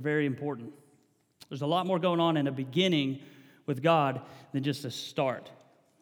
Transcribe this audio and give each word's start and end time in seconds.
very 0.00 0.26
important. 0.26 0.72
There's 1.48 1.62
a 1.62 1.66
lot 1.66 1.86
more 1.86 1.98
going 1.98 2.20
on 2.20 2.36
in 2.36 2.46
a 2.46 2.52
beginning 2.52 3.20
with 3.66 3.82
God 3.82 4.20
than 4.52 4.62
just 4.62 4.84
a 4.84 4.90
start. 4.90 5.50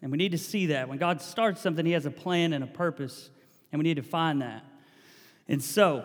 And 0.00 0.10
we 0.12 0.18
need 0.18 0.32
to 0.32 0.38
see 0.38 0.66
that. 0.66 0.88
When 0.88 0.98
God 0.98 1.20
starts 1.20 1.60
something, 1.60 1.84
He 1.84 1.92
has 1.92 2.06
a 2.06 2.10
plan 2.10 2.52
and 2.52 2.62
a 2.62 2.68
purpose, 2.68 3.30
and 3.72 3.78
we 3.78 3.84
need 3.84 3.96
to 3.96 4.02
find 4.02 4.42
that. 4.42 4.64
And 5.48 5.62
so, 5.62 6.04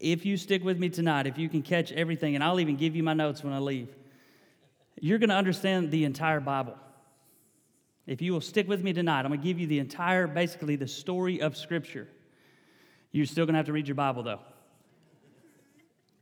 if 0.00 0.26
you 0.26 0.36
stick 0.36 0.64
with 0.64 0.78
me 0.78 0.88
tonight, 0.88 1.26
if 1.26 1.38
you 1.38 1.48
can 1.48 1.62
catch 1.62 1.92
everything, 1.92 2.34
and 2.34 2.42
I'll 2.42 2.58
even 2.58 2.76
give 2.76 2.96
you 2.96 3.02
my 3.02 3.14
notes 3.14 3.44
when 3.44 3.52
I 3.52 3.58
leave, 3.58 3.94
you're 5.00 5.18
going 5.18 5.30
to 5.30 5.36
understand 5.36 5.90
the 5.90 6.04
entire 6.04 6.40
Bible. 6.40 6.76
If 8.06 8.20
you 8.20 8.32
will 8.32 8.40
stick 8.40 8.66
with 8.66 8.82
me 8.82 8.92
tonight, 8.92 9.20
I'm 9.20 9.28
going 9.28 9.40
to 9.40 9.46
give 9.46 9.60
you 9.60 9.66
the 9.68 9.78
entire, 9.78 10.26
basically, 10.26 10.74
the 10.76 10.88
story 10.88 11.40
of 11.40 11.56
Scripture. 11.56 12.08
You're 13.12 13.26
still 13.26 13.46
going 13.46 13.54
to 13.54 13.58
have 13.58 13.66
to 13.66 13.72
read 13.72 13.86
your 13.86 13.94
Bible, 13.94 14.22
though. 14.22 14.40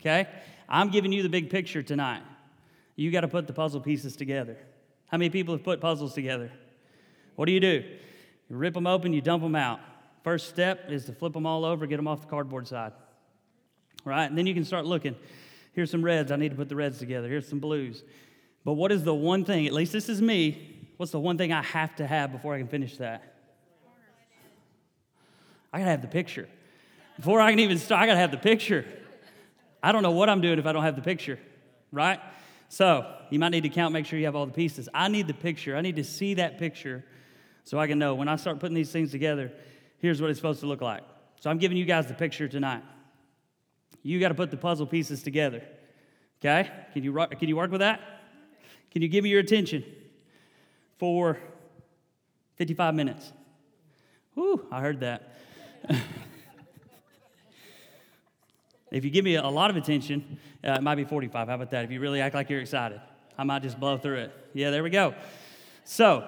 Okay? 0.01 0.27
I'm 0.69 0.91
giving 0.91 1.13
you 1.13 1.23
the 1.23 1.29
big 1.29 1.51
picture 1.51 1.83
tonight. 1.83 2.23
You 2.97 3.11
got 3.11 3.23
to 3.23 3.29
put 3.29 3.47
the 3.47 3.53
puzzle 3.53 3.81
pieces 3.81 4.17
together. 4.17 4.57
How 5.07 5.19
many 5.19 5.31
people 5.31 5.55
have 5.55 5.65
put 5.65 5.81
puzzles 5.81 6.15
together? 6.15 6.51
What 7.37 7.47
do 7.47 7.53
you 7.53 7.61
do? 7.61 7.85
You 8.49 8.57
rip 8.57 8.75
them 8.75 8.87
open, 8.87 9.13
you 9.13 9.21
dump 9.21 9.43
them 9.43 9.57
out. 9.57 9.81
First 10.23 10.49
step 10.49 10.91
is 10.91 11.07
to 11.07 11.13
flip 11.13 11.33
them 11.33 11.47
all 11.47 11.65
over, 11.65 11.87
get 11.87 11.97
them 11.97 12.09
off 12.09 12.21
the 12.21 12.27
cardboard 12.27 12.69
side. 12.69 12.93
Right? 14.05 14.27
And 14.27 14.37
then 14.37 14.47
you 14.47 14.55
can 14.55 14.65
start 14.65 14.85
looking. 14.87 15.17
Here's 15.73 15.91
some 15.91 16.05
reds. 16.05 16.31
I 16.31 16.37
need 16.37 16.51
to 16.51 16.57
put 16.57 16.69
the 16.69 16.77
reds 16.77 16.99
together. 16.99 17.29
Here's 17.29 17.49
some 17.49 17.61
blues. 17.61 18.03
But 18.65 18.75
what 18.75 18.93
is 18.93 19.05
the 19.05 19.15
one 19.15 19.45
thing, 19.45 19.67
at 19.67 19.73
least 19.73 19.93
this 19.93 20.09
is 20.09 20.21
me, 20.21 20.91
what's 20.97 21.13
the 21.13 21.21
one 21.21 21.39
thing 21.39 21.53
I 21.53 21.63
have 21.63 21.97
to 21.97 22.07
have 22.07 22.33
before 22.33 22.55
I 22.55 22.59
can 22.59 22.69
finish 22.69 22.97
that? 22.99 23.35
I 25.73 25.79
gotta 25.79 25.91
have 25.91 26.03
the 26.03 26.09
picture. 26.09 26.49
Before 27.17 27.41
I 27.41 27.51
can 27.51 27.61
even 27.61 27.79
start, 27.79 28.03
I 28.03 28.07
gotta 28.07 28.19
have 28.19 28.33
the 28.33 28.37
picture. 28.37 28.85
I 29.83 29.93
don't 29.93 30.03
know 30.03 30.11
what 30.11 30.29
I'm 30.29 30.41
doing 30.41 30.59
if 30.59 30.67
I 30.67 30.73
don't 30.73 30.83
have 30.83 30.97
the 30.97 31.03
picture, 31.03 31.39
right? 31.93 32.21
So 32.69 33.13
you 33.31 33.39
might 33.39 33.51
need 33.51 33.63
to 33.63 33.69
count, 33.69 33.93
make 33.93 34.07
sure 34.07 34.19
you 34.19 34.27
have 34.27 34.37
all 34.37 34.47
the 34.47 34.53
pieces. 34.53 34.89
I 34.95 35.09
need 35.09 35.27
the 35.27 35.35
picture. 35.35 35.77
I 35.77 35.81
need 35.81 35.97
to 35.97 36.05
see 36.05 36.35
that 36.35 36.59
picture 36.59 37.05
so 37.65 37.79
I 37.79 37.87
can 37.87 37.99
know 37.99 38.15
when 38.15 38.29
I 38.29 38.37
start 38.37 38.59
putting 38.59 38.75
these 38.75 38.91
things 38.91 39.11
together, 39.11 39.53
here's 39.99 40.21
what 40.21 40.31
it's 40.31 40.39
supposed 40.39 40.61
to 40.61 40.67
look 40.67 40.81
like. 40.81 41.03
So 41.41 41.51
I'm 41.51 41.59
giving 41.59 41.77
you 41.77 41.85
guys 41.85 42.07
the 42.07 42.15
picture 42.15 42.49
tonight. 42.49 42.83
You 44.03 44.19
got 44.19 44.29
to 44.29 44.35
put 44.35 44.51
the 44.51 44.57
puzzle 44.57 44.87
pieces 44.87 45.23
together. 45.23 45.63
Okay? 46.41 46.71
Can 46.93 47.05
you, 47.05 47.13
can 47.13 47.49
you 47.49 47.57
work 47.57 47.71
with 47.71 47.81
that? 47.81 48.01
Can 48.91 49.03
you 49.03 49.09
give 49.09 49.25
me 49.25 49.31
your 49.31 49.41
attention 49.41 49.85
for 50.99 51.39
55 52.57 52.95
minutes? 52.95 53.33
Whew, 54.35 54.67
I 54.71 54.81
heard 54.81 55.01
that. 55.01 55.37
If 58.91 59.05
you 59.05 59.11
give 59.11 59.25
me 59.25 59.37
a 59.37 59.47
lot 59.49 59.71
of 59.71 59.77
attention, 59.77 60.39
uh, 60.67 60.73
it 60.73 60.83
might 60.83 60.97
be 60.97 61.05
45. 61.05 61.49
How 61.49 61.55
about 61.55 61.71
that? 61.71 61.85
If 61.85 61.91
you 61.91 62.01
really 62.01 62.21
act 62.21 62.35
like 62.35 62.51
you're 62.51 62.61
excited, 62.61 63.01
I 63.39 63.45
might 63.45 63.63
just 63.63 63.79
blow 63.79 63.97
through 63.97 64.17
it. 64.17 64.33
Yeah, 64.53 64.71
there 64.71 64.83
we 64.83 64.91
go. 64.91 65.15
So, 65.85 66.25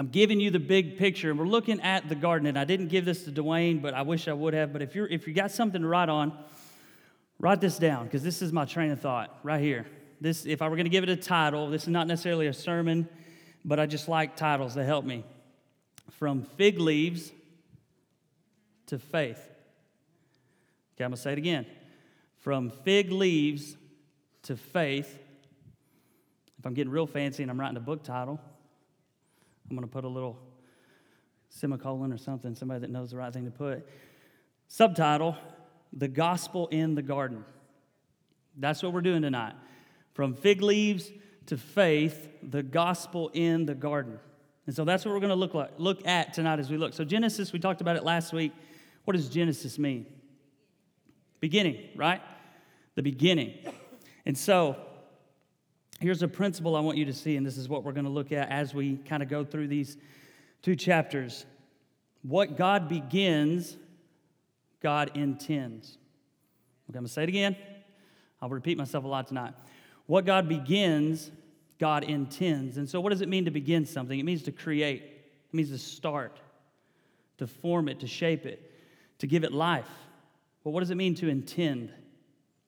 I'm 0.00 0.08
giving 0.08 0.40
you 0.40 0.50
the 0.50 0.58
big 0.58 0.96
picture, 0.96 1.28
and 1.28 1.38
we're 1.38 1.44
looking 1.44 1.78
at 1.82 2.08
the 2.08 2.14
garden. 2.14 2.46
And 2.46 2.58
I 2.58 2.64
didn't 2.64 2.88
give 2.88 3.04
this 3.04 3.24
to 3.24 3.30
Dwayne, 3.30 3.82
but 3.82 3.92
I 3.92 4.00
wish 4.00 4.28
I 4.28 4.32
would 4.32 4.54
have. 4.54 4.72
But 4.72 4.80
if 4.80 4.94
you're 4.94 5.06
if 5.06 5.28
you 5.28 5.34
got 5.34 5.50
something 5.50 5.82
to 5.82 5.86
write 5.86 6.08
on, 6.08 6.32
write 7.38 7.60
this 7.60 7.76
down 7.76 8.04
because 8.04 8.22
this 8.22 8.40
is 8.40 8.50
my 8.50 8.64
train 8.64 8.92
of 8.92 9.00
thought 9.00 9.38
right 9.42 9.60
here. 9.60 9.86
This, 10.18 10.46
if 10.46 10.62
I 10.62 10.68
were 10.68 10.76
going 10.76 10.86
to 10.86 10.90
give 10.90 11.02
it 11.02 11.10
a 11.10 11.16
title, 11.16 11.68
this 11.68 11.82
is 11.82 11.88
not 11.88 12.06
necessarily 12.06 12.46
a 12.46 12.54
sermon, 12.54 13.10
but 13.62 13.78
I 13.78 13.84
just 13.84 14.08
like 14.08 14.36
titles 14.36 14.72
to 14.72 14.84
help 14.84 15.04
me. 15.04 15.22
From 16.12 16.44
fig 16.44 16.78
leaves 16.78 17.30
to 18.86 18.98
faith. 18.98 19.49
Okay, 21.00 21.06
I'm 21.06 21.12
going 21.12 21.16
to 21.16 21.22
say 21.22 21.32
it 21.32 21.38
again. 21.38 21.64
From 22.40 22.68
fig 22.68 23.10
leaves 23.10 23.74
to 24.42 24.54
faith. 24.54 25.18
If 26.58 26.66
I'm 26.66 26.74
getting 26.74 26.92
real 26.92 27.06
fancy 27.06 27.42
and 27.42 27.50
I'm 27.50 27.58
writing 27.58 27.78
a 27.78 27.80
book 27.80 28.04
title, 28.04 28.38
I'm 29.70 29.74
going 29.74 29.88
to 29.88 29.90
put 29.90 30.04
a 30.04 30.08
little 30.08 30.38
semicolon 31.48 32.12
or 32.12 32.18
something, 32.18 32.54
somebody 32.54 32.80
that 32.80 32.90
knows 32.90 33.12
the 33.12 33.16
right 33.16 33.32
thing 33.32 33.46
to 33.46 33.50
put. 33.50 33.88
Subtitle 34.68 35.38
The 35.94 36.06
Gospel 36.06 36.66
in 36.66 36.94
the 36.94 37.02
Garden. 37.02 37.46
That's 38.58 38.82
what 38.82 38.92
we're 38.92 39.00
doing 39.00 39.22
tonight. 39.22 39.54
From 40.12 40.34
fig 40.34 40.60
leaves 40.60 41.10
to 41.46 41.56
faith, 41.56 42.28
the 42.42 42.62
gospel 42.62 43.30
in 43.32 43.64
the 43.64 43.74
garden. 43.74 44.18
And 44.66 44.76
so 44.76 44.84
that's 44.84 45.06
what 45.06 45.14
we're 45.14 45.20
going 45.20 45.30
to 45.30 45.34
look 45.34 45.54
like, 45.54 45.70
look 45.78 46.06
at 46.06 46.34
tonight 46.34 46.58
as 46.58 46.68
we 46.68 46.76
look. 46.76 46.92
So 46.92 47.04
Genesis, 47.04 47.54
we 47.54 47.58
talked 47.58 47.80
about 47.80 47.96
it 47.96 48.04
last 48.04 48.34
week. 48.34 48.52
What 49.06 49.16
does 49.16 49.30
Genesis 49.30 49.78
mean? 49.78 50.04
Beginning, 51.40 51.88
right? 51.96 52.20
The 52.94 53.02
beginning. 53.02 53.54
And 54.26 54.36
so, 54.36 54.76
here's 56.00 56.22
a 56.22 56.28
principle 56.28 56.76
I 56.76 56.80
want 56.80 56.98
you 56.98 57.06
to 57.06 57.12
see, 57.12 57.36
and 57.36 57.46
this 57.46 57.56
is 57.56 57.68
what 57.68 57.82
we're 57.84 57.92
going 57.92 58.04
to 58.04 58.10
look 58.10 58.32
at 58.32 58.50
as 58.50 58.74
we 58.74 58.96
kind 58.96 59.22
of 59.22 59.28
go 59.28 59.44
through 59.44 59.68
these 59.68 59.96
two 60.62 60.76
chapters. 60.76 61.46
What 62.22 62.56
God 62.56 62.88
begins, 62.88 63.76
God 64.82 65.12
intends. 65.14 65.96
Okay, 66.90 66.98
I'm 66.98 67.02
going 67.02 67.06
to 67.06 67.12
say 67.12 67.22
it 67.22 67.28
again. 67.28 67.56
I'll 68.42 68.48
repeat 68.48 68.76
myself 68.76 69.04
a 69.04 69.08
lot 69.08 69.26
tonight. 69.26 69.54
What 70.06 70.26
God 70.26 70.48
begins, 70.48 71.30
God 71.78 72.04
intends. 72.04 72.76
And 72.76 72.88
so, 72.88 73.00
what 73.00 73.10
does 73.10 73.20
it 73.20 73.28
mean 73.28 73.46
to 73.46 73.50
begin 73.50 73.86
something? 73.86 74.18
It 74.18 74.24
means 74.24 74.42
to 74.44 74.52
create, 74.52 75.02
it 75.02 75.54
means 75.54 75.70
to 75.70 75.78
start, 75.78 76.40
to 77.38 77.46
form 77.46 77.88
it, 77.88 78.00
to 78.00 78.06
shape 78.06 78.44
it, 78.44 78.72
to 79.18 79.26
give 79.26 79.44
it 79.44 79.52
life. 79.52 79.88
Well, 80.62 80.72
what 80.72 80.80
does 80.80 80.90
it 80.90 80.96
mean 80.96 81.14
to 81.16 81.28
intend? 81.28 81.92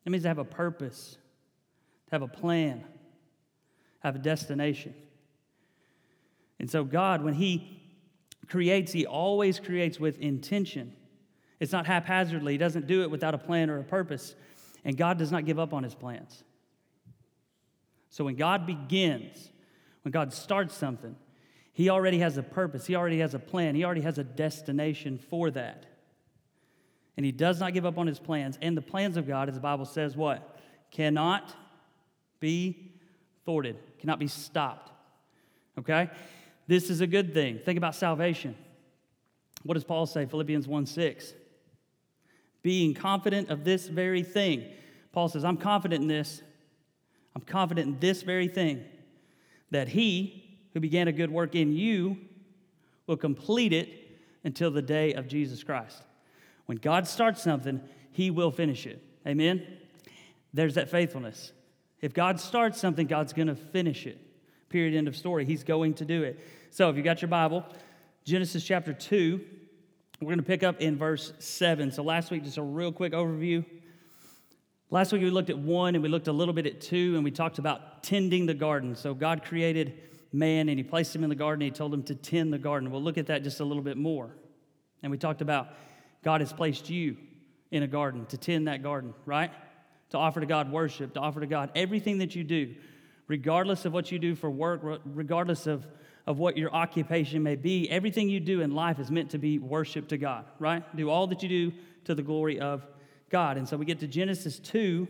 It 0.05 0.11
means 0.11 0.23
to 0.23 0.29
have 0.29 0.39
a 0.39 0.45
purpose, 0.45 1.19
to 2.07 2.11
have 2.13 2.23
a 2.23 2.29
plan, 2.29 2.85
have 4.01 4.17
a 4.17 4.19
destination. 4.19 4.95
And 6.59 6.71
so, 6.71 6.85
God, 6.85 7.23
when 7.23 7.35
He 7.35 7.83
creates, 8.49 8.93
He 8.93 9.07
always 9.07 9.61
creates 9.61 10.01
with 10.01 10.19
intention. 10.19 10.95
It's 11.61 11.73
not 11.73 11.87
haphazardly, 11.87 12.53
He 12.53 12.59
doesn't 12.59 12.87
do 12.87 13.03
it 13.03 13.11
without 13.11 13.35
a 13.35 13.39
plan 13.39 13.71
or 13.71 13.79
a 13.79 13.85
purpose. 13.85 14.35
And 14.85 14.97
God 14.97 15.19
does 15.19 15.31
not 15.31 15.45
give 15.45 15.59
up 15.59 15.73
on 15.73 15.85
His 15.85 15.95
plans. 15.95 16.43
So, 18.11 18.25
when 18.25 18.37
God 18.37 18.67
begins, 18.67 19.51
when 20.03 20.13
God 20.13 20.33
starts 20.33 20.75
something, 20.75 21.15
He 21.73 21.91
already 21.91 22.19
has 22.19 22.39
a 22.39 22.43
purpose, 22.43 22.87
He 22.87 22.97
already 22.97 23.21
has 23.21 23.35
a 23.35 23.39
plan, 23.39 23.75
He 23.75 23.85
already 23.85 24.01
has 24.01 24.19
a 24.19 24.25
destination 24.25 25.19
for 25.19 25.51
that. 25.53 25.87
And 27.17 27.27
he 27.27 27.33
does 27.33 27.61
not 27.61 27.75
give 27.75 27.85
up 27.85 27.99
on 27.99 28.07
his 28.07 28.19
plans. 28.19 28.59
And 28.63 28.77
the 28.77 28.83
plans 28.83 29.17
of 29.17 29.27
God, 29.27 29.49
as 29.49 29.55
the 29.55 29.61
Bible 29.61 29.85
says, 29.85 30.17
what? 30.17 30.59
Cannot 30.91 31.55
be 32.41 32.93
thwarted, 33.45 33.77
cannot 33.99 34.19
be 34.19 34.29
stopped. 34.29 34.91
Okay? 35.79 36.11
This 36.67 36.91
is 36.91 37.01
a 37.01 37.07
good 37.07 37.35
thing. 37.35 37.59
Think 37.65 37.77
about 37.77 37.95
salvation. 37.95 38.55
What 39.63 39.75
does 39.75 39.85
Paul 39.85 40.07
say? 40.07 40.27
Philippians 40.27 40.67
1 40.67 40.87
6. 40.87 41.35
Being 42.63 42.95
confident 42.95 43.51
of 43.51 43.65
this 43.65 43.89
very 43.89 44.23
thing. 44.23 44.67
Paul 45.13 45.29
says, 45.29 45.45
I'm 45.45 45.57
confident 45.57 46.03
in 46.03 46.09
this. 46.09 46.43
I'm 47.35 47.43
confident 47.43 47.87
in 47.89 48.01
this 48.01 48.23
very 48.23 48.49
thing 48.49 48.85
that 49.71 49.89
he 49.89 50.59
who 50.73 50.81
began 50.81 51.09
a 51.09 51.13
good 51.13 51.31
work 51.31 51.55
in 51.55 51.73
you 51.73 52.17
will 53.07 53.17
complete 53.17 53.73
it 53.73 53.89
until 54.45 54.71
the 54.71 54.83
day 54.83 55.15
of 55.15 55.29
Jesus 55.29 55.63
Christ. 55.63 56.03
When 56.67 56.79
God 56.79 57.07
starts 57.07 57.43
something, 57.43 57.81
He 58.13 58.31
will 58.31 58.51
finish 58.51 58.87
it. 58.87 59.03
Amen? 59.27 59.67
There's 60.55 60.75
that 60.75 60.91
faithfulness. 60.91 61.53
If 62.01 62.13
God 62.13 62.41
starts 62.41 62.81
something, 62.81 63.07
God's 63.07 63.33
going 63.33 63.49
to 63.49 63.55
finish 63.55 64.07
it. 64.07 64.19
Period, 64.69 64.97
end 64.97 65.09
of 65.09 65.17
story. 65.17 65.45
He's 65.45 65.65
going 65.65 65.95
to 65.95 66.05
do 66.05 66.23
it. 66.23 66.41
So 66.71 66.91
if 66.91 66.97
you 66.97 67.03
got 67.03 67.23
your 67.23 67.29
Bible, 67.29 67.65
Genesis 68.25 68.65
chapter 68.65 68.93
2, 68.93 69.41
we're 70.21 70.27
going 70.27 70.39
to 70.39 70.45
pick 70.45 70.63
up 70.63 70.81
in 70.81 70.97
verse 70.97 71.33
7. 71.39 71.91
So 71.93 72.03
last 72.03 72.31
week, 72.31 72.45
just 72.45 72.59
a 72.59 72.63
real 72.63 72.93
quick 72.93 73.13
overview. 73.13 73.65
Last 74.91 75.13
week 75.13 75.23
we 75.23 75.31
looked 75.31 75.51
at 75.51 75.59
1 75.59 75.95
and 75.95 76.03
we 76.03 76.09
looked 76.09 76.29
a 76.29 76.33
little 76.33 76.55
bit 76.55 76.67
at 76.67 76.81
2 76.81 77.15
and 77.15 77.25
we 77.25 77.31
talked 77.31 77.59
about 77.59 78.03
tending 78.03 78.47
the 78.47 78.55
garden. 78.55 78.95
So 78.95 79.15
God 79.15 79.45
created 79.45 80.01
man 80.33 80.69
and 80.69 80.79
he 80.79 80.83
placed 80.83 81.15
him 81.15 81.25
in 81.25 81.31
the 81.31 81.37
garden. 81.37 81.63
And 81.63 81.75
he 81.75 81.77
told 81.77 81.93
him 81.95 82.03
to 82.05 82.15
tend 82.15 82.53
the 82.53 82.59
garden. 82.59 82.91
We'll 82.91 83.03
look 83.03 83.19
at 83.19 83.27
that 83.27 83.43
just 83.43 83.61
a 83.61 83.65
little 83.65 83.83
bit 83.83 83.97
more. 83.97 84.31
And 85.03 85.11
we 85.11 85.19
talked 85.19 85.41
about 85.41 85.69
God 86.23 86.41
has 86.41 86.53
placed 86.53 86.89
you 86.89 87.17
in 87.71 87.83
a 87.83 87.87
garden 87.87 88.27
to 88.27 88.37
tend 88.37 88.69
that 88.69 88.83
garden, 88.83 89.15
right? 89.27 89.51
To 90.11 90.19
offer 90.19 90.41
to 90.41 90.47
God 90.47 90.71
worship, 90.71 91.15
to 91.15 91.21
offer 91.21 91.41
to 91.41 91.47
God 91.47 91.71
everything 91.75 92.19
that 92.19 92.37
you 92.37 92.45
do, 92.45 92.75
regardless 93.29 93.85
of 93.85 93.93
what 93.93 94.13
you 94.13 94.19
do 94.19 94.35
for 94.35 94.51
work, 94.51 95.01
regardless 95.05 95.67
of, 95.67 95.87
of 96.27 96.39
what 96.39 96.57
your 96.57 96.73
occupation 96.73 97.43
may 97.43 97.57
be, 97.57 97.91
everything 97.91 98.29
you 98.29 98.41
do 98.41 98.61
in 98.61 98.73
life 98.73 98.99
is 98.99 99.11
meant 99.11 99.31
to 99.31 99.39
be 99.39 99.59
worship 99.59 100.09
to 100.09 100.19
God, 100.19 100.45
right? 100.59 100.85
Do 100.97 101.11
all 101.11 101.27
that 101.29 101.43
you 101.43 101.49
do 101.49 101.73
to 102.05 102.15
the 102.15 102.23
glory 102.23 102.61
of 102.61 102.87
God. 103.31 103.57
And 103.57 103.69
so 103.69 103.77
we 103.77 103.85
get 103.85 104.01
to 104.01 104.07
Genesis 104.07 104.59
2 104.59 105.09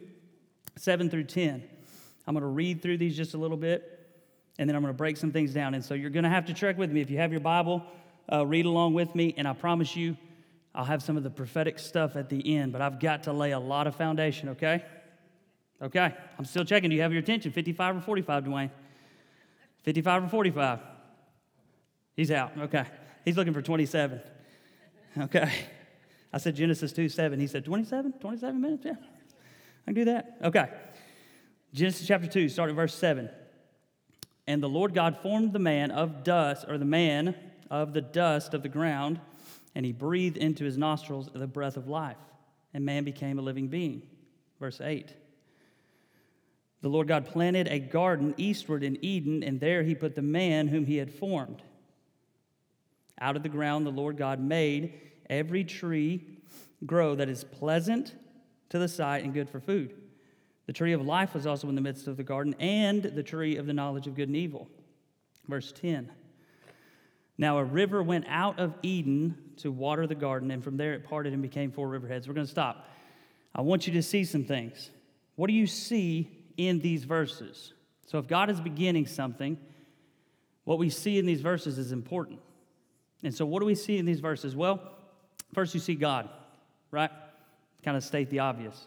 7 0.76 1.10
through 1.10 1.24
10. 1.24 1.62
I'm 2.26 2.34
going 2.34 2.42
to 2.42 2.46
read 2.46 2.80
through 2.80 2.98
these 2.98 3.16
just 3.16 3.34
a 3.34 3.38
little 3.38 3.56
bit, 3.56 4.00
and 4.58 4.68
then 4.68 4.76
I'm 4.76 4.82
going 4.82 4.94
to 4.94 4.96
break 4.96 5.16
some 5.16 5.32
things 5.32 5.52
down. 5.52 5.74
And 5.74 5.84
so 5.84 5.94
you're 5.94 6.10
going 6.10 6.24
to 6.24 6.30
have 6.30 6.46
to 6.46 6.54
trek 6.54 6.78
with 6.78 6.90
me. 6.90 7.00
If 7.00 7.10
you 7.10 7.18
have 7.18 7.30
your 7.30 7.40
Bible, 7.40 7.82
uh, 8.32 8.46
read 8.46 8.64
along 8.64 8.94
with 8.94 9.14
me, 9.14 9.34
and 9.36 9.46
I 9.46 9.52
promise 9.52 9.96
you, 9.96 10.16
I'll 10.74 10.84
have 10.84 11.02
some 11.02 11.16
of 11.16 11.22
the 11.22 11.30
prophetic 11.30 11.78
stuff 11.78 12.16
at 12.16 12.28
the 12.28 12.56
end, 12.56 12.72
but 12.72 12.80
I've 12.80 12.98
got 12.98 13.24
to 13.24 13.32
lay 13.32 13.52
a 13.52 13.58
lot 13.58 13.86
of 13.86 13.94
foundation, 13.94 14.50
okay? 14.50 14.84
Okay, 15.82 16.14
I'm 16.38 16.44
still 16.44 16.64
checking. 16.64 16.90
Do 16.90 16.96
you 16.96 17.02
have 17.02 17.12
your 17.12 17.22
attention? 17.22 17.50
55 17.50 17.96
or 17.96 18.00
45, 18.00 18.44
Dwayne? 18.44 18.70
55 19.82 20.24
or 20.24 20.28
45? 20.28 20.78
He's 22.14 22.30
out. 22.30 22.52
Okay. 22.56 22.84
He's 23.24 23.36
looking 23.36 23.52
for 23.52 23.62
27. 23.62 24.20
Okay. 25.18 25.52
I 26.32 26.38
said 26.38 26.54
Genesis 26.54 26.92
2 26.92 27.08
7. 27.08 27.38
He 27.38 27.46
said 27.46 27.64
27? 27.64 28.12
27 28.20 28.60
minutes? 28.60 28.84
Yeah. 28.84 28.92
I 28.92 29.84
can 29.86 29.94
do 29.94 30.04
that. 30.06 30.38
Okay. 30.42 30.68
Genesis 31.74 32.06
chapter 32.06 32.28
2, 32.28 32.48
starting 32.48 32.76
verse 32.76 32.94
7. 32.94 33.28
And 34.46 34.62
the 34.62 34.68
Lord 34.68 34.94
God 34.94 35.18
formed 35.22 35.52
the 35.52 35.58
man 35.58 35.90
of 35.90 36.22
dust, 36.22 36.64
or 36.68 36.78
the 36.78 36.84
man 36.84 37.34
of 37.70 37.92
the 37.92 38.00
dust 38.00 38.54
of 38.54 38.62
the 38.62 38.68
ground, 38.68 39.20
and 39.74 39.86
he 39.86 39.92
breathed 39.92 40.36
into 40.36 40.64
his 40.64 40.76
nostrils 40.76 41.28
the 41.32 41.46
breath 41.46 41.76
of 41.76 41.88
life, 41.88 42.16
and 42.74 42.84
man 42.84 43.04
became 43.04 43.38
a 43.38 43.42
living 43.42 43.68
being. 43.68 44.02
Verse 44.60 44.80
8. 44.80 45.12
The 46.82 46.88
Lord 46.88 47.08
God 47.08 47.26
planted 47.26 47.68
a 47.68 47.78
garden 47.78 48.34
eastward 48.36 48.82
in 48.82 49.02
Eden, 49.04 49.42
and 49.42 49.60
there 49.60 49.82
he 49.82 49.94
put 49.94 50.16
the 50.16 50.22
man 50.22 50.68
whom 50.68 50.84
he 50.84 50.96
had 50.96 51.12
formed. 51.12 51.62
Out 53.20 53.36
of 53.36 53.44
the 53.44 53.48
ground, 53.48 53.86
the 53.86 53.90
Lord 53.90 54.16
God 54.16 54.40
made 54.40 55.00
every 55.30 55.62
tree 55.64 56.26
grow 56.84 57.14
that 57.14 57.28
is 57.28 57.44
pleasant 57.44 58.14
to 58.68 58.78
the 58.78 58.88
sight 58.88 59.22
and 59.22 59.32
good 59.32 59.48
for 59.48 59.60
food. 59.60 59.94
The 60.66 60.72
tree 60.72 60.92
of 60.92 61.02
life 61.02 61.34
was 61.34 61.46
also 61.46 61.68
in 61.68 61.76
the 61.76 61.80
midst 61.80 62.08
of 62.08 62.16
the 62.16 62.24
garden, 62.24 62.54
and 62.58 63.02
the 63.02 63.22
tree 63.22 63.56
of 63.56 63.66
the 63.66 63.72
knowledge 63.72 64.06
of 64.08 64.16
good 64.16 64.28
and 64.28 64.36
evil. 64.36 64.68
Verse 65.48 65.72
10. 65.72 66.10
Now 67.38 67.58
a 67.58 67.64
river 67.64 68.02
went 68.02 68.26
out 68.28 68.58
of 68.58 68.74
Eden 68.82 69.51
to 69.62 69.70
water 69.70 70.06
the 70.06 70.14
garden, 70.14 70.50
and 70.50 70.62
from 70.62 70.76
there 70.76 70.92
it 70.92 71.04
parted 71.04 71.32
and 71.32 71.40
became 71.40 71.70
four 71.70 71.88
riverheads. 71.88 72.26
We're 72.26 72.34
going 72.34 72.46
to 72.46 72.50
stop. 72.50 72.88
I 73.54 73.60
want 73.60 73.86
you 73.86 73.92
to 73.94 74.02
see 74.02 74.24
some 74.24 74.44
things. 74.44 74.90
What 75.36 75.46
do 75.46 75.52
you 75.52 75.66
see 75.66 76.30
in 76.56 76.80
these 76.80 77.04
verses? 77.04 77.72
So, 78.06 78.18
if 78.18 78.26
God 78.26 78.50
is 78.50 78.60
beginning 78.60 79.06
something, 79.06 79.56
what 80.64 80.78
we 80.78 80.90
see 80.90 81.18
in 81.18 81.26
these 81.26 81.40
verses 81.40 81.78
is 81.78 81.92
important. 81.92 82.40
And 83.22 83.34
so, 83.34 83.46
what 83.46 83.60
do 83.60 83.66
we 83.66 83.74
see 83.74 83.98
in 83.98 84.04
these 84.04 84.20
verses? 84.20 84.56
Well, 84.56 84.80
first 85.54 85.74
you 85.74 85.80
see 85.80 85.94
God, 85.94 86.28
right? 86.90 87.10
Kind 87.84 87.96
of 87.96 88.04
state 88.04 88.30
the 88.30 88.40
obvious. 88.40 88.86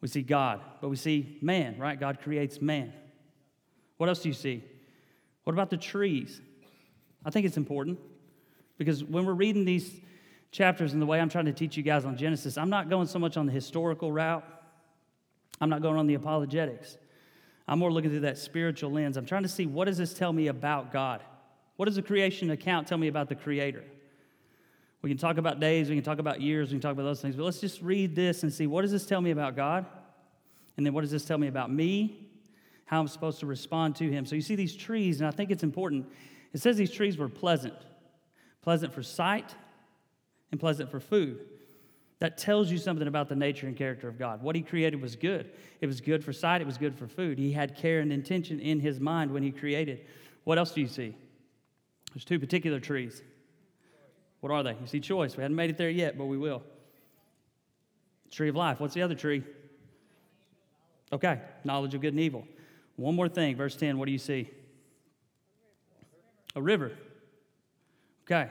We 0.00 0.08
see 0.08 0.22
God, 0.22 0.60
but 0.80 0.88
we 0.88 0.96
see 0.96 1.38
man, 1.42 1.78
right? 1.78 1.98
God 1.98 2.20
creates 2.22 2.60
man. 2.60 2.92
What 3.98 4.08
else 4.08 4.22
do 4.22 4.28
you 4.28 4.34
see? 4.34 4.64
What 5.44 5.52
about 5.52 5.68
the 5.68 5.76
trees? 5.76 6.40
I 7.24 7.30
think 7.30 7.44
it's 7.44 7.58
important 7.58 7.98
because 8.80 9.04
when 9.04 9.26
we're 9.26 9.34
reading 9.34 9.66
these 9.66 10.00
chapters 10.52 10.94
and 10.94 11.02
the 11.02 11.06
way 11.06 11.20
I'm 11.20 11.28
trying 11.28 11.44
to 11.44 11.52
teach 11.52 11.76
you 11.76 11.82
guys 11.82 12.06
on 12.06 12.16
Genesis, 12.16 12.56
I'm 12.56 12.70
not 12.70 12.88
going 12.88 13.06
so 13.06 13.18
much 13.18 13.36
on 13.36 13.44
the 13.44 13.52
historical 13.52 14.10
route, 14.10 14.42
I'm 15.60 15.68
not 15.68 15.82
going 15.82 15.98
on 15.98 16.06
the 16.06 16.14
apologetics. 16.14 16.96
I'm 17.68 17.78
more 17.78 17.92
looking 17.92 18.08
through 18.08 18.20
that 18.20 18.38
spiritual 18.38 18.90
lens. 18.90 19.18
I'm 19.18 19.26
trying 19.26 19.42
to 19.42 19.50
see 19.50 19.66
what 19.66 19.84
does 19.84 19.98
this 19.98 20.14
tell 20.14 20.32
me 20.32 20.46
about 20.46 20.94
God? 20.94 21.22
What 21.76 21.84
does 21.84 21.96
the 21.96 22.02
creation 22.02 22.50
account 22.52 22.88
tell 22.88 22.96
me 22.96 23.08
about 23.08 23.28
the 23.28 23.34
Creator? 23.34 23.84
We 25.02 25.10
can 25.10 25.18
talk 25.18 25.36
about 25.36 25.60
days, 25.60 25.90
we 25.90 25.94
can 25.94 26.02
talk 26.02 26.18
about 26.18 26.40
years, 26.40 26.70
we 26.70 26.76
can 26.76 26.80
talk 26.80 26.92
about 26.92 27.02
those 27.02 27.20
things, 27.20 27.36
but 27.36 27.44
let's 27.44 27.60
just 27.60 27.82
read 27.82 28.14
this 28.14 28.44
and 28.44 28.50
see 28.50 28.66
what 28.66 28.80
does 28.80 28.92
this 28.92 29.04
tell 29.04 29.20
me 29.20 29.30
about 29.30 29.56
God? 29.56 29.84
And 30.78 30.86
then 30.86 30.94
what 30.94 31.02
does 31.02 31.10
this 31.10 31.26
tell 31.26 31.36
me 31.36 31.48
about 31.48 31.70
me? 31.70 32.30
How 32.86 32.98
I'm 32.98 33.08
supposed 33.08 33.40
to 33.40 33.46
respond 33.46 33.96
to 33.96 34.10
Him. 34.10 34.24
So 34.24 34.36
you 34.36 34.40
see 34.40 34.56
these 34.56 34.74
trees, 34.74 35.20
and 35.20 35.28
I 35.28 35.32
think 35.32 35.50
it's 35.50 35.64
important. 35.64 36.06
It 36.54 36.62
says 36.62 36.78
these 36.78 36.90
trees 36.90 37.18
were 37.18 37.28
pleasant 37.28 37.74
pleasant 38.62 38.92
for 38.92 39.02
sight 39.02 39.54
and 40.50 40.60
pleasant 40.60 40.90
for 40.90 41.00
food. 41.00 41.40
That 42.18 42.36
tells 42.36 42.70
you 42.70 42.76
something 42.76 43.08
about 43.08 43.28
the 43.28 43.34
nature 43.34 43.66
and 43.66 43.76
character 43.76 44.06
of 44.06 44.18
God. 44.18 44.42
What 44.42 44.54
He 44.54 44.62
created 44.62 45.00
was 45.00 45.16
good. 45.16 45.50
It 45.80 45.86
was 45.86 46.00
good 46.00 46.22
for 46.22 46.32
sight, 46.32 46.60
it 46.60 46.66
was 46.66 46.76
good 46.76 46.94
for 46.94 47.06
food. 47.06 47.38
He 47.38 47.52
had 47.52 47.76
care 47.76 48.00
and 48.00 48.12
intention 48.12 48.60
in 48.60 48.80
His 48.80 49.00
mind 49.00 49.32
when 49.32 49.42
He 49.42 49.50
created. 49.50 50.04
What 50.44 50.58
else 50.58 50.72
do 50.72 50.80
you 50.80 50.86
see? 50.86 51.14
There's 52.12 52.24
two 52.24 52.38
particular 52.38 52.80
trees. 52.80 53.22
What 54.40 54.52
are 54.52 54.62
they? 54.62 54.72
You 54.72 54.86
see 54.86 55.00
choice. 55.00 55.36
We 55.36 55.42
haven't 55.42 55.56
made 55.56 55.70
it 55.70 55.78
there 55.78 55.90
yet, 55.90 56.18
but 56.18 56.26
we 56.26 56.36
will. 56.36 56.62
Tree 58.30 58.48
of 58.48 58.56
life. 58.56 58.80
What's 58.80 58.94
the 58.94 59.02
other 59.02 59.14
tree? 59.14 59.42
Okay, 61.12 61.40
knowledge 61.64 61.94
of 61.94 62.00
good 62.00 62.14
and 62.14 62.20
evil. 62.20 62.46
One 62.96 63.14
more 63.14 63.28
thing, 63.28 63.56
verse 63.56 63.76
10, 63.76 63.98
what 63.98 64.06
do 64.06 64.12
you 64.12 64.18
see? 64.18 64.50
A 66.54 66.62
river. 66.62 66.92
Okay, 68.30 68.48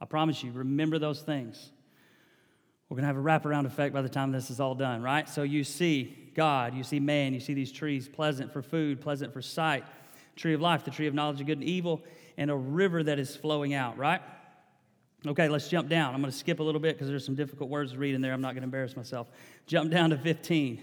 I 0.00 0.04
promise 0.06 0.42
you, 0.42 0.50
remember 0.50 0.98
those 0.98 1.20
things. 1.20 1.72
We're 2.88 2.94
going 2.94 3.02
to 3.02 3.08
have 3.08 3.16
a 3.16 3.20
wraparound 3.20 3.66
effect 3.66 3.92
by 3.92 4.00
the 4.00 4.08
time 4.08 4.32
this 4.32 4.50
is 4.50 4.60
all 4.60 4.74
done, 4.74 5.02
right? 5.02 5.28
So 5.28 5.42
you 5.42 5.62
see 5.62 6.30
God, 6.34 6.74
you 6.74 6.82
see 6.82 6.98
man, 6.98 7.34
you 7.34 7.40
see 7.40 7.52
these 7.52 7.70
trees 7.70 8.08
pleasant 8.08 8.50
for 8.50 8.62
food, 8.62 9.02
pleasant 9.02 9.34
for 9.34 9.42
sight, 9.42 9.84
tree 10.36 10.54
of 10.54 10.62
life, 10.62 10.84
the 10.84 10.90
tree 10.90 11.06
of 11.06 11.12
knowledge 11.12 11.40
of 11.40 11.46
good 11.46 11.58
and 11.58 11.68
evil, 11.68 12.00
and 12.38 12.50
a 12.50 12.56
river 12.56 13.02
that 13.02 13.18
is 13.18 13.36
flowing 13.36 13.74
out, 13.74 13.98
right? 13.98 14.22
Okay, 15.26 15.48
let's 15.48 15.68
jump 15.68 15.90
down. 15.90 16.14
I'm 16.14 16.22
going 16.22 16.32
to 16.32 16.38
skip 16.38 16.60
a 16.60 16.62
little 16.62 16.80
bit 16.80 16.94
because 16.94 17.08
there's 17.08 17.26
some 17.26 17.34
difficult 17.34 17.68
words 17.68 17.92
to 17.92 17.98
read 17.98 18.14
in 18.14 18.22
there. 18.22 18.32
I'm 18.32 18.40
not 18.40 18.52
going 18.54 18.62
to 18.62 18.66
embarrass 18.66 18.96
myself. 18.96 19.28
Jump 19.66 19.90
down 19.90 20.10
to 20.10 20.16
15. 20.16 20.80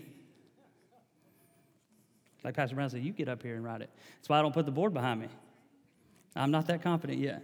Like 2.43 2.53
Pastor 2.53 2.75
Brown 2.75 2.89
said, 2.91 3.01
you 3.01 3.13
get 3.13 3.29
up 3.29 3.41
here 3.41 3.55
and 3.55 3.63
write 3.63 3.81
it. 3.81 3.89
That's 4.17 4.29
why 4.29 4.37
I 4.37 4.41
don't 4.43 4.53
put 4.53 4.67
the 4.67 4.71
board 4.71 4.93
behind 4.93 5.21
me. 5.21 5.29
I'm 6.35 6.51
not 6.51 6.67
that 6.67 6.83
confident 6.83 7.17
yet. 7.17 7.41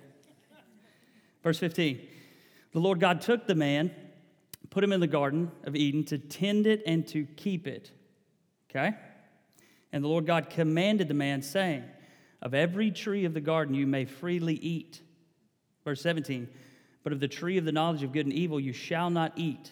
Verse 1.44 1.60
15 1.60 2.02
The 2.74 2.80
Lord 2.80 3.00
God 3.00 3.22
took 3.22 3.48
the 3.48 3.56
man, 3.56 3.92
put 4.70 4.84
him 4.84 4.92
in 4.92 5.00
the 5.00 5.08
Garden 5.08 5.52
of 5.64 5.76
Eden 5.76 6.04
to 6.06 6.18
tend 6.18 6.68
it 6.68 6.84
and 6.86 7.08
to 7.08 7.26
keep 7.36 7.68
it. 7.68 7.92
Okay? 8.70 8.96
And 9.92 10.04
the 10.04 10.08
Lord 10.08 10.26
God 10.26 10.50
commanded 10.50 11.08
the 11.08 11.14
man, 11.14 11.42
saying, 11.42 11.84
Of 12.42 12.54
every 12.54 12.92
tree 12.92 13.26
of 13.26 13.34
the 13.34 13.42
garden 13.42 13.76
you 13.76 13.86
may 13.86 14.06
freely 14.06 14.56
eat. 14.56 15.02
Verse 15.84 16.02
17 16.02 16.48
But 17.04 17.14
of 17.14 17.20
the 17.20 17.28
tree 17.28 17.58
of 17.58 17.66
the 17.66 17.72
knowledge 17.72 18.04
of 18.04 18.12
good 18.12 18.26
and 18.26 18.34
evil 18.34 18.60
you 18.60 18.74
shall 18.74 19.10
not 19.10 19.34
eat. 19.36 19.72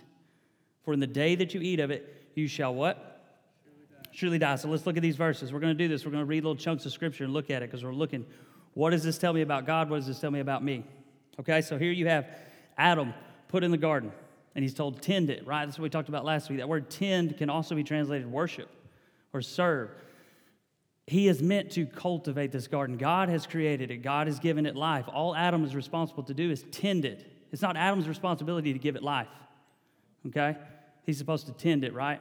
For 0.84 0.94
in 0.94 1.00
the 1.00 1.08
day 1.08 1.36
that 1.36 1.54
you 1.54 1.62
eat 1.62 1.80
of 1.80 1.92
it, 1.92 2.32
you 2.36 2.48
shall 2.48 2.74
what? 2.74 3.06
Surely 4.12 4.40
die. 4.40 4.56
So 4.56 4.70
let's 4.70 4.86
look 4.86 4.98
at 4.98 5.04
these 5.04 5.16
verses. 5.16 5.54
We're 5.54 5.60
going 5.60 5.78
to 5.78 5.84
do 5.84 5.88
this. 5.88 6.04
We're 6.04 6.12
going 6.12 6.24
to 6.24 6.26
read 6.26 6.44
little 6.44 6.56
chunks 6.56 6.86
of 6.86 6.92
scripture 6.92 7.26
and 7.26 7.34
look 7.34 7.50
at 7.50 7.62
it 7.62 7.70
because 7.70 7.84
we're 7.84 7.94
looking. 7.94 8.26
What 8.74 8.90
does 8.90 9.04
this 9.04 9.18
tell 9.18 9.34
me 9.34 9.42
about 9.42 9.66
God? 9.66 9.90
What 9.90 9.98
does 9.98 10.08
this 10.08 10.20
tell 10.20 10.32
me 10.32 10.40
about 10.40 10.64
me? 10.64 10.84
Okay, 11.40 11.62
so 11.62 11.78
here 11.78 11.92
you 11.92 12.08
have 12.08 12.28
Adam 12.78 13.14
put 13.48 13.64
in 13.64 13.72
the 13.72 13.78
garden, 13.78 14.12
and 14.56 14.64
he's 14.64 14.74
told, 14.74 15.02
tend 15.02 15.30
it, 15.30 15.48
right? 15.48 15.66
That's 15.66 15.80
what 15.80 15.84
we 15.84 15.90
talked 15.90 16.10
about 16.10 16.26
last 16.26 16.50
week. 16.50 16.60
That 16.60 16.68
word 16.68 16.90
tend 16.90 17.38
can 17.38 17.50
also 17.50 17.76
be 17.76 17.84
translated 17.84 18.30
worship 18.30 18.70
or 19.32 19.42
serve. 19.42 19.90
He 21.08 21.28
is 21.30 21.42
meant 21.42 21.72
to 21.72 21.86
cultivate 21.86 22.52
this 22.52 22.68
garden. 22.68 22.98
God 22.98 23.30
has 23.30 23.48
created 23.48 23.90
it, 23.90 23.98
God 23.98 24.28
has 24.28 24.38
given 24.40 24.66
it 24.66 24.76
life. 24.76 25.06
All 25.08 25.34
Adam 25.34 25.64
is 25.64 25.76
responsible 25.76 26.24
to 26.24 26.34
do 26.34 26.52
is 26.52 26.66
tend 26.72 27.06
it. 27.06 27.26
It's 27.52 27.62
not 27.62 27.78
Adam's 27.78 28.08
responsibility 28.08 28.74
to 28.74 28.80
give 28.80 28.96
it 28.96 29.02
life, 29.02 29.30
okay? 30.28 30.58
He's 31.06 31.18
supposed 31.18 31.48
to 31.48 31.54
tend 31.54 31.86
it, 31.86 31.94
right? 31.94 32.20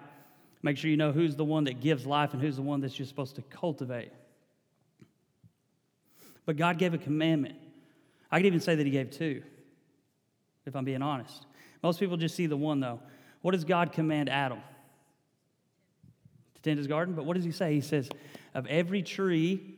Make 0.62 0.76
sure 0.76 0.90
you 0.90 0.96
know 0.96 1.12
who's 1.12 1.34
the 1.34 1.44
one 1.44 1.64
that 1.64 1.80
gives 1.80 2.06
life 2.06 2.32
and 2.32 2.40
who's 2.40 2.56
the 2.56 2.62
one 2.62 2.80
that 2.80 2.98
you're 2.98 3.06
supposed 3.06 3.34
to 3.36 3.42
cultivate. 3.42 4.12
But 6.46 6.56
God 6.56 6.78
gave 6.78 6.94
a 6.94 6.98
commandment. 6.98 7.56
I 8.30 8.38
could 8.38 8.46
even 8.46 8.60
say 8.60 8.74
that 8.74 8.84
He 8.84 8.92
gave 8.92 9.10
two, 9.10 9.42
if 10.66 10.76
I'm 10.76 10.84
being 10.84 11.02
honest. 11.02 11.46
Most 11.82 12.00
people 12.00 12.16
just 12.16 12.34
see 12.34 12.46
the 12.46 12.56
one, 12.56 12.80
though. 12.80 13.00
What 13.42 13.52
does 13.52 13.64
God 13.64 13.92
command 13.92 14.28
Adam? 14.28 14.60
To 16.54 16.62
tend 16.62 16.78
his 16.78 16.86
garden? 16.86 17.14
But 17.14 17.24
what 17.24 17.36
does 17.36 17.44
He 17.44 17.52
say? 17.52 17.74
He 17.74 17.80
says, 17.80 18.08
Of 18.54 18.66
every 18.66 19.02
tree 19.02 19.76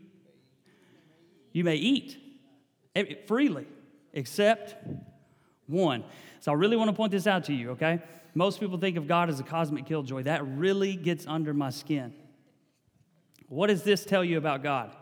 you 1.53 1.65
may 1.65 1.77
eat 1.77 2.17
freely, 3.27 3.67
except 4.13 4.77
one. 5.67 6.05
So 6.41 6.53
I 6.53 6.55
really 6.55 6.77
want 6.77 6.91
to 6.91 6.97
point 6.97 7.13
this 7.13 7.27
out 7.27 7.45
to 7.45 7.53
you, 7.53 7.71
okay? 7.71 8.01
Most 8.35 8.61
people 8.61 8.79
think 8.79 8.97
of 8.97 9.07
God 9.07 9.29
as 9.29 9.41
a 9.41 9.43
cosmic 9.43 9.87
killjoy. 9.87 10.25
That 10.25 10.47
really 10.47 10.97
gets 10.97 11.27
under 11.27 11.53
my 11.53 11.71
skin. 11.71 12.15
What 13.49 13.67
does 13.67 13.83
this 13.83 14.05
tell 14.05 14.25
you 14.25 14.39
about 14.39 14.63
God? 14.63 14.95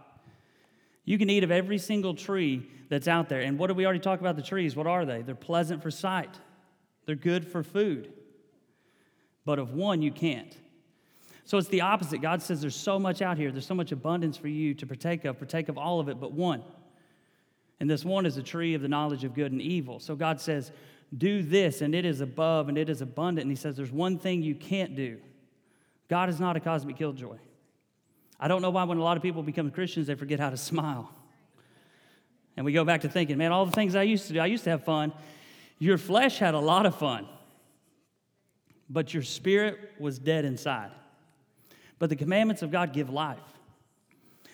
You 1.09 1.17
can 1.17 1.31
eat 1.31 1.43
of 1.43 1.51
every 1.51 1.79
single 1.79 2.13
tree 2.13 2.69
that's 2.91 3.09
out 3.09 3.31
there. 3.31 3.41
And 3.41 3.59
what 3.59 3.69
did 3.69 3.79
we 3.79 3.87
already 3.87 3.99
talk 3.99 4.21
about 4.21 4.37
the 4.37 4.43
trees? 4.43 4.77
What 4.77 4.87
are 4.87 5.07
they? 5.07 5.23
They're 5.23 5.35
pleasant 5.35 5.83
for 5.83 5.91
sight, 5.91 6.39
they're 7.07 7.17
good 7.17 7.49
for 7.49 7.63
food. 7.63 8.13
But 9.47 9.59
of 9.59 9.73
one, 9.73 10.03
you 10.03 10.13
can't. 10.13 10.55
So 11.47 11.57
it's 11.57 11.69
the 11.69 11.81
opposite. 11.81 12.21
God 12.21 12.43
says 12.43 12.61
there's 12.61 12.77
so 12.77 12.99
much 12.99 13.23
out 13.23 13.39
here, 13.39 13.51
there's 13.51 13.65
so 13.65 13.75
much 13.75 13.91
abundance 13.91 14.37
for 14.37 14.49
you 14.49 14.75
to 14.75 14.87
partake 14.87 15.25
of, 15.25 15.39
partake 15.39 15.71
of 15.71 15.79
all 15.79 15.99
of 15.99 16.11
it, 16.11 16.21
but 16.21 16.33
one. 16.33 16.63
And 17.81 17.89
this 17.89 18.05
one 18.05 18.27
is 18.27 18.37
a 18.37 18.43
tree 18.43 18.75
of 18.75 18.83
the 18.83 18.89
knowledge 18.89 19.25
of 19.25 19.33
good 19.33 19.51
and 19.51 19.63
evil. 19.63 20.01
So 20.01 20.15
God 20.15 20.43
says, 20.43 20.73
do 21.17 21.43
this, 21.43 21.81
and 21.81 21.95
it 21.95 22.05
is 22.05 22.21
above 22.21 22.69
and 22.69 22.77
it 22.77 22.91
is 22.91 23.01
abundant. 23.01 23.47
And 23.47 23.51
He 23.51 23.57
says, 23.57 23.77
there's 23.77 23.91
one 23.91 24.19
thing 24.19 24.43
you 24.43 24.55
can't 24.55 24.95
do. 24.95 25.17
God 26.11 26.29
is 26.29 26.39
not 26.39 26.59
a 26.59 26.61
cosmic 26.61 26.99
killjoy. 26.99 27.39
I 28.41 28.49
don't 28.49 28.63
know 28.63 28.71
why, 28.71 28.85
when 28.85 28.99
a 28.99 29.03
lot 29.03 29.17
of 29.17 29.23
people 29.23 29.43
become 29.43 29.71
Christians, 29.71 30.07
they 30.07 30.15
forget 30.15 30.39
how 30.39 30.51
to 30.51 30.57
smile. 30.57 31.13
And 32.57 32.65
we 32.65 32.73
go 32.73 32.85
back 32.85 33.03
to 33.03 33.09
thinking, 33.09 33.39
man, 33.39 33.53
all 33.53 33.67
the 33.67 33.73
things 33.73 33.95
I 33.95 34.03
used 34.03 34.27
to 34.29 34.33
do, 34.33 34.41
I 34.41 34.47
used 34.47 34.65
to 34.65 34.71
have 34.71 34.85
fun. 34.85 35.13
Your 35.79 35.99
flesh 35.99 36.39
had 36.39 36.55
a 36.55 36.59
lot 36.59 36.87
of 36.87 36.97
fun, 36.97 37.27
but 38.91 39.15
your 39.15 39.23
spirit 39.23 39.79
was 39.99 40.19
dead 40.19 40.45
inside. 40.45 40.91
But 41.99 42.11
the 42.11 42.17
commandments 42.17 42.63
of 42.63 42.71
God 42.71 42.93
give 42.93 43.11
life. 43.11 43.39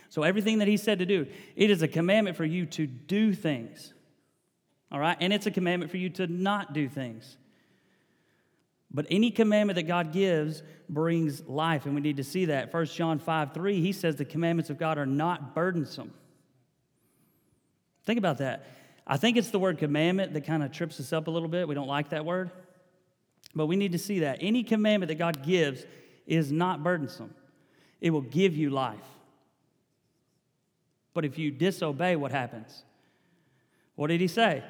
So 0.09 0.23
everything 0.23 0.59
that 0.59 0.69
he 0.69 0.77
said 0.77 1.01
to 1.01 1.07
do, 1.07 1.27
it 1.57 1.71
is 1.71 1.83
a 1.83 1.89
commandment 1.89 2.37
for 2.37 2.45
you 2.45 2.67
to 2.67 2.87
do 2.87 3.35
things. 3.35 3.93
All 4.93 5.01
right? 5.01 5.17
And 5.21 5.33
it's 5.33 5.47
a 5.47 5.51
commandment 5.51 5.91
for 5.91 5.97
you 5.97 6.09
to 6.11 6.27
not 6.27 6.73
do 6.73 6.89
things. 6.89 7.37
But 8.95 9.07
any 9.11 9.33
commandment 9.33 9.75
that 9.75 9.83
God 9.83 10.13
gives 10.13 10.63
brings 10.89 11.45
life, 11.49 11.85
and 11.85 11.97
we 11.97 12.01
need 12.01 12.19
to 12.19 12.25
see 12.25 12.45
that. 12.45 12.73
1 12.73 12.87
John 12.87 13.19
5 13.19 13.53
3, 13.53 13.81
he 13.81 13.93
says 13.93 14.15
the 14.15 14.25
commandments 14.25 14.71
of 14.71 14.79
God 14.79 14.99
are 14.99 15.05
not 15.05 15.53
burdensome. 15.53 16.15
Think 18.07 18.19
about 18.19 18.39
that. 18.39 18.65
I 19.05 19.17
think 19.17 19.37
it's 19.37 19.51
the 19.51 19.59
word 19.59 19.79
commandment 19.79 20.33
that 20.35 20.47
kind 20.47 20.63
of 20.63 20.71
trips 20.71 21.01
us 21.01 21.13
up 21.13 21.27
a 21.27 21.31
little 21.31 21.49
bit. 21.49 21.67
We 21.67 21.75
don't 21.75 21.89
like 21.89 22.11
that 22.11 22.25
word. 22.25 22.53
But 23.53 23.67
we 23.67 23.75
need 23.75 23.93
to 23.93 23.99
see 23.99 24.21
that. 24.21 24.39
Any 24.41 24.63
commandment 24.63 25.09
that 25.09 25.17
God 25.17 25.43
gives 25.43 25.85
is 26.27 26.53
not 26.53 26.85
burdensome, 26.85 27.35
it 28.01 28.11
will 28.11 28.23
give 28.23 28.57
you 28.57 28.71
life. 28.71 28.99
But 31.15 31.25
if 31.25 31.37
you 31.37 31.51
disobey, 31.51 32.17
what 32.17 32.31
happens? 32.31 32.85
What 33.97 34.09
did 34.09 34.21
he 34.21 34.29
say? 34.29 34.63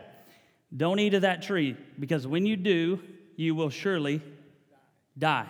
Don't 0.75 0.99
eat 0.99 1.15
of 1.15 1.23
that 1.23 1.43
tree, 1.43 1.77
because 1.99 2.27
when 2.27 2.47
you 2.47 2.57
do, 2.57 3.01
you 3.37 3.55
will 3.55 3.71
surely 3.71 4.23
die. 5.19 5.49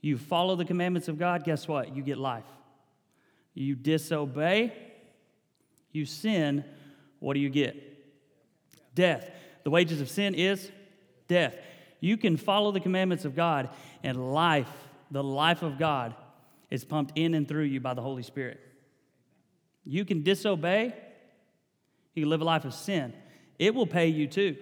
You 0.00 0.18
follow 0.18 0.56
the 0.56 0.64
commandments 0.64 1.08
of 1.08 1.18
God, 1.18 1.44
guess 1.44 1.66
what? 1.66 1.96
You 1.96 2.02
get 2.02 2.18
life. 2.18 2.44
You 3.54 3.74
disobey, 3.74 4.72
you 5.92 6.04
sin, 6.04 6.64
what 7.20 7.34
do 7.34 7.40
you 7.40 7.48
get? 7.48 8.94
Death. 8.94 9.30
The 9.64 9.70
wages 9.70 10.00
of 10.00 10.08
sin 10.08 10.34
is 10.34 10.70
death. 11.26 11.56
You 12.00 12.16
can 12.16 12.36
follow 12.36 12.70
the 12.70 12.80
commandments 12.80 13.24
of 13.24 13.34
God, 13.34 13.70
and 14.02 14.32
life, 14.32 14.70
the 15.10 15.24
life 15.24 15.62
of 15.62 15.78
God, 15.78 16.14
is 16.70 16.84
pumped 16.84 17.16
in 17.16 17.34
and 17.34 17.48
through 17.48 17.64
you 17.64 17.80
by 17.80 17.94
the 17.94 18.02
Holy 18.02 18.22
Spirit. 18.22 18.60
You 19.84 20.04
can 20.04 20.22
disobey, 20.22 20.94
you 22.14 22.22
can 22.22 22.30
live 22.30 22.42
a 22.42 22.44
life 22.44 22.64
of 22.64 22.74
sin. 22.74 23.14
It 23.58 23.74
will 23.74 23.86
pay 23.86 24.08
you 24.08 24.26
too. 24.26 24.56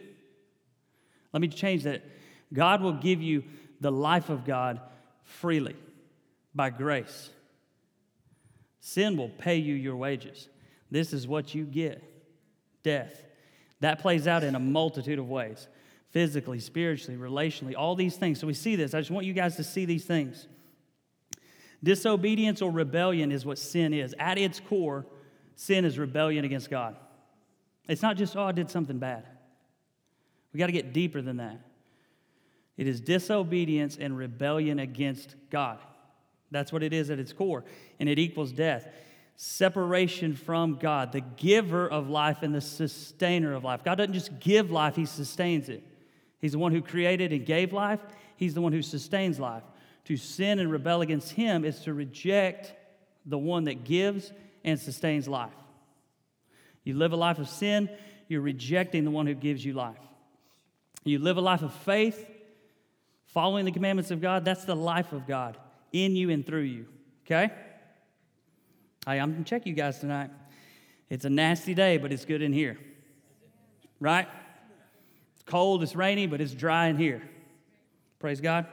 Let 1.33 1.41
me 1.41 1.49
change 1.49 1.83
that. 1.83 2.05
God 2.55 2.81
will 2.81 2.95
give 2.95 3.21
you 3.21 3.45
the 3.81 3.93
life 3.93 4.31
of 4.31 4.47
God 4.47 4.81
freely 5.25 5.77
by 6.55 6.71
grace. 6.71 7.29
Sin 8.81 9.17
will 9.17 9.29
pay 9.29 9.57
you 9.57 9.75
your 9.75 9.97
wages. 9.97 10.49
This 10.91 11.13
is 11.13 11.27
what 11.27 11.55
you 11.55 11.65
get 11.65 12.03
death. 12.83 13.23
That 13.81 13.99
plays 13.99 14.27
out 14.27 14.45
in 14.45 14.55
a 14.55 14.61
multitude 14.61 15.19
of 15.19 15.29
ways 15.29 15.69
physically, 16.11 16.61
spiritually, 16.61 17.19
relationally, 17.19 17.75
all 17.77 17.97
these 17.97 18.17
things. 18.17 18.39
So 18.39 18.47
we 18.47 18.55
see 18.55 18.77
this. 18.77 18.95
I 18.95 19.01
just 19.01 19.11
want 19.11 19.27
you 19.27 19.33
guys 19.33 19.57
to 19.57 19.65
see 19.65 19.85
these 19.85 20.05
things. 20.05 20.47
Disobedience 21.83 22.63
or 22.63 22.71
rebellion 22.71 23.33
is 23.33 23.45
what 23.45 23.59
sin 23.59 23.93
is. 23.93 24.15
At 24.19 24.39
its 24.39 24.61
core, 24.61 25.05
sin 25.57 25.85
is 25.85 25.99
rebellion 25.99 26.45
against 26.45 26.71
God. 26.71 26.97
It's 27.89 28.01
not 28.01 28.17
just, 28.17 28.37
oh, 28.37 28.45
I 28.45 28.53
did 28.53 28.71
something 28.71 28.99
bad. 28.99 29.25
We 30.53 30.59
got 30.59 30.67
to 30.67 30.73
get 30.73 30.93
deeper 30.93 31.21
than 31.21 31.39
that. 31.39 31.59
It 32.77 32.87
is 32.87 33.01
disobedience 33.01 33.97
and 33.99 34.17
rebellion 34.17 34.79
against 34.79 35.37
God. 35.51 35.79
That's 36.51 36.73
what 36.73 36.83
it 36.83 36.93
is 36.93 37.11
at 37.11 37.19
its 37.19 37.33
core. 37.33 37.65
And 38.01 38.09
it 38.09 38.19
equals 38.19 38.53
death. 38.53 38.89
Separation 39.37 40.35
from 40.35 40.77
God, 40.77 41.13
the 41.13 41.21
giver 41.21 41.89
of 41.89 42.09
life 42.09 42.43
and 42.43 42.55
the 42.55 42.61
sustainer 42.61 43.55
of 43.55 43.65
life. 43.65 43.83
God 43.85 43.97
doesn't 43.97 44.13
just 44.13 44.39
give 44.39 44.71
life, 44.71 44.95
He 44.95 45.07
sustains 45.07 45.69
it. 45.69 45.83
He's 46.41 46.53
the 46.53 46.59
one 46.59 46.73
who 46.73 46.83
created 46.83 47.33
and 47.33 47.45
gave 47.45 47.73
life, 47.73 48.01
He's 48.37 48.55
the 48.55 48.61
one 48.61 48.73
who 48.73 48.83
sustains 48.83 49.41
life. 49.41 49.65
To 50.05 50.17
sin 50.17 50.59
and 50.59 50.71
rebel 50.71 51.01
against 51.01 51.33
Him 51.33 51.65
is 51.65 51.81
to 51.81 51.95
reject 51.95 52.73
the 53.27 53.39
one 53.39 53.65
that 53.65 53.85
gives 53.85 54.33
and 54.63 54.79
sustains 54.79 55.27
life. 55.27 55.55
You 56.85 56.95
live 56.95 57.13
a 57.13 57.17
life 57.17 57.39
of 57.39 57.49
sin, 57.49 57.89
you're 58.29 58.41
rejecting 58.41 59.05
the 59.05 59.11
one 59.11 59.27
who 59.27 59.35
gives 59.35 59.65
you 59.65 59.73
life. 59.73 59.97
You 61.05 61.19
live 61.19 61.37
a 61.37 61.41
life 61.41 61.63
of 61.63 61.73
faith, 61.73 62.25
following 63.35 63.65
the 63.65 63.73
commandments 63.73 64.13
of 64.13 64.21
God, 64.21 64.45
that's 64.45 64.65
the 64.65 64.77
life 64.77 65.13
of 65.13 65.27
God 65.27 65.59
in 65.93 66.17
you 66.17 66.31
and 66.31 66.47
through 66.47 66.63
you. 66.63 66.87
Okay? 67.27 67.53
Hey, 69.05 69.19
I'm 69.19 69.33
gonna 69.33 69.45
check 69.45 69.67
you 69.67 69.75
guys 69.75 69.99
tonight. 69.99 70.31
It's 71.11 71.25
a 71.25 71.31
nasty 71.31 71.75
day, 71.75 71.99
but 71.99 72.13
it's 72.13 72.25
good 72.25 72.41
in 72.41 72.53
here. 72.53 72.79
Right? 74.01 74.29
It's 75.35 75.43
cold, 75.43 75.83
it's 75.83 75.97
rainy, 75.97 76.27
but 76.27 76.41
it's 76.41 76.55
dry 76.55 76.87
in 76.87 76.97
here. 76.97 77.23
Praise 78.21 78.41
God. 78.41 78.67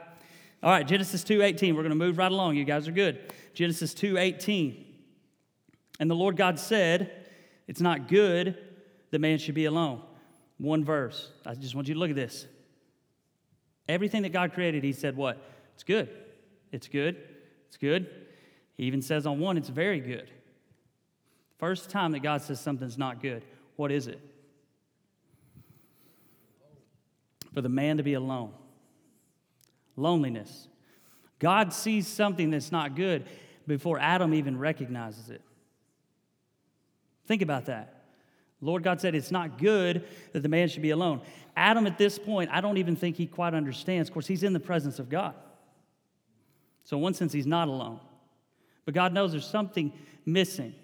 All 0.62 0.70
right, 0.70 0.86
Genesis 0.86 1.24
2:18. 1.24 1.74
We're 1.74 1.82
gonna 1.82 1.94
move 1.96 2.16
right 2.16 2.30
along. 2.30 2.56
You 2.56 2.64
guys 2.64 2.86
are 2.86 2.92
good. 2.92 3.32
Genesis 3.52 3.92
2:18. 3.92 4.86
And 5.98 6.08
the 6.10 6.14
Lord 6.14 6.36
God 6.36 6.58
said, 6.58 7.10
It's 7.66 7.80
not 7.80 8.08
good 8.08 8.56
that 9.10 9.18
man 9.20 9.38
should 9.38 9.54
be 9.54 9.66
alone. 9.66 10.02
One 10.58 10.84
verse. 10.84 11.30
I 11.44 11.54
just 11.54 11.74
want 11.74 11.88
you 11.88 11.94
to 11.94 12.00
look 12.00 12.10
at 12.10 12.16
this. 12.16 12.46
Everything 13.88 14.22
that 14.22 14.32
God 14.32 14.52
created, 14.52 14.84
He 14.84 14.92
said, 14.92 15.16
What? 15.16 15.42
It's 15.74 15.84
good. 15.84 16.08
It's 16.70 16.88
good. 16.88 17.16
It's 17.68 17.76
good. 17.76 18.08
He 18.76 18.84
even 18.84 19.02
says 19.02 19.26
on 19.26 19.38
one, 19.38 19.56
It's 19.56 19.68
very 19.68 20.00
good. 20.00 20.30
First 21.58 21.90
time 21.90 22.12
that 22.12 22.20
God 22.20 22.42
says 22.42 22.60
something's 22.60 22.98
not 22.98 23.22
good, 23.22 23.44
what 23.76 23.92
is 23.92 24.06
it? 24.06 24.20
For 27.54 27.60
the 27.60 27.68
man 27.68 27.98
to 27.98 28.02
be 28.02 28.14
alone. 28.14 28.52
Loneliness. 29.96 30.68
God 31.38 31.72
sees 31.72 32.06
something 32.06 32.50
that's 32.50 32.72
not 32.72 32.96
good 32.96 33.26
before 33.66 33.98
Adam 33.98 34.32
even 34.32 34.58
recognizes 34.58 35.28
it. 35.28 35.42
Think 37.26 37.42
about 37.42 37.66
that. 37.66 38.01
Lord 38.62 38.82
God 38.82 39.00
said, 39.00 39.14
It's 39.14 39.30
not 39.30 39.58
good 39.58 40.04
that 40.32 40.40
the 40.40 40.48
man 40.48 40.68
should 40.68 40.82
be 40.82 40.90
alone. 40.90 41.20
Adam, 41.56 41.86
at 41.86 41.98
this 41.98 42.18
point, 42.18 42.48
I 42.50 42.60
don't 42.60 42.78
even 42.78 42.96
think 42.96 43.16
he 43.16 43.26
quite 43.26 43.52
understands. 43.52 44.08
Of 44.08 44.14
course, 44.14 44.26
he's 44.26 44.44
in 44.44 44.52
the 44.52 44.60
presence 44.60 44.98
of 44.98 45.10
God. 45.10 45.34
So, 46.84 46.96
in 46.96 47.02
one 47.02 47.14
sense, 47.14 47.32
he's 47.32 47.46
not 47.46 47.68
alone. 47.68 48.00
But 48.84 48.94
God 48.94 49.12
knows 49.12 49.32
there's 49.32 49.46
something 49.46 49.92
missing. 50.24 50.74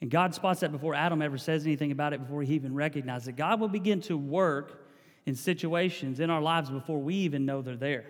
And 0.00 0.10
God 0.10 0.34
spots 0.34 0.60
that 0.60 0.72
before 0.72 0.94
Adam 0.94 1.22
ever 1.22 1.38
says 1.38 1.64
anything 1.64 1.92
about 1.92 2.12
it, 2.12 2.20
before 2.20 2.42
he 2.42 2.54
even 2.54 2.74
recognizes 2.74 3.28
it. 3.28 3.36
God 3.36 3.60
will 3.60 3.68
begin 3.68 4.00
to 4.02 4.16
work 4.16 4.88
in 5.26 5.36
situations 5.36 6.18
in 6.18 6.28
our 6.28 6.42
lives 6.42 6.70
before 6.70 6.98
we 6.98 7.14
even 7.14 7.46
know 7.46 7.62
they're 7.62 7.76
there. 7.76 8.06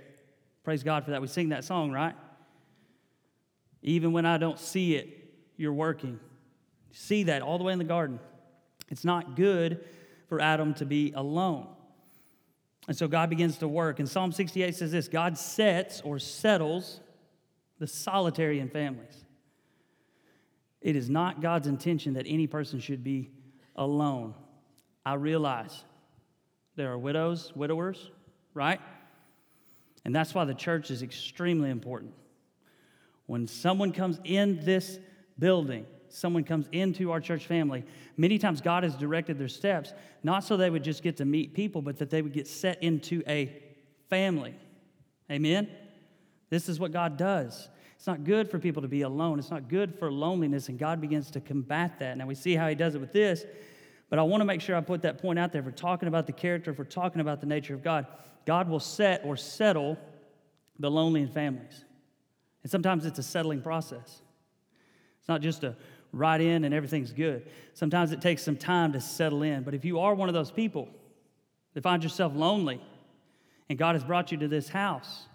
Praise 0.65 0.83
God 0.83 1.05
for 1.05 1.11
that. 1.11 1.21
We 1.21 1.27
sing 1.27 1.51
that 1.51 1.65
song, 1.65 1.91
right? 1.91 2.15
Even 3.83 4.13
when 4.13 4.25
I 4.25 4.39
don't 4.39 4.59
see 4.59 4.95
it, 4.95 5.09
you're 5.57 5.73
working. 5.73 6.19
See 6.93 7.25
that 7.25 7.43
all 7.43 7.59
the 7.59 7.65
way 7.65 7.73
in 7.73 7.79
the 7.79 7.85
garden. 7.85 8.21
It's 8.93 9.07
not 9.07 9.37
good 9.37 9.83
for 10.29 10.39
Adam 10.39 10.75
to 10.75 10.85
be 10.85 11.13
alone. 11.17 11.67
And 12.89 12.97
so 12.97 13.09
God 13.09 13.31
begins 13.31 13.57
to 13.59 13.67
work. 13.69 14.01
And 14.01 14.09
Psalm 14.09 14.33
68 14.33 14.75
says 14.75 14.93
this 14.93 15.09
God 15.09 15.39
sets 15.39 16.03
or 16.03 16.19
settles 16.19 17.01
the 17.79 17.87
solitary 17.87 18.61
in 18.61 18.69
families. 18.69 19.25
It 20.83 20.95
is 20.95 21.09
not 21.09 21.41
God's 21.41 21.69
intention 21.69 22.15
that 22.15 22.27
any 22.29 22.47
person 22.47 22.81
should 22.81 23.03
be 23.03 23.31
alone. 23.77 24.35
I 25.07 25.15
realize 25.15 25.85
there 26.77 26.93
are 26.93 26.99
widows, 26.99 27.51
widowers, 27.57 28.11
right? 28.53 28.81
And 30.05 30.15
that's 30.15 30.35
why 30.35 30.45
the 30.45 30.55
church 30.55 30.91
is 30.91 31.03
extremely 31.03 31.71
important. 31.71 32.13
When 33.25 33.49
someone 33.49 33.93
comes 33.93 34.21
in 34.25 34.63
this 34.65 34.99
building, 35.39 35.87
someone 36.15 36.45
comes 36.45 36.69
into 36.73 37.11
our 37.11 37.21
church 37.21 37.47
family, 37.47 37.85
many 38.17 38.39
times 38.39 38.61
God 38.61 38.83
has 38.83 38.95
directed 38.95 39.39
their 39.39 39.49
steps, 39.49 39.93
not 40.23 40.45
so 40.45 40.57
they 40.57 40.71
would 40.71 40.85
just 40.85 41.03
get 41.03 41.17
to 41.19 41.25
meet 41.25 41.55
people, 41.55 41.83
but 41.83 41.99
that 41.99 42.11
they 42.11 42.23
would 42.23 42.33
get 42.33 42.47
set 42.47 42.83
into 42.83 43.23
a 43.27 43.63
family. 44.11 44.55
Amen? 45.31 45.69
This 46.51 46.69
is 46.69 46.79
what 46.79 46.93
God 46.93 47.17
does. 47.17 47.69
It's 47.97 48.07
not 48.07 48.25
good 48.25 48.51
for 48.51 48.59
people 48.59 48.83
to 48.83 48.89
be 48.89 49.03
alone. 49.03 49.39
It's 49.39 49.51
not 49.51 49.69
good 49.69 49.99
for 49.99 50.11
loneliness, 50.11 50.69
and 50.69 50.79
God 50.79 51.01
begins 51.01 51.31
to 51.31 51.41
combat 51.41 51.99
that. 52.01 52.19
Now 52.19 52.27
we 52.27 52.35
see 52.35 52.55
how 52.55 52.69
He 52.69 52.75
does 52.75 52.95
it 52.95 53.01
with 53.01 53.13
this, 53.13 53.45
but 54.11 54.19
I 54.19 54.23
want 54.23 54.41
to 54.41 54.45
make 54.45 54.61
sure 54.61 54.77
I 54.77 54.81
put 54.81 55.03
that 55.03 55.23
point 55.23 55.39
out 55.39 55.53
there. 55.53 55.61
If 55.61 55.67
we're 55.67 55.73
talking 55.73 56.09
about 56.09 56.27
the 56.27 56.33
character, 56.33 56.73
if 56.73 56.79
we're 56.79 56.85
talking 56.85 57.21
about 57.21 57.41
the 57.41 57.47
nature 57.47 57.75
of 57.75 57.83
God, 57.83 58.07
God 58.45 58.69
will 58.69 58.81
set 58.81 59.25
or 59.25 59.37
settle 59.37 59.97
the 60.79 60.91
lonely 60.91 61.23
in 61.23 61.29
families. 61.29 61.85
And 62.63 62.71
sometimes 62.71 63.07
it's 63.07 63.19
a 63.19 63.23
settling 63.23 63.63
process. 63.63 64.21
It's 65.21 65.29
not 65.29 65.41
just 65.41 65.65
a 65.65 65.77
right 66.13 66.41
in 66.41 66.65
and 66.65 66.75
everything's 66.75 67.13
good. 67.13 67.49
Sometimes 67.75 68.13
it 68.13 68.21
takes 68.21 68.43
some 68.43 68.57
time 68.57 68.93
to 68.93 69.01
settle 69.01 69.43
in. 69.43 69.63
But 69.63 69.75
if 69.75 69.85
you 69.85 70.01
are 70.01 70.15
one 70.15 70.29
of 70.29 70.35
those 70.35 70.51
people 70.51 70.89
that 71.75 71.83
find 71.83 72.03
yourself 72.03 72.35
lonely 72.35 72.81
and 73.69 73.79
God 73.79 73.95
has 73.95 74.05
brought 74.05 74.31
you 74.31 74.39
to 74.39 74.49
this 74.49 74.69
house, 74.69 75.27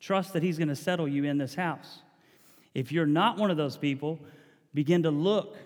trust 0.00 0.32
that 0.32 0.42
He's 0.42 0.58
going 0.58 0.68
to 0.68 0.76
settle 0.76 1.06
you 1.06 1.24
in 1.24 1.38
this 1.38 1.54
house. 1.54 2.00
If 2.74 2.90
you're 2.92 3.06
not 3.06 3.36
one 3.36 3.50
of 3.50 3.56
those 3.56 3.76
people, 3.76 4.18
begin 4.74 5.02
to 5.04 5.10
look 5.10 5.56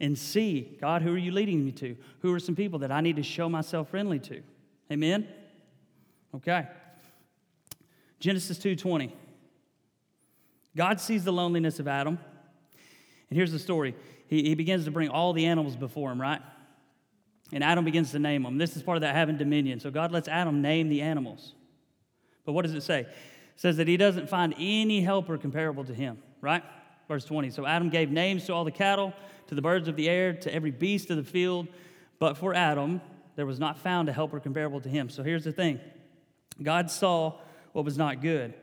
and 0.00 0.16
see 0.16 0.78
God, 0.80 1.02
who 1.02 1.14
are 1.14 1.18
you 1.18 1.32
leading 1.32 1.64
me 1.64 1.72
to? 1.72 1.96
Who 2.20 2.32
are 2.32 2.40
some 2.40 2.56
people 2.56 2.78
that 2.80 2.90
I 2.90 3.00
need 3.02 3.16
to 3.16 3.22
show 3.22 3.48
myself 3.48 3.90
friendly 3.90 4.18
to? 4.20 4.42
Amen? 4.90 5.28
Okay. 6.34 6.66
Genesis 8.18 8.58
2:20. 8.58 9.12
God 10.76 11.00
sees 11.00 11.24
the 11.24 11.32
loneliness 11.32 11.80
of 11.80 11.88
Adam. 11.88 12.18
And 13.30 13.36
here's 13.36 13.52
the 13.52 13.58
story 13.58 13.94
he, 14.26 14.42
he 14.42 14.54
begins 14.54 14.84
to 14.84 14.90
bring 14.90 15.08
all 15.08 15.32
the 15.32 15.46
animals 15.46 15.76
before 15.76 16.12
him, 16.12 16.20
right? 16.20 16.42
And 17.52 17.64
Adam 17.64 17.84
begins 17.84 18.12
to 18.12 18.18
name 18.18 18.42
them. 18.42 18.58
This 18.58 18.76
is 18.76 18.82
part 18.82 18.96
of 18.96 19.02
that 19.02 19.14
having 19.14 19.36
dominion. 19.36 19.80
So 19.80 19.90
God 19.90 20.12
lets 20.12 20.28
Adam 20.28 20.62
name 20.62 20.88
the 20.88 21.02
animals. 21.02 21.54
But 22.44 22.52
what 22.52 22.62
does 22.62 22.74
it 22.74 22.82
say? 22.82 23.00
It 23.00 23.08
says 23.56 23.76
that 23.78 23.88
he 23.88 23.96
doesn't 23.96 24.28
find 24.28 24.54
any 24.58 25.00
helper 25.00 25.36
comparable 25.36 25.84
to 25.84 25.94
him, 25.94 26.18
right? 26.40 26.62
Verse 27.08 27.24
20. 27.24 27.50
So 27.50 27.66
Adam 27.66 27.88
gave 27.88 28.10
names 28.10 28.46
to 28.46 28.54
all 28.54 28.64
the 28.64 28.70
cattle, 28.70 29.12
to 29.48 29.54
the 29.54 29.62
birds 29.62 29.88
of 29.88 29.96
the 29.96 30.08
air, 30.08 30.32
to 30.32 30.54
every 30.54 30.70
beast 30.70 31.10
of 31.10 31.16
the 31.16 31.24
field. 31.24 31.66
But 32.20 32.36
for 32.36 32.54
Adam, 32.54 33.00
there 33.34 33.46
was 33.46 33.58
not 33.58 33.78
found 33.78 34.08
a 34.08 34.12
helper 34.12 34.38
comparable 34.38 34.80
to 34.80 34.88
him. 34.88 35.08
So 35.08 35.22
here's 35.22 35.44
the 35.44 35.52
thing 35.52 35.80
God 36.62 36.90
saw 36.90 37.34
what 37.72 37.84
was 37.84 37.98
not 37.98 38.20
good. 38.20 38.54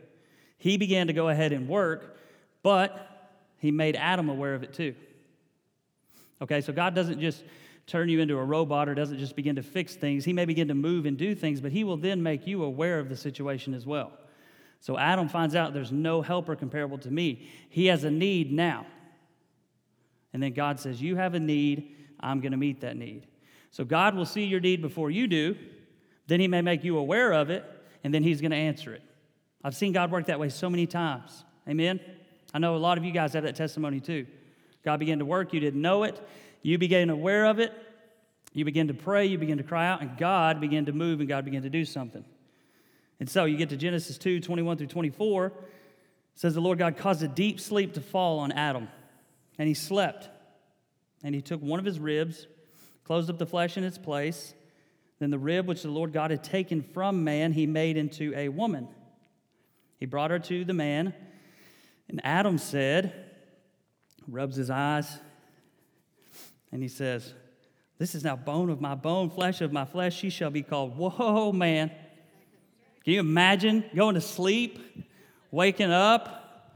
He 0.57 0.77
began 0.77 1.07
to 1.07 1.13
go 1.13 1.29
ahead 1.29 1.51
and 1.51 1.67
work, 1.67 2.17
but 2.63 3.06
he 3.59 3.71
made 3.71 3.95
Adam 3.95 4.29
aware 4.29 4.53
of 4.53 4.63
it 4.63 4.73
too. 4.73 4.95
Okay, 6.41 6.61
so 6.61 6.71
God 6.71 6.93
doesn't 6.93 7.19
just 7.19 7.43
turn 7.87 8.09
you 8.09 8.19
into 8.19 8.37
a 8.37 8.43
robot 8.43 8.89
or 8.89 8.93
doesn't 8.93 9.17
just 9.17 9.35
begin 9.35 9.55
to 9.55 9.63
fix 9.63 9.95
things. 9.95 10.25
He 10.25 10.33
may 10.33 10.45
begin 10.45 10.67
to 10.67 10.75
move 10.75 11.05
and 11.05 11.17
do 11.17 11.33
things, 11.33 11.61
but 11.61 11.71
he 11.71 11.83
will 11.83 11.97
then 11.97 12.21
make 12.21 12.45
you 12.45 12.63
aware 12.63 12.99
of 12.99 13.09
the 13.09 13.15
situation 13.15 13.73
as 13.73 13.85
well. 13.85 14.11
So 14.81 14.97
Adam 14.97 15.27
finds 15.29 15.55
out 15.55 15.73
there's 15.73 15.91
no 15.91 16.21
helper 16.21 16.55
comparable 16.55 16.97
to 16.99 17.09
me. 17.09 17.49
He 17.69 17.87
has 17.87 18.03
a 18.03 18.11
need 18.11 18.51
now. 18.51 18.85
And 20.33 20.43
then 20.43 20.53
God 20.53 20.79
says, 20.79 21.01
You 21.01 21.15
have 21.15 21.33
a 21.33 21.39
need, 21.39 21.95
I'm 22.19 22.41
going 22.41 22.51
to 22.51 22.57
meet 22.57 22.81
that 22.81 22.95
need. 22.95 23.25
So 23.71 23.85
God 23.85 24.15
will 24.15 24.25
see 24.25 24.43
your 24.43 24.59
need 24.59 24.81
before 24.81 25.09
you 25.09 25.27
do, 25.27 25.55
then 26.27 26.39
He 26.39 26.47
may 26.47 26.61
make 26.61 26.83
you 26.83 26.97
aware 26.97 27.31
of 27.31 27.49
it, 27.49 27.65
and 28.03 28.13
then 28.13 28.21
He's 28.21 28.41
going 28.41 28.51
to 28.51 28.57
answer 28.57 28.93
it. 28.93 29.01
I've 29.63 29.75
seen 29.75 29.93
God 29.93 30.11
work 30.11 30.27
that 30.27 30.39
way 30.39 30.49
so 30.49 30.69
many 30.69 30.85
times. 30.85 31.43
Amen? 31.67 31.99
I 32.57 32.59
know 32.59 32.75
a 32.75 32.77
lot 32.77 32.97
of 32.97 33.05
you 33.05 33.11
guys 33.11 33.33
have 33.33 33.43
that 33.43 33.55
testimony 33.55 33.99
too. 33.99 34.25
God 34.83 34.99
began 34.99 35.19
to 35.19 35.25
work, 35.25 35.53
you 35.53 35.59
didn't 35.59 35.79
know 35.79 36.01
it, 36.01 36.19
you 36.63 36.79
became 36.79 37.11
aware 37.11 37.45
of 37.45 37.59
it, 37.59 37.71
you 38.51 38.65
begin 38.65 38.87
to 38.87 38.95
pray, 38.95 39.27
you 39.27 39.37
begin 39.37 39.59
to 39.59 39.63
cry 39.63 39.85
out, 39.85 40.01
and 40.01 40.17
God 40.17 40.59
began 40.59 40.85
to 40.85 40.91
move 40.91 41.19
and 41.19 41.29
God 41.29 41.45
began 41.45 41.61
to 41.61 41.69
do 41.69 41.85
something. 41.85 42.25
And 43.19 43.29
so 43.29 43.45
you 43.45 43.57
get 43.57 43.69
to 43.69 43.77
Genesis 43.77 44.17
2 44.17 44.39
21 44.39 44.75
through 44.77 44.87
24. 44.87 45.45
It 45.45 45.53
says, 46.33 46.55
The 46.55 46.59
Lord 46.59 46.79
God 46.79 46.97
caused 46.97 47.21
a 47.21 47.27
deep 47.27 47.59
sleep 47.59 47.93
to 47.93 48.01
fall 48.01 48.39
on 48.39 48.51
Adam, 48.51 48.87
and 49.59 49.67
he 49.67 49.75
slept. 49.75 50.27
And 51.23 51.35
he 51.35 51.43
took 51.43 51.61
one 51.61 51.77
of 51.77 51.85
his 51.85 51.99
ribs, 51.99 52.47
closed 53.03 53.29
up 53.29 53.37
the 53.37 53.45
flesh 53.45 53.77
in 53.77 53.83
its 53.83 53.99
place. 53.99 54.55
Then 55.19 55.29
the 55.29 55.37
rib 55.37 55.67
which 55.67 55.83
the 55.83 55.91
Lord 55.91 56.11
God 56.11 56.31
had 56.31 56.43
taken 56.43 56.81
from 56.81 57.23
man, 57.23 57.51
he 57.51 57.67
made 57.67 57.97
into 57.97 58.33
a 58.35 58.49
woman. 58.49 58.87
He 59.99 60.07
brought 60.07 60.31
her 60.31 60.39
to 60.39 60.65
the 60.65 60.73
man, 60.73 61.13
and 62.09 62.21
Adam 62.23 62.57
said, 62.57 63.13
rubs 64.27 64.55
his 64.55 64.69
eyes, 64.69 65.19
and 66.71 66.81
he 66.81 66.89
says, 66.89 67.33
This 67.97 68.15
is 68.15 68.23
now 68.23 68.35
bone 68.35 68.69
of 68.69 68.81
my 68.81 68.95
bone, 68.95 69.29
flesh 69.29 69.61
of 69.61 69.71
my 69.71 69.85
flesh. 69.85 70.15
She 70.15 70.29
shall 70.29 70.49
be 70.49 70.63
called, 70.63 70.97
Whoa, 70.97 71.51
man. 71.51 71.91
Can 73.03 73.13
you 73.13 73.19
imagine 73.19 73.85
going 73.95 74.15
to 74.15 74.21
sleep, 74.21 75.07
waking 75.51 75.91
up? 75.91 76.73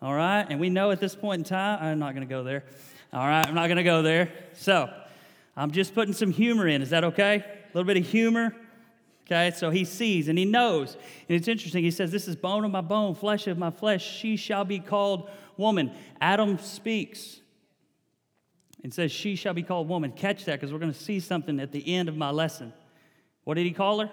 All 0.00 0.14
right, 0.14 0.46
and 0.48 0.60
we 0.60 0.70
know 0.70 0.90
at 0.90 1.00
this 1.00 1.14
point 1.14 1.40
in 1.40 1.44
time, 1.44 1.78
I'm 1.82 1.98
not 1.98 2.14
going 2.14 2.26
to 2.26 2.30
go 2.32 2.44
there. 2.44 2.64
All 3.12 3.26
right, 3.26 3.46
I'm 3.46 3.54
not 3.54 3.66
going 3.66 3.78
to 3.78 3.82
go 3.82 4.02
there. 4.02 4.30
So, 4.54 4.90
I'm 5.56 5.70
just 5.70 5.94
putting 5.94 6.12
some 6.12 6.30
humor 6.30 6.68
in. 6.68 6.82
Is 6.82 6.90
that 6.90 7.04
okay? 7.04 7.36
A 7.36 7.66
little 7.76 7.86
bit 7.86 7.96
of 7.96 8.06
humor. 8.06 8.54
Okay, 9.26 9.52
so 9.56 9.70
he 9.70 9.84
sees 9.84 10.28
and 10.28 10.38
he 10.38 10.44
knows. 10.44 10.94
And 11.28 11.36
it's 11.36 11.48
interesting. 11.48 11.82
He 11.82 11.90
says, 11.90 12.12
This 12.12 12.28
is 12.28 12.36
bone 12.36 12.64
of 12.64 12.70
my 12.70 12.80
bone, 12.80 13.14
flesh 13.14 13.48
of 13.48 13.58
my 13.58 13.70
flesh. 13.70 14.18
She 14.18 14.36
shall 14.36 14.64
be 14.64 14.78
called 14.78 15.28
woman. 15.56 15.90
Adam 16.20 16.58
speaks 16.58 17.40
and 18.84 18.94
says, 18.94 19.10
She 19.10 19.34
shall 19.34 19.54
be 19.54 19.64
called 19.64 19.88
woman. 19.88 20.12
Catch 20.12 20.44
that 20.44 20.60
because 20.60 20.72
we're 20.72 20.78
going 20.78 20.92
to 20.92 20.98
see 20.98 21.18
something 21.18 21.58
at 21.58 21.72
the 21.72 21.94
end 21.94 22.08
of 22.08 22.16
my 22.16 22.30
lesson. 22.30 22.72
What 23.42 23.54
did 23.54 23.64
he 23.64 23.72
call 23.72 24.00
her? 24.00 24.10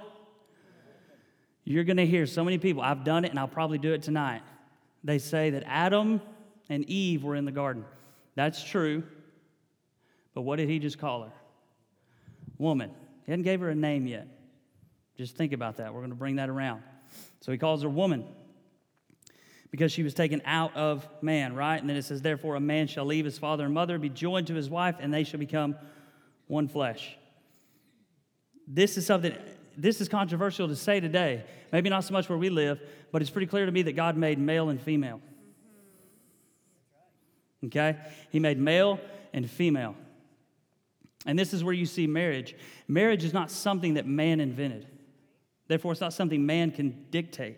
You're 1.63 1.83
going 1.83 1.97
to 1.97 2.07
hear 2.07 2.25
so 2.25 2.43
many 2.43 2.57
people, 2.57 2.81
I've 2.81 3.03
done 3.03 3.23
it 3.23 3.29
and 3.29 3.39
I'll 3.39 3.47
probably 3.47 3.77
do 3.77 3.93
it 3.93 4.01
tonight. 4.01 4.41
They 5.03 5.19
say 5.19 5.51
that 5.51 5.63
Adam 5.65 6.21
and 6.69 6.89
Eve 6.89 7.23
were 7.23 7.35
in 7.35 7.45
the 7.45 7.51
garden. 7.51 7.85
That's 8.35 8.63
true. 8.63 9.03
But 10.33 10.41
what 10.41 10.55
did 10.55 10.69
he 10.69 10.79
just 10.79 10.97
call 10.97 11.23
her? 11.23 11.31
Woman. 12.57 12.91
He 13.25 13.31
hadn't 13.31 13.43
gave 13.43 13.59
her 13.59 13.69
a 13.69 13.75
name 13.75 14.07
yet. 14.07 14.27
Just 15.17 15.35
think 15.35 15.53
about 15.53 15.77
that. 15.77 15.93
We're 15.93 16.01
going 16.01 16.11
to 16.11 16.15
bring 16.15 16.37
that 16.37 16.49
around. 16.49 16.83
So 17.41 17.51
he 17.51 17.57
calls 17.57 17.83
her 17.83 17.89
woman 17.89 18.25
because 19.69 19.91
she 19.91 20.03
was 20.03 20.13
taken 20.13 20.41
out 20.45 20.75
of 20.75 21.07
man, 21.21 21.55
right? 21.55 21.79
And 21.79 21.89
then 21.89 21.97
it 21.97 22.03
says, 22.03 22.21
Therefore, 22.21 22.55
a 22.55 22.59
man 22.59 22.87
shall 22.87 23.05
leave 23.05 23.25
his 23.25 23.37
father 23.37 23.65
and 23.65 23.73
mother, 23.73 23.97
be 23.97 24.09
joined 24.09 24.47
to 24.47 24.55
his 24.55 24.69
wife, 24.69 24.95
and 24.99 25.13
they 25.13 25.23
shall 25.23 25.39
become 25.39 25.75
one 26.47 26.67
flesh. 26.67 27.17
This 28.67 28.97
is 28.97 29.05
something 29.05 29.35
this 29.77 30.01
is 30.01 30.07
controversial 30.07 30.67
to 30.67 30.75
say 30.75 30.99
today. 30.99 31.43
Maybe 31.71 31.89
not 31.89 32.03
so 32.03 32.13
much 32.13 32.29
where 32.29 32.37
we 32.37 32.49
live, 32.49 32.79
but 33.11 33.21
it's 33.21 33.31
pretty 33.31 33.47
clear 33.47 33.65
to 33.65 33.71
me 33.71 33.81
that 33.83 33.93
God 33.93 34.15
made 34.15 34.37
male 34.37 34.69
and 34.69 34.79
female. 34.79 35.21
Okay? 37.65 37.97
He 38.29 38.39
made 38.39 38.59
male 38.59 38.99
and 39.33 39.49
female. 39.49 39.95
And 41.25 41.39
this 41.39 41.53
is 41.53 41.63
where 41.63 41.73
you 41.73 41.85
see 41.85 42.05
marriage. 42.05 42.55
Marriage 42.87 43.23
is 43.23 43.33
not 43.33 43.49
something 43.49 43.95
that 43.95 44.05
man 44.05 44.39
invented, 44.39 44.87
therefore, 45.67 45.91
it's 45.91 46.01
not 46.01 46.13
something 46.13 46.45
man 46.45 46.71
can 46.71 47.05
dictate. 47.11 47.57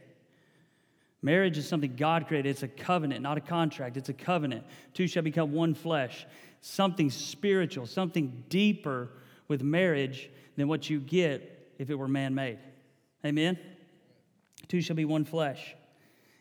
Marriage 1.22 1.58
is 1.58 1.68
something 1.68 1.96
God 1.96 2.28
created. 2.28 2.50
It's 2.50 2.64
a 2.64 2.68
covenant, 2.68 3.22
not 3.22 3.38
a 3.38 3.42
contract. 3.42 3.98
It's 3.98 4.10
a 4.10 4.14
covenant. 4.14 4.64
Two 4.94 5.08
shall 5.08 5.24
become 5.24 5.54
one 5.54 5.74
flesh. 5.74 6.26
Something 6.62 7.10
spiritual, 7.10 7.88
something 7.88 8.44
deeper 8.50 9.10
with 9.48 9.64
marriage 9.64 10.30
than 10.56 10.68
what 10.68 10.90
you 10.90 11.00
get 11.00 11.74
if 11.80 11.90
it 11.90 11.96
were 11.96 12.08
man 12.08 12.36
made. 12.36 12.60
Amen? 13.26 13.58
Two 14.68 14.82
shall 14.82 14.96
be 14.96 15.06
one 15.06 15.26
flesh. 15.26 15.76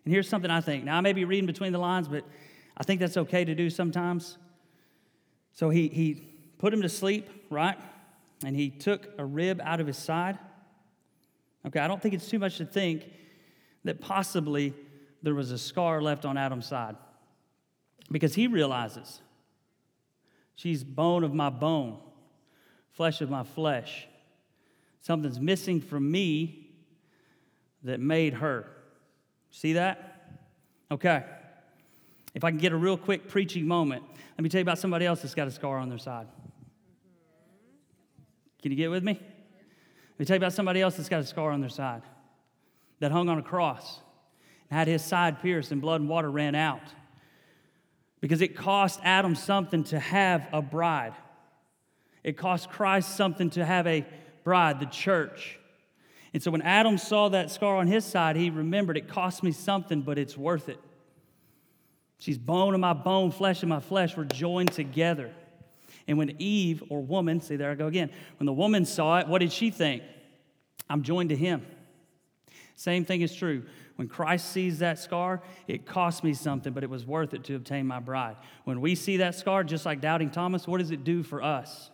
And 0.04 0.12
here's 0.12 0.28
something 0.28 0.50
I 0.50 0.60
think. 0.60 0.84
Now, 0.84 0.98
I 0.98 1.00
may 1.00 1.12
be 1.12 1.24
reading 1.24 1.46
between 1.46 1.72
the 1.72 1.78
lines, 1.78 2.08
but 2.08 2.24
I 2.76 2.84
think 2.84 3.00
that's 3.00 3.16
okay 3.16 3.44
to 3.44 3.54
do 3.54 3.70
sometimes. 3.70 4.36
So 5.52 5.70
he, 5.70 5.88
he 5.88 6.28
put 6.58 6.74
him 6.74 6.82
to 6.82 6.88
sleep, 6.88 7.28
right? 7.48 7.78
And 8.44 8.54
he 8.54 8.68
took 8.68 9.08
a 9.16 9.24
rib 9.24 9.60
out 9.64 9.80
of 9.80 9.86
his 9.86 9.96
side. 9.96 10.38
Okay, 11.66 11.80
I 11.80 11.88
don't 11.88 12.00
think 12.00 12.14
it's 12.14 12.28
too 12.28 12.38
much 12.38 12.58
to 12.58 12.66
think 12.66 13.10
that 13.84 14.00
possibly 14.00 14.74
there 15.22 15.34
was 15.34 15.50
a 15.50 15.58
scar 15.58 16.02
left 16.02 16.24
on 16.24 16.36
Adam's 16.36 16.66
side 16.66 16.96
because 18.10 18.34
he 18.34 18.46
realizes 18.46 19.20
she's 20.54 20.84
bone 20.84 21.24
of 21.24 21.32
my 21.32 21.50
bone, 21.50 21.98
flesh 22.92 23.20
of 23.20 23.30
my 23.30 23.42
flesh. 23.42 24.06
Something's 25.00 25.40
missing 25.40 25.80
from 25.80 26.10
me 26.10 26.70
that 27.82 28.00
made 28.00 28.34
her. 28.34 28.66
See 29.50 29.74
that? 29.74 30.40
Okay. 30.90 31.24
If 32.34 32.42
I 32.42 32.50
can 32.50 32.58
get 32.58 32.72
a 32.72 32.76
real 32.76 32.96
quick 32.96 33.28
preaching 33.28 33.66
moment, 33.66 34.02
let 34.36 34.42
me 34.42 34.48
tell 34.48 34.58
you 34.58 34.62
about 34.62 34.78
somebody 34.78 35.06
else 35.06 35.22
that's 35.22 35.34
got 35.34 35.46
a 35.46 35.50
scar 35.50 35.78
on 35.78 35.88
their 35.88 35.98
side. 35.98 36.26
Can 38.60 38.70
you 38.72 38.76
get 38.76 38.90
with 38.90 39.04
me? 39.04 39.20
Let 40.14 40.20
me 40.20 40.26
tell 40.26 40.34
you 40.36 40.38
about 40.38 40.52
somebody 40.52 40.80
else 40.80 40.96
that's 40.96 41.08
got 41.08 41.20
a 41.20 41.26
scar 41.26 41.50
on 41.50 41.60
their 41.60 41.68
side 41.68 42.02
that 43.00 43.10
hung 43.10 43.28
on 43.28 43.38
a 43.38 43.42
cross 43.42 44.00
and 44.70 44.78
had 44.78 44.86
his 44.86 45.02
side 45.02 45.42
pierced 45.42 45.72
and 45.72 45.80
blood 45.80 46.00
and 46.00 46.08
water 46.08 46.30
ran 46.30 46.54
out 46.54 46.82
because 48.20 48.40
it 48.40 48.56
cost 48.56 49.00
Adam 49.02 49.34
something 49.34 49.82
to 49.84 49.98
have 49.98 50.46
a 50.52 50.62
bride. 50.62 51.14
It 52.22 52.36
cost 52.36 52.70
Christ 52.70 53.16
something 53.16 53.50
to 53.50 53.64
have 53.64 53.88
a 53.88 54.06
bride, 54.44 54.78
the 54.78 54.86
church. 54.86 55.58
And 56.32 56.42
so 56.42 56.50
when 56.50 56.62
Adam 56.62 56.96
saw 56.96 57.28
that 57.30 57.50
scar 57.50 57.76
on 57.76 57.88
his 57.88 58.04
side, 58.04 58.36
he 58.36 58.50
remembered 58.50 58.96
it 58.96 59.08
cost 59.08 59.42
me 59.42 59.50
something, 59.50 60.02
but 60.02 60.16
it's 60.16 60.38
worth 60.38 60.68
it. 60.68 60.80
She's 62.18 62.38
bone 62.38 62.72
of 62.72 62.80
my 62.80 62.92
bone, 62.92 63.32
flesh 63.32 63.62
of 63.62 63.68
my 63.68 63.80
flesh. 63.80 64.16
We're 64.16 64.24
joined 64.24 64.72
together. 64.72 65.32
And 66.06 66.18
when 66.18 66.36
Eve 66.38 66.82
or 66.90 67.00
woman, 67.00 67.40
see 67.40 67.56
there 67.56 67.70
I 67.70 67.74
go 67.74 67.86
again, 67.86 68.10
when 68.38 68.46
the 68.46 68.52
woman 68.52 68.84
saw 68.84 69.18
it, 69.18 69.28
what 69.28 69.40
did 69.40 69.52
she 69.52 69.70
think? 69.70 70.02
I'm 70.88 71.02
joined 71.02 71.30
to 71.30 71.36
him. 71.36 71.64
Same 72.76 73.04
thing 73.04 73.22
is 73.22 73.34
true. 73.34 73.64
When 73.96 74.08
Christ 74.08 74.50
sees 74.50 74.80
that 74.80 74.98
scar, 74.98 75.42
it 75.68 75.86
cost 75.86 76.24
me 76.24 76.34
something, 76.34 76.72
but 76.72 76.82
it 76.82 76.90
was 76.90 77.06
worth 77.06 77.32
it 77.32 77.44
to 77.44 77.54
obtain 77.54 77.86
my 77.86 78.00
bride. 78.00 78.36
When 78.64 78.80
we 78.80 78.96
see 78.96 79.18
that 79.18 79.36
scar, 79.36 79.62
just 79.62 79.86
like 79.86 80.00
doubting 80.00 80.30
Thomas, 80.30 80.66
what 80.66 80.78
does 80.78 80.90
it 80.90 81.04
do 81.04 81.22
for 81.22 81.42
us? 81.42 81.90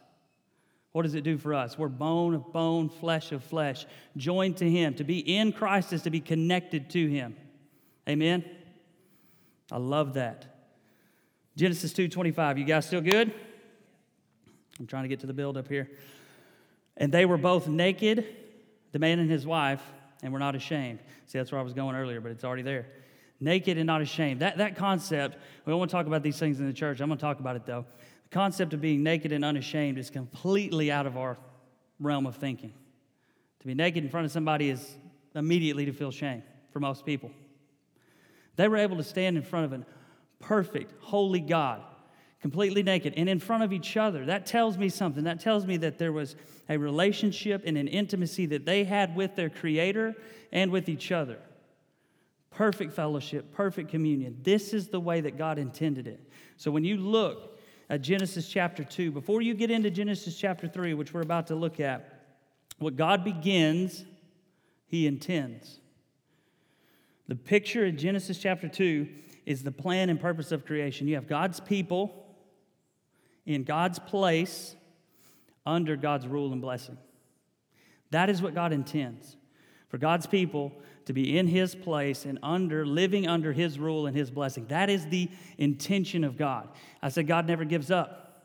What 0.93 1.03
does 1.03 1.15
it 1.15 1.23
do 1.23 1.39
for 1.39 1.55
us? 1.55 1.79
We're 1.79 1.89
bone 1.89 2.35
of 2.35 2.53
bone, 2.53 2.89
flesh 2.89 3.31
of 3.33 3.45
flesh, 3.45 3.87
joined 4.17 4.57
to 4.57 4.69
Him. 4.69 4.95
To 4.95 5.05
be 5.05 5.19
in 5.19 5.53
Christ 5.53 5.93
is 5.93 6.03
to 6.03 6.11
be 6.11 6.21
connected 6.21 6.91
to 6.91 7.07
Him. 7.07 7.37
Amen? 8.09 8.45
I 9.71 9.77
love 9.77 10.15
that. 10.15 10.47
Genesis 11.57 11.93
2:25. 11.93 12.59
You 12.59 12.65
guys 12.65 12.87
still 12.87 13.03
good? 13.03 13.33
I'm 14.81 14.87
trying 14.87 15.05
to 15.05 15.09
get 15.09 15.21
to 15.21 15.27
the 15.27 15.35
build 15.35 15.57
up 15.57 15.69
here. 15.69 15.89
And 16.97 17.13
they 17.13 17.27
were 17.27 17.37
both 17.39 17.69
naked, 17.69 18.27
the 18.93 18.99
man 18.99 19.19
and 19.19 19.31
his 19.31 19.47
wife, 19.47 19.83
and 20.23 20.33
were 20.33 20.39
not 20.39 20.55
ashamed. 20.55 20.99
See, 21.27 21.39
that's 21.39 21.53
where 21.53 21.61
I 21.61 21.65
was 21.65 21.75
going 21.75 21.95
earlier, 21.95 22.21
but 22.21 22.33
it's 22.33 22.45
already 22.45 22.63
there. 22.63 22.87
naked 23.41 23.79
and 23.79 23.87
not 23.87 24.03
ashamed. 24.03 24.41
That, 24.41 24.59
that 24.59 24.77
concept, 24.77 25.39
we 25.65 25.71
don't 25.71 25.79
want 25.79 25.91
to 25.91 25.97
talk 25.97 26.07
about 26.07 26.23
these 26.23 26.39
things 26.39 26.61
in 26.61 26.67
the 26.67 26.73
church. 26.73 27.01
I'm 27.01 27.09
going 27.09 27.19
to 27.19 27.23
talk 27.23 27.41
about 27.41 27.57
it 27.57 27.65
though. 27.65 27.87
The 28.25 28.29
concept 28.31 28.75
of 28.75 28.81
being 28.81 29.03
naked 29.03 29.33
and 29.33 29.45
unashamed 29.45 29.99
is 29.99 30.11
completely 30.11 30.93
out 30.93 31.07
of 31.07 31.17
our 31.17 31.39
realm 31.99 32.27
of 32.27 32.37
thinking. 32.37 32.73
To 33.61 33.67
be 33.67 33.75
naked 33.75 34.05
in 34.05 34.11
front 34.11 34.27
of 34.27 34.33
somebody 34.33 34.71
is 34.71 34.97
immediately 35.35 35.87
to 35.87 35.93
feel 35.93 36.11
shame 36.11 36.43
for 36.73 36.81
most 36.81 37.05
people. 37.05 37.31
They 38.57 38.69
were 38.69 38.77
able 38.77 38.97
to 38.99 39.05
stand 39.05 39.37
in 39.37 39.43
front 39.43 39.73
of 39.73 39.81
a 39.81 39.87
perfect, 40.39 40.93
holy 41.01 41.41
God, 41.41 41.83
completely 42.41 42.83
naked, 42.83 43.15
and 43.17 43.29
in 43.29 43.39
front 43.39 43.63
of 43.63 43.73
each 43.73 43.97
other. 43.97 44.25
That 44.25 44.47
tells 44.47 44.79
me 44.79 44.89
something. 44.89 45.25
That 45.25 45.41
tells 45.41 45.67
me 45.67 45.77
that 45.79 45.99
there 45.99 46.13
was 46.13 46.37
a 46.69 46.79
relationship 46.79 47.63
and 47.67 47.77
an 47.77 47.89
intimacy 47.89 48.47
that 48.47 48.65
they 48.65 48.85
had 48.85 49.15
with 49.15 49.37
their 49.37 49.51
Creator 49.51 50.15
and 50.53 50.71
with 50.71 50.89
each 50.89 51.13
other. 51.13 51.39
Perfect 52.51 52.93
fellowship, 52.93 53.53
perfect 53.55 53.91
communion. 53.91 54.39
This 54.43 54.73
is 54.73 54.89
the 54.89 55.01
way 55.01 55.21
that 55.21 55.37
God 55.37 55.59
intended 55.59 56.07
it. 56.07 56.21
So 56.57 56.71
when 56.71 56.85
you 56.85 56.97
look 56.97 57.59
at 57.91 58.01
Genesis 58.03 58.49
chapter 58.49 58.85
2, 58.85 59.11
before 59.11 59.43
you 59.43 59.55
get 59.55 59.71
into 59.71 59.91
Genesis 59.91 60.37
chapter 60.37 60.67
3, 60.67 60.95
which 60.95 61.13
we're 61.13 61.23
about 61.23 61.47
to 61.49 61.55
look 61.55 61.79
at, 61.79 62.21
what 62.79 62.97
God 62.97 63.23
begins, 63.23 64.05
He 64.87 65.07
intends. 65.07 65.81
The 67.29 67.35
picture 67.35 67.85
in 67.85 67.99
Genesis 67.99 68.39
chapter 68.39 68.67
2 68.67 69.07
is 69.45 69.63
the 69.63 69.73
plan 69.73 70.09
and 70.09 70.19
purpose 70.19 70.53
of 70.53 70.65
creation. 70.65 71.07
You 71.07 71.17
have 71.17 71.29
God's 71.29 71.61
people 71.61 72.27
in 73.47 73.65
God's 73.65 73.99
place 73.99 74.77
under 75.67 75.97
God's 75.97 76.27
rule 76.27 76.53
and 76.53 76.61
blessing. 76.61 76.99
That 78.11 78.29
is 78.29 78.43
what 78.43 78.55
God 78.55 78.73
intends 78.73 79.37
for 79.89 79.99
God's 79.99 80.27
people 80.27 80.73
to 81.07 81.13
be 81.13 81.37
in 81.37 81.47
His 81.49 81.75
place 81.75 82.25
and 82.25 82.39
under, 82.43 82.87
living 82.87 83.27
under 83.27 83.53
His 83.53 83.79
rule 83.79 84.07
and 84.07 84.17
His 84.17 84.31
blessing. 84.31 84.67
That 84.69 84.89
is 84.89 85.07
the 85.07 85.29
intention 85.59 86.25
of 86.25 86.37
God. 86.37 86.69
I 87.03 87.09
said, 87.09 87.27
God 87.27 87.47
never 87.47 87.65
gives 87.65 87.91
up. 87.91 88.45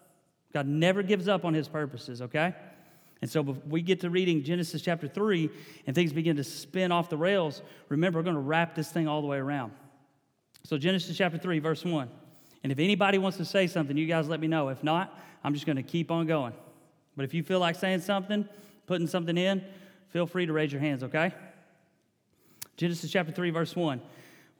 God 0.53 0.67
never 0.67 1.03
gives 1.03 1.27
up 1.27 1.45
on 1.45 1.53
His 1.53 1.67
purposes, 1.67 2.21
okay? 2.21 2.55
And 3.21 3.29
so 3.29 3.41
we 3.41 3.81
get 3.81 4.01
to 4.01 4.09
reading 4.09 4.43
Genesis 4.43 4.81
chapter 4.81 5.07
3 5.07 5.49
and 5.87 5.95
things 5.95 6.13
begin 6.13 6.35
to 6.37 6.43
spin 6.43 6.91
off 6.91 7.09
the 7.09 7.17
rails. 7.17 7.61
Remember, 7.89 8.19
we're 8.19 8.23
going 8.23 8.35
to 8.35 8.41
wrap 8.41 8.75
this 8.75 8.91
thing 8.91 9.07
all 9.07 9.21
the 9.21 9.27
way 9.27 9.37
around. 9.37 9.71
So, 10.63 10.77
Genesis 10.77 11.15
chapter 11.15 11.37
3, 11.37 11.59
verse 11.59 11.85
1. 11.85 12.09
And 12.65 12.71
if 12.71 12.79
anybody 12.79 13.19
wants 13.19 13.37
to 13.37 13.45
say 13.45 13.67
something, 13.67 13.95
you 13.95 14.07
guys 14.07 14.27
let 14.27 14.39
me 14.39 14.47
know. 14.47 14.69
If 14.69 14.83
not, 14.83 15.19
I'm 15.43 15.53
just 15.53 15.67
going 15.67 15.75
to 15.75 15.83
keep 15.83 16.09
on 16.09 16.25
going. 16.25 16.51
But 17.15 17.23
if 17.23 17.31
you 17.31 17.43
feel 17.43 17.59
like 17.59 17.75
saying 17.75 18.01
something, 18.01 18.49
putting 18.87 19.05
something 19.05 19.37
in, 19.37 19.63
feel 20.09 20.25
free 20.25 20.47
to 20.47 20.51
raise 20.51 20.71
your 20.71 20.81
hands, 20.81 21.03
okay? 21.03 21.31
Genesis 22.75 23.11
chapter 23.11 23.31
3, 23.31 23.51
verse 23.51 23.75
1. 23.75 24.01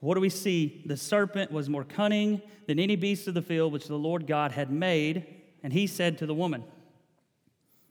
What 0.01 0.13
do 0.13 0.21
we 0.21 0.29
see? 0.29 0.83
The 0.85 0.95
serpent 0.95 1.51
was 1.51 1.67
more 1.67 1.83
cunning 1.83 2.43
than 2.67 2.77
any 2.77 2.95
beast 2.95 3.27
of 3.27 3.33
the 3.33 3.41
field 3.41 3.73
which 3.73 3.87
the 3.87 3.97
Lord 3.97 4.27
God 4.27 4.51
had 4.51 4.69
made. 4.69 5.25
And 5.63 5.73
he 5.73 5.87
said 5.87 6.19
to 6.19 6.27
the 6.27 6.35
woman, 6.35 6.63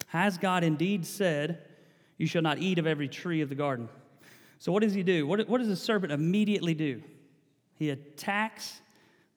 Has 0.06 0.38
God 0.38 0.62
indeed 0.62 1.06
said, 1.06 1.58
You 2.18 2.28
shall 2.28 2.42
not 2.42 2.58
eat 2.58 2.78
of 2.78 2.86
every 2.86 3.08
tree 3.08 3.40
of 3.40 3.48
the 3.48 3.56
garden? 3.56 3.88
So, 4.60 4.70
what 4.70 4.84
does 4.84 4.94
he 4.94 5.02
do? 5.02 5.26
What, 5.26 5.48
what 5.48 5.58
does 5.58 5.66
the 5.66 5.74
serpent 5.74 6.12
immediately 6.12 6.74
do? 6.74 7.02
He 7.74 7.90
attacks 7.90 8.80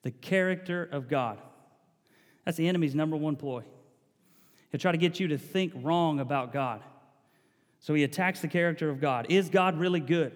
the 0.02 0.10
character 0.10 0.88
of 0.90 1.08
God. 1.08 1.38
That's 2.44 2.56
the 2.56 2.68
enemy's 2.68 2.94
number 2.94 3.16
one 3.16 3.36
ploy. 3.36 3.62
He'll 4.70 4.80
try 4.80 4.92
to 4.92 4.98
get 4.98 5.18
you 5.18 5.28
to 5.28 5.38
think 5.38 5.72
wrong 5.76 6.20
about 6.20 6.52
God. 6.52 6.82
So 7.80 7.94
he 7.94 8.04
attacks 8.04 8.40
the 8.40 8.48
character 8.48 8.90
of 8.90 9.00
God. 9.00 9.26
Is 9.28 9.48
God 9.48 9.78
really 9.78 10.00
good? 10.00 10.32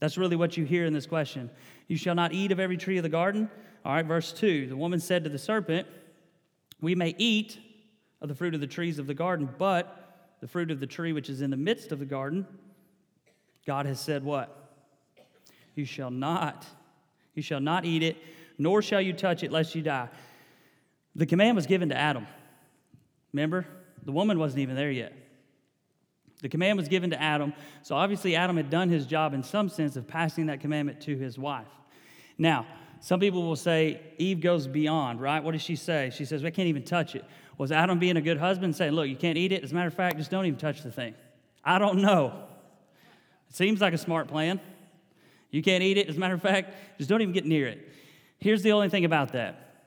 That's 0.00 0.18
really 0.18 0.36
what 0.36 0.56
you 0.56 0.64
hear 0.64 0.84
in 0.84 0.92
this 0.92 1.06
question. 1.06 1.50
You 1.88 1.96
shall 1.96 2.14
not 2.14 2.32
eat 2.32 2.52
of 2.52 2.60
every 2.60 2.76
tree 2.76 2.96
of 2.96 3.02
the 3.02 3.08
garden. 3.08 3.50
All 3.84 3.92
right, 3.92 4.04
verse 4.04 4.32
2 4.32 4.68
The 4.68 4.76
woman 4.76 5.00
said 5.00 5.24
to 5.24 5.30
the 5.30 5.38
serpent, 5.38 5.86
We 6.80 6.94
may 6.94 7.14
eat 7.18 7.58
of 8.20 8.28
the 8.28 8.34
fruit 8.34 8.54
of 8.54 8.60
the 8.60 8.66
trees 8.66 8.98
of 8.98 9.06
the 9.06 9.14
garden, 9.14 9.48
but 9.58 10.36
the 10.40 10.48
fruit 10.48 10.70
of 10.70 10.80
the 10.80 10.86
tree 10.86 11.12
which 11.12 11.30
is 11.30 11.40
in 11.40 11.50
the 11.50 11.56
midst 11.56 11.92
of 11.92 11.98
the 11.98 12.04
garden, 12.04 12.46
God 13.66 13.86
has 13.86 14.00
said, 14.00 14.24
What? 14.24 14.54
You 15.74 15.84
shall 15.84 16.10
not. 16.10 16.66
You 17.34 17.42
shall 17.42 17.60
not 17.60 17.84
eat 17.84 18.02
it, 18.02 18.16
nor 18.58 18.82
shall 18.82 19.00
you 19.00 19.12
touch 19.12 19.42
it 19.42 19.52
lest 19.52 19.74
you 19.74 19.82
die. 19.82 20.08
The 21.14 21.26
command 21.26 21.56
was 21.56 21.66
given 21.66 21.88
to 21.88 21.96
Adam. 21.96 22.26
Remember? 23.32 23.66
The 24.04 24.12
woman 24.12 24.38
wasn't 24.38 24.60
even 24.60 24.76
there 24.76 24.90
yet. 24.90 25.12
The 26.42 26.48
command 26.48 26.78
was 26.78 26.88
given 26.88 27.10
to 27.10 27.20
Adam, 27.20 27.54
so 27.82 27.96
obviously 27.96 28.36
Adam 28.36 28.56
had 28.56 28.68
done 28.68 28.90
his 28.90 29.06
job 29.06 29.32
in 29.32 29.42
some 29.42 29.68
sense 29.68 29.96
of 29.96 30.06
passing 30.06 30.46
that 30.46 30.60
commandment 30.60 31.00
to 31.02 31.16
his 31.16 31.38
wife. 31.38 31.66
Now, 32.36 32.66
some 33.00 33.20
people 33.20 33.42
will 33.42 33.56
say 33.56 34.00
Eve 34.18 34.40
goes 34.40 34.66
beyond, 34.66 35.20
right? 35.20 35.42
What 35.42 35.52
does 35.52 35.62
she 35.62 35.76
say? 35.76 36.10
She 36.14 36.24
says, 36.24 36.42
We 36.42 36.50
can't 36.50 36.68
even 36.68 36.82
touch 36.82 37.14
it. 37.14 37.24
Was 37.58 37.72
Adam 37.72 37.98
being 37.98 38.16
a 38.16 38.20
good 38.20 38.38
husband 38.38 38.76
saying, 38.76 38.92
Look, 38.92 39.08
you 39.08 39.16
can't 39.16 39.38
eat 39.38 39.52
it? 39.52 39.64
As 39.64 39.72
a 39.72 39.74
matter 39.74 39.88
of 39.88 39.94
fact, 39.94 40.18
just 40.18 40.30
don't 40.30 40.44
even 40.44 40.58
touch 40.58 40.82
the 40.82 40.90
thing. 40.90 41.14
I 41.64 41.78
don't 41.78 42.00
know. 42.00 42.44
It 43.48 43.56
seems 43.56 43.80
like 43.80 43.94
a 43.94 43.98
smart 43.98 44.28
plan. 44.28 44.60
You 45.50 45.62
can't 45.62 45.82
eat 45.82 45.96
it. 45.96 46.08
As 46.08 46.16
a 46.16 46.20
matter 46.20 46.34
of 46.34 46.42
fact, 46.42 46.74
just 46.98 47.08
don't 47.08 47.22
even 47.22 47.32
get 47.32 47.46
near 47.46 47.66
it. 47.66 47.88
Here's 48.38 48.62
the 48.62 48.72
only 48.72 48.88
thing 48.88 49.04
about 49.04 49.32
that 49.32 49.84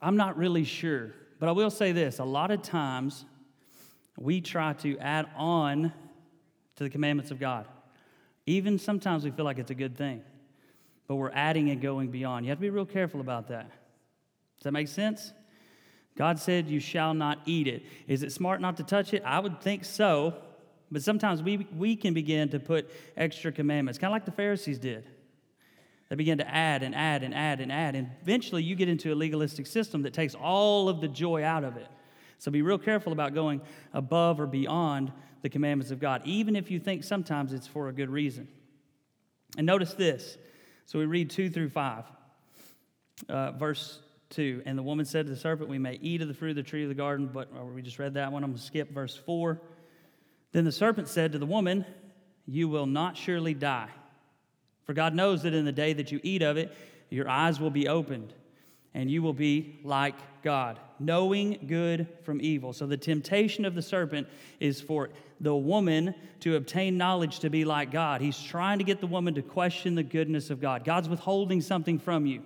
I'm 0.00 0.16
not 0.16 0.36
really 0.36 0.64
sure, 0.64 1.12
but 1.38 1.48
I 1.48 1.52
will 1.52 1.70
say 1.70 1.92
this 1.92 2.18
a 2.18 2.24
lot 2.24 2.50
of 2.50 2.62
times 2.62 3.24
we 4.18 4.40
try 4.40 4.74
to 4.74 4.98
add 4.98 5.28
on 5.36 5.92
to 6.76 6.84
the 6.84 6.90
commandments 6.90 7.30
of 7.30 7.38
God. 7.38 7.66
Even 8.46 8.78
sometimes 8.78 9.24
we 9.24 9.30
feel 9.30 9.44
like 9.44 9.58
it's 9.58 9.70
a 9.70 9.74
good 9.74 9.96
thing, 9.96 10.22
but 11.06 11.16
we're 11.16 11.30
adding 11.32 11.70
and 11.70 11.80
going 11.80 12.10
beyond. 12.10 12.44
You 12.44 12.50
have 12.50 12.58
to 12.58 12.62
be 12.62 12.70
real 12.70 12.84
careful 12.84 13.20
about 13.20 13.48
that. 13.48 13.70
Does 14.58 14.64
that 14.64 14.72
make 14.72 14.88
sense? 14.88 15.32
God 16.16 16.38
said, 16.38 16.68
You 16.68 16.80
shall 16.80 17.14
not 17.14 17.40
eat 17.46 17.66
it. 17.66 17.84
Is 18.06 18.22
it 18.22 18.32
smart 18.32 18.60
not 18.60 18.76
to 18.78 18.82
touch 18.82 19.14
it? 19.14 19.22
I 19.24 19.38
would 19.38 19.60
think 19.60 19.84
so, 19.84 20.34
but 20.90 21.02
sometimes 21.02 21.42
we, 21.42 21.66
we 21.76 21.96
can 21.96 22.14
begin 22.14 22.48
to 22.50 22.60
put 22.60 22.90
extra 23.16 23.50
commandments, 23.50 23.98
kind 23.98 24.10
of 24.10 24.14
like 24.14 24.24
the 24.24 24.32
Pharisees 24.32 24.78
did. 24.78 25.06
They 26.12 26.16
begin 26.16 26.36
to 26.36 26.54
add 26.54 26.82
and 26.82 26.94
add 26.94 27.22
and 27.22 27.32
add 27.32 27.60
and 27.60 27.72
add. 27.72 27.94
And 27.94 28.10
eventually 28.20 28.62
you 28.62 28.76
get 28.76 28.86
into 28.86 29.14
a 29.14 29.16
legalistic 29.16 29.66
system 29.66 30.02
that 30.02 30.12
takes 30.12 30.34
all 30.34 30.90
of 30.90 31.00
the 31.00 31.08
joy 31.08 31.42
out 31.42 31.64
of 31.64 31.78
it. 31.78 31.88
So 32.36 32.50
be 32.50 32.60
real 32.60 32.76
careful 32.76 33.14
about 33.14 33.32
going 33.32 33.62
above 33.94 34.38
or 34.38 34.46
beyond 34.46 35.10
the 35.40 35.48
commandments 35.48 35.90
of 35.90 36.00
God, 36.00 36.20
even 36.26 36.54
if 36.54 36.70
you 36.70 36.78
think 36.78 37.02
sometimes 37.02 37.54
it's 37.54 37.66
for 37.66 37.88
a 37.88 37.94
good 37.94 38.10
reason. 38.10 38.46
And 39.56 39.66
notice 39.66 39.94
this. 39.94 40.36
So 40.84 40.98
we 40.98 41.06
read 41.06 41.30
2 41.30 41.48
through 41.48 41.70
5. 41.70 42.04
Uh, 43.30 43.52
verse 43.52 43.98
2 44.28 44.64
And 44.66 44.76
the 44.76 44.82
woman 44.82 45.06
said 45.06 45.24
to 45.24 45.32
the 45.32 45.38
serpent, 45.38 45.70
We 45.70 45.78
may 45.78 45.98
eat 46.02 46.20
of 46.20 46.28
the 46.28 46.34
fruit 46.34 46.50
of 46.50 46.56
the 46.56 46.62
tree 46.62 46.82
of 46.82 46.90
the 46.90 46.94
garden, 46.94 47.30
but 47.32 47.48
we 47.72 47.80
just 47.80 47.98
read 47.98 48.12
that 48.14 48.32
one. 48.32 48.44
I'm 48.44 48.50
going 48.50 48.58
to 48.58 48.62
skip 48.62 48.92
verse 48.92 49.16
4. 49.16 49.62
Then 50.52 50.66
the 50.66 50.72
serpent 50.72 51.08
said 51.08 51.32
to 51.32 51.38
the 51.38 51.46
woman, 51.46 51.86
You 52.44 52.68
will 52.68 52.84
not 52.84 53.16
surely 53.16 53.54
die. 53.54 53.88
For 54.84 54.92
God 54.92 55.14
knows 55.14 55.42
that 55.42 55.54
in 55.54 55.64
the 55.64 55.72
day 55.72 55.92
that 55.92 56.10
you 56.10 56.20
eat 56.22 56.42
of 56.42 56.56
it, 56.56 56.74
your 57.10 57.28
eyes 57.28 57.60
will 57.60 57.70
be 57.70 57.88
opened, 57.88 58.32
and 58.94 59.10
you 59.10 59.22
will 59.22 59.32
be 59.34 59.78
like 59.84 60.14
God, 60.42 60.78
knowing 60.98 61.64
good 61.66 62.08
from 62.22 62.40
evil. 62.40 62.72
So 62.72 62.86
the 62.86 62.96
temptation 62.96 63.64
of 63.64 63.74
the 63.74 63.82
serpent 63.82 64.28
is 64.60 64.80
for 64.80 65.10
the 65.40 65.54
woman 65.54 66.14
to 66.40 66.56
obtain 66.56 66.96
knowledge 66.96 67.40
to 67.40 67.50
be 67.50 67.64
like 67.64 67.90
God. 67.90 68.20
He's 68.20 68.40
trying 68.40 68.78
to 68.78 68.84
get 68.84 69.00
the 69.00 69.06
woman 69.06 69.34
to 69.34 69.42
question 69.42 69.94
the 69.94 70.02
goodness 70.02 70.50
of 70.50 70.60
God. 70.60 70.84
God's 70.84 71.08
withholding 71.08 71.60
something 71.60 71.98
from 71.98 72.26
you. 72.26 72.42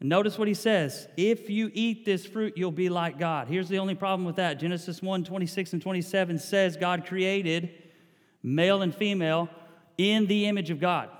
Notice 0.00 0.38
what 0.38 0.46
he 0.46 0.54
says 0.54 1.08
if 1.16 1.48
you 1.48 1.70
eat 1.72 2.04
this 2.04 2.26
fruit, 2.26 2.54
you'll 2.56 2.70
be 2.70 2.88
like 2.88 3.18
God. 3.18 3.48
Here's 3.48 3.68
the 3.68 3.78
only 3.78 3.94
problem 3.94 4.26
with 4.26 4.36
that 4.36 4.60
Genesis 4.60 5.00
1 5.00 5.24
26 5.24 5.72
and 5.72 5.82
27 5.82 6.38
says 6.38 6.76
God 6.76 7.06
created 7.06 7.70
male 8.42 8.82
and 8.82 8.94
female 8.94 9.48
in 9.98 10.26
the 10.26 10.46
image 10.46 10.70
of 10.70 10.80
God 10.80 11.10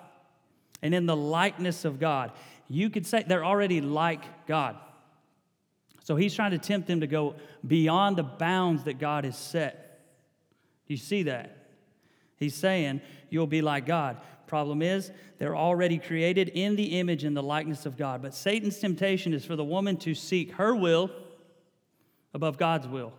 and 0.82 0.94
in 0.94 1.06
the 1.06 1.16
likeness 1.16 1.84
of 1.84 1.98
God. 1.98 2.32
You 2.68 2.90
could 2.90 3.06
say 3.06 3.24
they're 3.26 3.44
already 3.44 3.80
like 3.80 4.46
God. 4.46 4.76
So 6.04 6.16
he's 6.16 6.34
trying 6.34 6.52
to 6.52 6.58
tempt 6.58 6.86
them 6.86 7.00
to 7.00 7.06
go 7.06 7.34
beyond 7.66 8.16
the 8.16 8.22
bounds 8.22 8.84
that 8.84 8.98
God 8.98 9.24
has 9.24 9.36
set. 9.36 10.00
Do 10.86 10.94
you 10.94 10.98
see 10.98 11.24
that? 11.24 11.56
He's 12.36 12.54
saying, 12.54 13.00
You'll 13.28 13.48
be 13.48 13.62
like 13.62 13.86
God. 13.86 14.18
Problem 14.46 14.82
is, 14.82 15.10
they're 15.38 15.56
already 15.56 15.98
created 15.98 16.50
in 16.50 16.76
the 16.76 16.98
image 16.98 17.24
and 17.24 17.36
the 17.36 17.42
likeness 17.42 17.86
of 17.86 17.96
God. 17.96 18.22
But 18.22 18.34
Satan's 18.34 18.78
temptation 18.78 19.34
is 19.34 19.44
for 19.44 19.56
the 19.56 19.64
woman 19.64 19.96
to 19.98 20.14
seek 20.14 20.52
her 20.52 20.74
will 20.74 21.10
above 22.32 22.56
God's 22.56 22.86
will. 22.86 23.12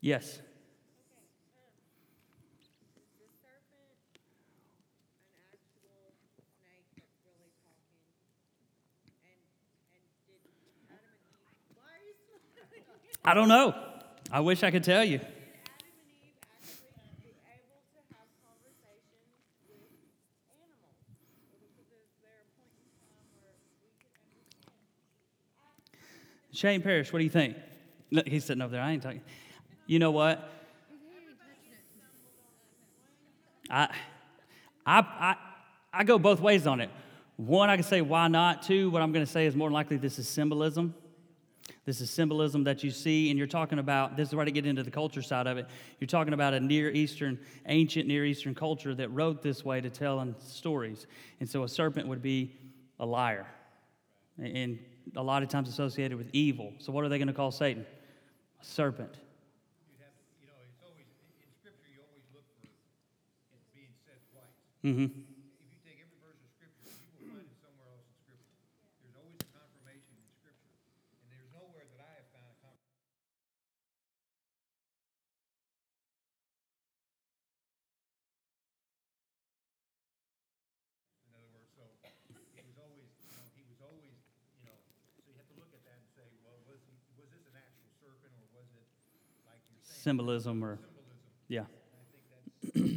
Yes. 0.00 0.40
I 13.26 13.34
don't 13.34 13.48
know. 13.48 13.74
I 14.30 14.38
wish 14.38 14.62
I 14.62 14.70
could 14.70 14.84
tell 14.84 15.02
you. 15.04 15.20
Shane 26.52 26.80
Parrish, 26.80 27.12
what 27.12 27.18
do 27.18 27.24
you 27.24 27.30
think? 27.30 27.56
Look, 28.12 28.28
he's 28.28 28.44
sitting 28.44 28.62
over 28.62 28.72
there. 28.72 28.80
I 28.80 28.92
ain't 28.92 29.02
talking. 29.02 29.20
You 29.86 29.98
know 29.98 30.12
what? 30.12 30.48
I, 33.68 33.88
I, 34.86 35.00
I, 35.00 35.36
I 35.92 36.04
go 36.04 36.18
both 36.18 36.40
ways 36.40 36.66
on 36.66 36.80
it. 36.80 36.90
One, 37.36 37.68
I 37.68 37.76
can 37.76 37.84
say 37.84 38.00
why 38.00 38.28
not. 38.28 38.62
Two, 38.62 38.88
what 38.88 39.02
I'm 39.02 39.12
going 39.12 39.26
to 39.26 39.30
say 39.30 39.46
is 39.46 39.56
more 39.56 39.70
likely 39.70 39.96
this 39.96 40.18
is 40.20 40.28
symbolism. 40.28 40.94
This 41.86 42.00
is 42.00 42.10
symbolism 42.10 42.64
that 42.64 42.82
you 42.82 42.90
see, 42.90 43.30
and 43.30 43.38
you're 43.38 43.46
talking 43.46 43.78
about 43.78 44.16
this 44.16 44.28
is 44.28 44.34
where 44.34 44.44
to 44.44 44.50
get 44.50 44.66
into 44.66 44.82
the 44.82 44.90
culture 44.90 45.22
side 45.22 45.46
of 45.46 45.56
it. 45.56 45.66
You're 46.00 46.08
talking 46.08 46.34
about 46.34 46.52
a 46.52 46.58
Near 46.60 46.90
Eastern, 46.90 47.38
ancient 47.66 48.08
Near 48.08 48.24
Eastern 48.26 48.56
culture 48.56 48.92
that 48.96 49.08
wrote 49.10 49.40
this 49.40 49.64
way 49.64 49.80
to 49.80 49.88
telling 49.88 50.34
stories. 50.40 51.06
And 51.38 51.48
so 51.48 51.62
a 51.62 51.68
serpent 51.68 52.08
would 52.08 52.22
be 52.22 52.52
a 52.98 53.06
liar, 53.06 53.46
and 54.36 54.80
a 55.14 55.22
lot 55.22 55.44
of 55.44 55.48
times 55.48 55.68
associated 55.68 56.18
with 56.18 56.28
evil. 56.32 56.72
So 56.78 56.90
what 56.90 57.04
are 57.04 57.08
they 57.08 57.18
going 57.18 57.28
to 57.28 57.34
call 57.34 57.52
Satan? 57.52 57.86
A 58.60 58.64
serpent. 58.64 59.14
you 60.40 60.46
know, 60.48 60.58
it's 60.66 60.82
always, 60.82 61.06
in 61.38 61.52
scripture, 61.54 61.86
you 61.94 62.02
always 62.02 62.26
look 62.34 62.42
for 62.50 62.66
it 62.66 62.74
being 63.70 63.94
said 64.02 64.18
twice. 64.34 64.58
Mm-hmm. 64.82 65.06
If 65.06 65.70
you 65.70 65.78
take 65.86 66.02
every 66.02 66.18
verse 66.18 66.40
of 66.42 66.50
scripture, 66.50 66.90
you 66.90 67.30
will 67.30 67.30
find 67.30 67.46
it 67.46 67.54
somewhere 67.62 67.86
else 67.94 68.02
in 68.10 68.18
scripture. 68.26 68.58
There's 69.06 69.14
always 69.22 69.38
a 69.38 69.48
confirmation 69.54 70.18
in 70.18 70.26
scripture. 70.34 70.74
And 71.22 71.30
there's 71.30 71.52
nowhere 71.54 71.86
that 71.86 72.00
I 72.02 72.10
have 72.18 72.28
found 72.34 72.50
a 72.50 72.58
confirmation. 72.58 73.06
In 81.30 81.32
other 81.36 81.50
words, 81.54 81.70
so 81.76 81.84
he 82.56 82.64
was 82.66 82.76
always, 82.80 83.06
you 83.22 83.30
know, 83.30 83.44
he 83.54 83.62
was 83.68 83.78
always, 83.84 84.16
you 84.58 84.66
know, 84.66 84.76
so 85.22 85.28
you 85.30 85.38
have 85.38 85.46
to 85.52 85.56
look 85.60 85.70
at 85.72 85.84
that 85.86 86.00
and 86.00 86.08
say, 86.16 86.26
well, 86.42 86.58
was 86.68 86.80
he, 86.88 86.96
was 87.16 87.28
this 87.32 87.44
an 87.48 87.56
actual 87.56 87.88
serpent 88.00 88.32
or 88.36 88.46
was 88.52 88.68
it 88.76 88.84
like 89.48 89.62
you're 89.70 89.80
saying, 89.84 89.95
Symbolism 90.06 90.62
or 90.62 90.78
yeah. 91.48 91.62
I 91.62 91.66
think 92.14 92.22
that's, 92.30 92.94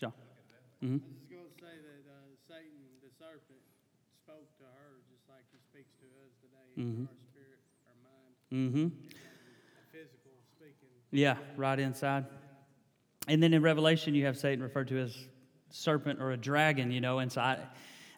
John. 0.00 0.12
I 0.16 0.86
was 0.88 1.00
just 1.04 1.28
going 1.28 1.44
to 1.44 1.60
say 1.60 1.76
that 1.76 2.08
uh, 2.08 2.32
Satan, 2.48 2.80
the 3.04 3.10
serpent, 3.18 3.60
spoke 4.24 4.48
to 4.56 4.64
her 4.64 5.04
just 5.12 5.28
like 5.28 5.44
he 5.52 5.58
speaks 5.68 5.92
to 6.00 6.06
us 6.24 6.32
today, 6.40 6.80
Mhm. 6.88 7.06
our 7.06 7.12
spirit, 7.28 7.60
our 7.84 7.98
mind, 8.00 8.32
Mm-hmm. 8.50 8.88
physical 9.92 10.32
speaking. 10.56 10.88
Yeah, 11.10 11.36
right 11.58 11.78
inside. 11.78 12.24
And 13.28 13.42
then 13.42 13.52
in 13.52 13.60
Revelation, 13.60 14.14
you 14.14 14.24
have 14.24 14.38
Satan 14.38 14.62
referred 14.62 14.88
to 14.88 14.98
as 14.98 15.14
serpent 15.68 16.18
or 16.18 16.30
a 16.32 16.36
dragon, 16.38 16.92
you 16.92 17.02
know, 17.02 17.18
and 17.18 17.30
so 17.30 17.42
I, 17.42 17.58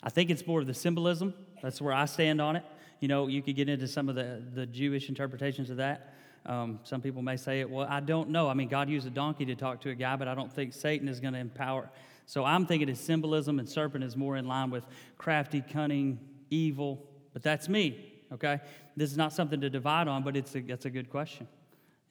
I 0.04 0.10
think 0.10 0.30
it's 0.30 0.46
more 0.46 0.60
of 0.60 0.68
the 0.68 0.74
symbolism. 0.74 1.34
That's 1.64 1.80
where 1.82 1.92
I 1.94 2.04
stand 2.04 2.40
on 2.40 2.54
it. 2.54 2.62
You 3.00 3.08
know, 3.08 3.26
you 3.26 3.42
could 3.42 3.56
get 3.56 3.68
into 3.68 3.88
some 3.88 4.08
of 4.08 4.14
the, 4.14 4.40
the 4.54 4.66
Jewish 4.66 5.08
interpretations 5.08 5.68
of 5.68 5.78
that. 5.78 6.12
Um, 6.46 6.78
some 6.84 7.00
people 7.00 7.22
may 7.22 7.36
say 7.36 7.60
it, 7.60 7.68
well, 7.68 7.86
I 7.90 8.00
don't 8.00 8.30
know. 8.30 8.48
I 8.48 8.54
mean, 8.54 8.68
God 8.68 8.88
used 8.88 9.06
a 9.06 9.10
donkey 9.10 9.44
to 9.46 9.56
talk 9.56 9.80
to 9.82 9.90
a 9.90 9.94
guy, 9.94 10.14
but 10.16 10.28
I 10.28 10.34
don't 10.34 10.52
think 10.52 10.72
Satan 10.72 11.08
is 11.08 11.18
going 11.18 11.34
to 11.34 11.40
empower. 11.40 11.90
So 12.26 12.44
I'm 12.44 12.66
thinking 12.66 12.88
it's 12.88 13.00
symbolism, 13.00 13.58
and 13.58 13.68
serpent 13.68 14.04
is 14.04 14.16
more 14.16 14.36
in 14.36 14.46
line 14.46 14.70
with 14.70 14.84
crafty, 15.18 15.60
cunning, 15.60 16.18
evil. 16.50 17.04
But 17.32 17.42
that's 17.42 17.68
me, 17.68 18.12
okay? 18.32 18.60
This 18.96 19.10
is 19.10 19.16
not 19.16 19.32
something 19.32 19.60
to 19.60 19.68
divide 19.68 20.08
on, 20.08 20.22
but 20.22 20.36
it's 20.36 20.54
a, 20.54 20.60
that's 20.60 20.84
a 20.84 20.90
good 20.90 21.10
question. 21.10 21.48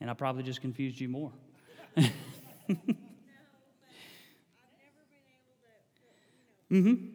And 0.02 0.10
I 0.10 0.13
probably 0.13 0.43
just 0.43 0.62
confused 0.62 1.00
you 1.00 1.10
more. 1.10 1.32
No, 6.69 6.82
but 6.82 7.14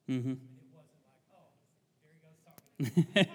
was 0.11 0.35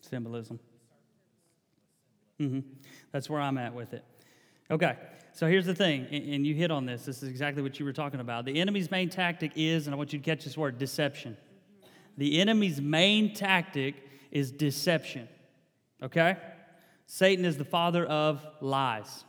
Symbolism. 0.00 0.58
hmm 2.38 2.60
That's 3.12 3.28
where 3.28 3.40
I'm 3.40 3.58
at 3.58 3.74
with 3.74 3.92
it. 3.92 4.04
Okay, 4.70 4.96
so 5.32 5.46
here's 5.46 5.66
the 5.66 5.74
thing, 5.74 6.06
and 6.06 6.46
you 6.46 6.54
hit 6.54 6.70
on 6.70 6.86
this. 6.86 7.04
This 7.04 7.22
is 7.22 7.28
exactly 7.28 7.62
what 7.62 7.78
you 7.78 7.84
were 7.84 7.92
talking 7.92 8.20
about. 8.20 8.44
The 8.44 8.60
enemy's 8.60 8.90
main 8.90 9.08
tactic 9.10 9.52
is, 9.56 9.86
and 9.86 9.94
I 9.94 9.96
want 9.96 10.12
you 10.12 10.18
to 10.18 10.24
catch 10.24 10.44
this 10.44 10.56
word 10.56 10.78
deception. 10.78 11.36
The 12.16 12.40
enemy's 12.40 12.80
main 12.80 13.34
tactic 13.34 13.96
is 14.30 14.50
deception. 14.50 15.28
Okay? 16.02 16.36
Satan 17.08 17.48
is 17.48 17.56
the 17.56 17.64
father 17.64 18.04
of 18.04 18.44
lies. 18.60 19.24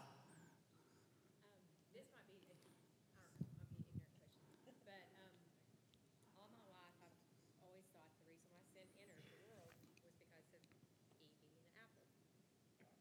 this 1.95 2.03
might 2.11 2.27
be, 2.27 2.35
I 2.43 2.59
don't 2.59 2.75
know, 2.75 2.83
might 3.15 3.31
be 3.39 3.39
an 3.39 3.55
ignorant 3.55 4.27
question, 4.27 4.67
but 4.83 4.99
um, 5.15 5.31
all 6.43 6.51
my 6.59 6.67
life 6.75 6.91
I've 6.99 7.15
always 7.63 7.87
thought 7.95 8.11
the 8.19 8.27
reason 8.27 8.51
why 8.51 8.59
sin 8.75 8.83
entered 8.99 9.31
the 9.31 9.39
world 9.47 9.71
was 9.79 9.95
because 9.95 10.51
of 10.51 10.59
Eve 10.59 11.23
eating 11.23 11.55
the 11.55 11.71
apple. 11.79 12.11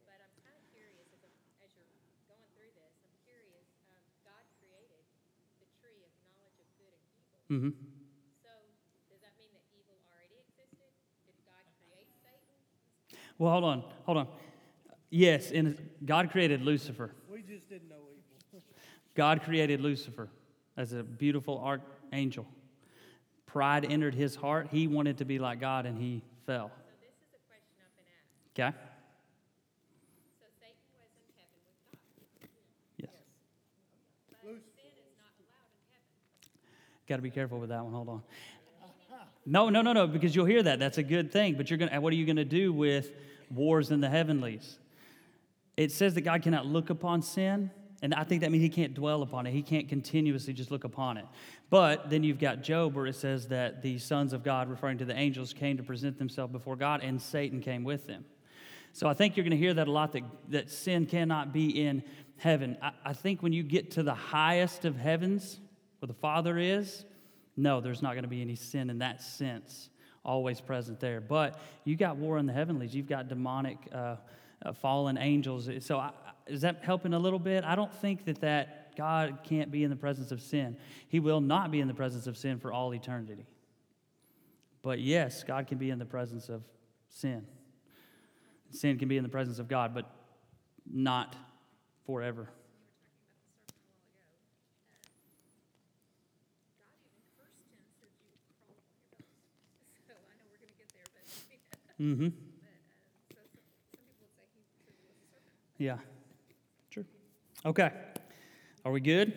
But 0.07 0.23
I'm 0.23 0.31
kind 0.47 0.55
of 0.55 0.62
curious 0.71 1.11
as, 1.11 1.27
I'm- 1.27 1.43
as 1.59 1.75
you're 1.75 1.91
going 2.31 2.47
through 2.55 2.71
this, 2.79 2.95
I'm 3.03 3.19
curious. 3.27 3.67
Um, 3.91 4.07
God 4.23 4.47
created 4.62 5.03
the 5.59 5.67
tree 5.83 6.07
of 6.07 6.14
knowledge 6.23 6.55
of 6.62 6.71
good 6.79 6.95
and 6.95 7.11
evil. 7.19 7.43
hmm 7.51 7.75
So 8.47 8.55
does 9.11 9.19
that 9.27 9.35
mean 9.43 9.51
that 9.59 9.67
evil 9.75 9.99
already 10.07 10.38
existed? 10.38 10.95
Did 11.27 11.35
God 11.43 11.67
create 11.83 12.14
Satan? 12.23 12.55
Well, 13.43 13.51
hold 13.59 13.67
on, 13.67 13.83
hold 14.07 14.23
on. 14.23 14.31
Yes, 15.11 15.51
and 15.51 15.79
God 16.05 16.31
created 16.31 16.62
Lucifer. 16.62 17.12
We 17.31 17.42
just 17.42 17.68
didn't 17.68 17.88
know 17.88 17.97
evil. 17.97 18.62
God 19.14 19.42
created 19.42 19.81
Lucifer 19.81 20.29
as 20.77 20.92
a 20.92 21.03
beautiful 21.03 21.59
archangel. 21.59 22.47
Pride 23.47 23.87
entered 23.87 24.14
his 24.14 24.37
heart. 24.37 24.68
He 24.71 24.87
wanted 24.87 25.18
to 25.18 25.25
be 25.25 25.38
like 25.38 25.61
God 25.61 25.87
and 25.87 25.99
he 25.99 26.23
fell. 26.47 26.71
So 26.75 26.83
this 27.01 27.09
is 27.09 27.35
a 27.35 27.40
question 27.49 27.75
I've 27.81 27.97
been 27.97 28.05
asked. 28.68 28.75
Okay? 28.75 28.79
So 30.38 30.47
Satan 30.61 30.77
was 30.92 31.09
in 31.16 31.25
heaven 31.35 31.61
with 31.66 32.40
God, 32.40 32.49
Yes. 32.99 33.11
but 34.44 34.51
sin 34.53 34.92
is 35.01 35.16
not 35.16 35.33
allowed 35.40 35.73
in 35.73 35.88
heaven. 35.88 37.09
Got 37.09 37.16
to 37.16 37.23
be 37.23 37.31
careful 37.31 37.59
with 37.59 37.71
that 37.71 37.83
one. 37.83 37.94
Hold 37.94 38.09
on. 38.11 38.23
No, 39.47 39.71
no, 39.71 39.81
no, 39.81 39.94
no, 39.94 40.07
because 40.07 40.37
you'll 40.37 40.44
hear 40.44 40.62
that. 40.62 40.79
That's 40.79 40.99
a 40.99 41.03
good 41.03 41.33
thing. 41.33 41.55
But 41.55 41.71
you're 41.71 41.79
going 41.79 41.90
to, 41.90 41.99
what 42.01 42.12
are 42.12 42.16
you 42.16 42.27
going 42.27 42.37
to 42.37 42.44
do 42.44 42.71
with 42.71 43.11
wars 43.51 43.90
in 43.90 44.03
the 44.03 44.11
heavenlies? 44.11 44.79
It 45.79 45.93
says 45.93 46.14
that 46.14 46.23
God 46.23 46.43
cannot 46.43 46.67
look 46.67 46.91
upon 46.91 47.23
sin. 47.23 47.71
And 48.03 48.12
I 48.12 48.25
think 48.25 48.43
that 48.43 48.51
means 48.51 48.62
he 48.62 48.69
can't 48.69 48.95
dwell 48.95 49.23
upon 49.23 49.47
it. 49.47 49.53
He 49.53 49.62
can't 49.62 49.88
continuously 49.88 50.53
just 50.53 50.73
look 50.73 50.83
upon 50.83 51.19
it. 51.19 51.25
But 51.71 52.11
then 52.11 52.25
you've 52.25 52.41
got 52.41 52.62
Job 52.62 52.97
where 52.97 53.07
it 53.07 53.14
says 53.14 53.47
that 53.49 53.81
the 53.81 53.99
sons 53.99 54.33
of 54.33 54.43
God, 54.43 54.69
referring 54.69 54.99
to 54.99 55.05
the 55.05 55.17
angels, 55.17 55.53
came 55.53 55.77
to 55.77 55.85
present 55.85 56.19
themselves 56.19 56.53
before 56.53 56.75
God, 56.75 57.01
and 57.05 57.23
Satan 57.23 57.61
came 57.61 57.85
with 57.85 58.09
them. 58.09 58.25
So 58.93 59.07
I 59.07 59.14
think 59.14 59.37
you're 59.37 59.45
going 59.45 59.53
to 59.53 59.57
hear 59.57 59.75
that 59.75 59.87
a 59.87 59.93
lot 59.93 60.12
that, 60.12 60.25
that 60.49 60.69
sin 60.69 61.07
cannot 61.07 61.53
be 61.53 61.85
in 61.85 62.03
heaven. 62.38 62.77
I, 62.83 62.91
I 63.05 63.12
think 63.12 63.41
when 63.41 63.53
you 63.53 63.62
get 63.62 63.93
to 63.93 64.03
the 64.03 64.14
highest 64.14 64.85
of 64.85 64.97
heavens, 64.97 65.61
where 66.01 66.09
the 66.09 66.14
Father 66.14 66.59
is, 66.59 67.05
no, 67.57 67.81
there's 67.81 68.03
not 68.03 68.14
going 68.14 68.25
to 68.25 68.29
be 68.29 68.43
any 68.43 68.57
sin 68.57 68.91
in 68.91 68.99
that 68.99 69.23
sense 69.23 69.91
always 70.25 70.61
present 70.61 70.99
there. 71.01 71.21
But 71.21 71.61
you 71.85 71.97
got 71.97 72.17
war 72.17 72.38
in 72.38 72.47
the 72.47 72.53
heavenlies. 72.53 72.95
You've 72.95 73.09
got 73.09 73.29
demonic 73.29 73.79
uh, 73.93 74.17
uh, 74.64 74.73
fallen 74.73 75.18
angels. 75.18 75.68
So, 75.81 75.99
I, 75.99 76.11
is 76.47 76.62
that 76.62 76.81
helping 76.83 77.14
a 77.14 77.18
little 77.18 77.38
bit? 77.38 77.64
I 77.64 77.75
don't 77.75 77.94
think 77.94 78.25
that 78.25 78.40
that 78.40 78.97
God 78.97 79.40
can't 79.44 79.71
be 79.71 79.85
in 79.85 79.90
the 79.90 79.97
presence 79.97 80.33
of 80.33 80.42
sin. 80.42 80.77
He 81.09 81.21
will 81.21 81.40
not 81.40 81.71
be 81.71 81.81
in 81.81 81.88
the 81.88 81.94
presence 81.94 82.27
of 82.27 82.37
sin 82.37 82.59
for 82.59 82.73
all 82.73 82.94
eternity. 82.94 83.47
But 84.83 85.01
yes, 85.01 85.44
God 85.44 85.66
can 85.66 85.79
be 85.79 85.90
in 85.90 85.99
the 85.99 86.05
presence 86.05 86.49
of 86.49 86.62
sin. 87.09 87.47
Sin 88.71 88.99
can 88.99 89.09
be 89.09 89.16
in 89.16 89.23
the 89.23 89.29
presence 89.29 89.59
of 89.59 89.68
God, 89.68 89.94
but 89.94 90.11
not 90.90 91.37
forever. 92.07 92.49
Mm-hmm. 102.01 102.29
Yeah. 105.79 105.99
True. 106.91 107.05
Okay. 107.64 107.91
Are 108.85 108.93
we 108.93 109.01
good? 109.01 109.33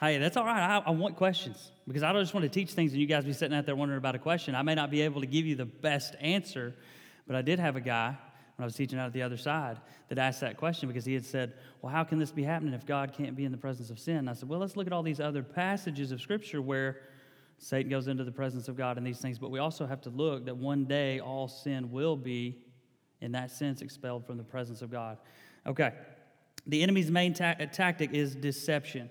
Hey, 0.00 0.16
that's 0.16 0.38
all 0.38 0.46
right. 0.46 0.58
I, 0.58 0.78
I 0.86 0.90
want 0.90 1.16
questions 1.16 1.70
because 1.86 2.02
I 2.02 2.12
don't 2.12 2.22
just 2.22 2.32
want 2.32 2.44
to 2.44 2.48
teach 2.48 2.70
things 2.72 2.92
and 2.92 3.00
you 3.00 3.06
guys 3.06 3.24
be 3.24 3.34
sitting 3.34 3.56
out 3.56 3.66
there 3.66 3.76
wondering 3.76 3.98
about 3.98 4.14
a 4.14 4.18
question. 4.18 4.54
I 4.54 4.62
may 4.62 4.74
not 4.74 4.90
be 4.90 5.02
able 5.02 5.20
to 5.20 5.26
give 5.26 5.44
you 5.44 5.56
the 5.56 5.66
best 5.66 6.14
answer, 6.20 6.74
but 7.26 7.36
I 7.36 7.42
did 7.42 7.58
have 7.58 7.76
a 7.76 7.80
guy 7.80 8.16
when 8.56 8.64
I 8.64 8.64
was 8.64 8.74
teaching 8.74 8.98
out 8.98 9.06
at 9.06 9.12
the 9.12 9.22
other 9.22 9.36
side 9.36 9.78
that 10.08 10.18
asked 10.18 10.40
that 10.40 10.56
question 10.56 10.88
because 10.88 11.04
he 11.04 11.12
had 11.12 11.26
said, 11.26 11.52
Well, 11.82 11.92
how 11.92 12.04
can 12.04 12.18
this 12.18 12.30
be 12.30 12.42
happening 12.42 12.72
if 12.72 12.86
God 12.86 13.12
can't 13.12 13.36
be 13.36 13.44
in 13.44 13.52
the 13.52 13.58
presence 13.58 13.90
of 13.90 13.98
sin? 13.98 14.16
And 14.16 14.30
I 14.30 14.32
said, 14.32 14.48
Well, 14.48 14.60
let's 14.60 14.76
look 14.76 14.86
at 14.86 14.92
all 14.94 15.02
these 15.02 15.20
other 15.20 15.42
passages 15.42 16.12
of 16.12 16.20
Scripture 16.22 16.62
where 16.62 17.00
Satan 17.58 17.90
goes 17.90 18.08
into 18.08 18.24
the 18.24 18.32
presence 18.32 18.68
of 18.68 18.76
God 18.76 18.96
and 18.96 19.06
these 19.06 19.18
things, 19.18 19.38
but 19.38 19.50
we 19.50 19.58
also 19.58 19.86
have 19.86 20.00
to 20.02 20.10
look 20.10 20.46
that 20.46 20.56
one 20.56 20.86
day 20.86 21.20
all 21.20 21.46
sin 21.46 21.90
will 21.90 22.16
be, 22.16 22.58
in 23.20 23.32
that 23.32 23.50
sense, 23.50 23.82
expelled 23.82 24.26
from 24.26 24.38
the 24.38 24.42
presence 24.42 24.80
of 24.80 24.90
God. 24.90 25.18
Okay. 25.66 25.92
The 26.66 26.82
enemy's 26.82 27.10
main 27.10 27.34
ta- 27.34 27.56
tactic 27.72 28.12
is 28.12 28.34
deception. 28.34 29.10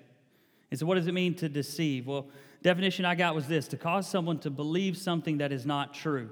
And 0.71 0.79
so, 0.79 0.85
what 0.85 0.95
does 0.95 1.07
it 1.07 1.13
mean 1.13 1.35
to 1.35 1.49
deceive? 1.49 2.07
Well, 2.07 2.27
definition 2.61 3.05
I 3.05 3.15
got 3.15 3.35
was 3.35 3.47
this 3.47 3.67
to 3.69 3.77
cause 3.77 4.07
someone 4.07 4.39
to 4.39 4.49
believe 4.49 4.97
something 4.97 5.39
that 5.39 5.51
is 5.51 5.65
not 5.65 5.93
true. 5.93 6.29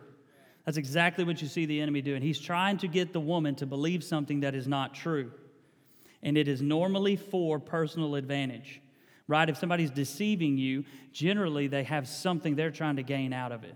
That's 0.66 0.78
exactly 0.78 1.24
what 1.24 1.42
you 1.42 1.48
see 1.48 1.66
the 1.66 1.80
enemy 1.80 2.02
doing. 2.02 2.22
He's 2.22 2.40
trying 2.40 2.78
to 2.80 2.88
get 2.88 3.14
the 3.14 3.22
woman 3.22 3.56
to 3.56 3.66
believe 3.66 4.04
something 4.04 4.42
that 4.42 4.54
is 4.54 4.68
not 4.68 4.94
true. 4.94 5.32
And 6.22 6.38
it 6.38 6.48
is 6.48 6.62
normally 6.62 7.16
for 7.16 7.58
personal 7.58 8.16
advantage, 8.16 8.82
right? 9.28 9.50
If 9.50 9.58
somebody's 9.58 9.92
deceiving 9.92 10.58
you, 10.58 10.84
generally 11.14 11.68
they 11.68 11.84
have 11.84 12.08
something 12.08 12.56
they're 12.56 12.72
trying 12.72 12.98
to 12.98 13.04
gain 13.04 13.32
out 13.32 13.54
of 13.54 13.64
it. 13.64 13.76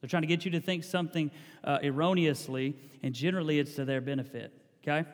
They're 0.00 0.08
trying 0.08 0.22
to 0.22 0.26
get 0.26 0.44
you 0.44 0.50
to 0.52 0.60
think 0.60 0.84
something 0.84 1.30
uh, 1.62 1.78
erroneously, 1.82 2.76
and 3.04 3.14
generally 3.14 3.60
it's 3.60 3.74
to 3.76 3.84
their 3.84 4.00
benefit, 4.00 4.52
okay? 4.82 5.08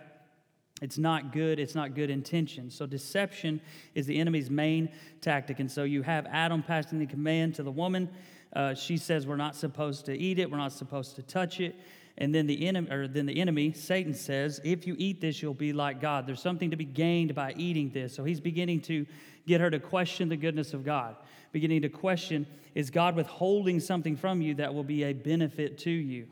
It's 0.82 0.98
not 0.98 1.32
good. 1.32 1.60
It's 1.60 1.76
not 1.76 1.94
good 1.94 2.10
intention. 2.10 2.68
So, 2.68 2.86
deception 2.86 3.60
is 3.94 4.04
the 4.04 4.18
enemy's 4.18 4.50
main 4.50 4.90
tactic. 5.20 5.60
And 5.60 5.70
so, 5.70 5.84
you 5.84 6.02
have 6.02 6.26
Adam 6.26 6.60
passing 6.60 6.98
the 6.98 7.06
command 7.06 7.54
to 7.54 7.62
the 7.62 7.70
woman. 7.70 8.08
Uh, 8.52 8.74
she 8.74 8.96
says, 8.96 9.24
We're 9.24 9.36
not 9.36 9.54
supposed 9.54 10.06
to 10.06 10.18
eat 10.18 10.40
it. 10.40 10.50
We're 10.50 10.58
not 10.58 10.72
supposed 10.72 11.14
to 11.16 11.22
touch 11.22 11.60
it. 11.60 11.76
And 12.18 12.34
then 12.34 12.46
the, 12.46 12.66
enemy, 12.66 12.90
or 12.90 13.08
then 13.08 13.26
the 13.26 13.40
enemy, 13.40 13.72
Satan, 13.72 14.12
says, 14.12 14.60
If 14.64 14.84
you 14.88 14.96
eat 14.98 15.20
this, 15.20 15.40
you'll 15.40 15.54
be 15.54 15.72
like 15.72 16.00
God. 16.00 16.26
There's 16.26 16.42
something 16.42 16.72
to 16.72 16.76
be 16.76 16.84
gained 16.84 17.32
by 17.32 17.54
eating 17.56 17.90
this. 17.90 18.12
So, 18.12 18.24
he's 18.24 18.40
beginning 18.40 18.80
to 18.82 19.06
get 19.46 19.60
her 19.60 19.70
to 19.70 19.78
question 19.78 20.28
the 20.28 20.36
goodness 20.36 20.74
of 20.74 20.84
God, 20.84 21.14
beginning 21.52 21.82
to 21.82 21.90
question, 21.90 22.44
Is 22.74 22.90
God 22.90 23.14
withholding 23.14 23.78
something 23.78 24.16
from 24.16 24.42
you 24.42 24.56
that 24.56 24.74
will 24.74 24.82
be 24.82 25.04
a 25.04 25.12
benefit 25.12 25.78
to 25.78 25.90
you? 25.90 26.26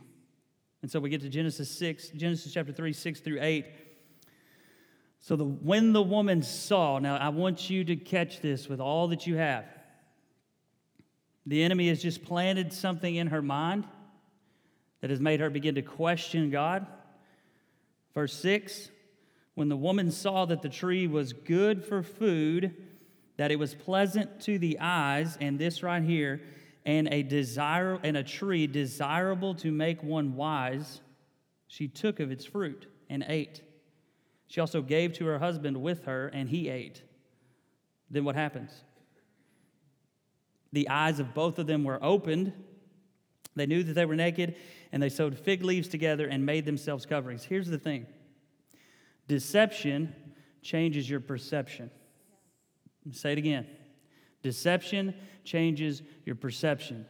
And 0.82 0.90
so, 0.90 0.98
we 0.98 1.08
get 1.08 1.20
to 1.20 1.28
Genesis 1.28 1.70
6, 1.70 2.08
Genesis 2.16 2.52
chapter 2.52 2.72
3, 2.72 2.92
6 2.92 3.20
through 3.20 3.38
8. 3.40 3.64
So 5.20 5.36
the, 5.36 5.44
when 5.44 5.92
the 5.92 6.02
woman 6.02 6.42
saw, 6.42 6.98
now 6.98 7.16
I 7.16 7.28
want 7.28 7.68
you 7.68 7.84
to 7.84 7.96
catch 7.96 8.40
this 8.40 8.68
with 8.68 8.80
all 8.80 9.08
that 9.08 9.26
you 9.26 9.36
have. 9.36 9.66
The 11.46 11.62
enemy 11.62 11.88
has 11.88 12.02
just 12.02 12.24
planted 12.24 12.72
something 12.72 13.14
in 13.14 13.28
her 13.28 13.42
mind 13.42 13.84
that 15.00 15.10
has 15.10 15.20
made 15.20 15.40
her 15.40 15.50
begin 15.50 15.74
to 15.74 15.82
question 15.82 16.50
God. 16.50 16.86
Verse 18.14 18.32
6 18.34 18.90
When 19.54 19.68
the 19.68 19.76
woman 19.76 20.10
saw 20.10 20.46
that 20.46 20.62
the 20.62 20.68
tree 20.68 21.06
was 21.06 21.32
good 21.32 21.84
for 21.84 22.02
food, 22.02 22.74
that 23.36 23.50
it 23.50 23.58
was 23.58 23.74
pleasant 23.74 24.40
to 24.42 24.58
the 24.58 24.78
eyes, 24.80 25.36
and 25.40 25.58
this 25.58 25.82
right 25.82 26.02
here, 26.02 26.40
and 26.86 27.08
a 27.08 27.22
desire 27.22 27.98
and 28.02 28.16
a 28.16 28.22
tree 28.22 28.66
desirable 28.66 29.54
to 29.56 29.70
make 29.70 30.02
one 30.02 30.34
wise, 30.34 31.02
she 31.66 31.88
took 31.88 32.20
of 32.20 32.30
its 32.30 32.44
fruit 32.44 32.86
and 33.08 33.24
ate. 33.28 33.62
She 34.50 34.60
also 34.60 34.82
gave 34.82 35.12
to 35.12 35.26
her 35.26 35.38
husband 35.38 35.80
with 35.80 36.06
her, 36.06 36.26
and 36.26 36.48
he 36.48 36.68
ate. 36.68 37.04
Then 38.10 38.24
what 38.24 38.34
happens? 38.34 38.72
The 40.72 40.88
eyes 40.88 41.20
of 41.20 41.34
both 41.34 41.60
of 41.60 41.68
them 41.68 41.84
were 41.84 42.02
opened. 42.02 42.52
They 43.54 43.66
knew 43.66 43.84
that 43.84 43.92
they 43.92 44.06
were 44.06 44.16
naked, 44.16 44.56
and 44.90 45.00
they 45.00 45.08
sewed 45.08 45.38
fig 45.38 45.62
leaves 45.62 45.86
together 45.86 46.26
and 46.26 46.44
made 46.44 46.64
themselves 46.64 47.06
coverings. 47.06 47.44
Here's 47.44 47.68
the 47.68 47.78
thing 47.78 48.08
deception 49.28 50.12
changes 50.62 51.08
your 51.08 51.20
perception. 51.20 51.88
Say 53.12 53.32
it 53.32 53.38
again. 53.38 53.68
Deception 54.42 55.14
changes 55.44 56.02
your 56.24 56.34
perception. 56.34 57.06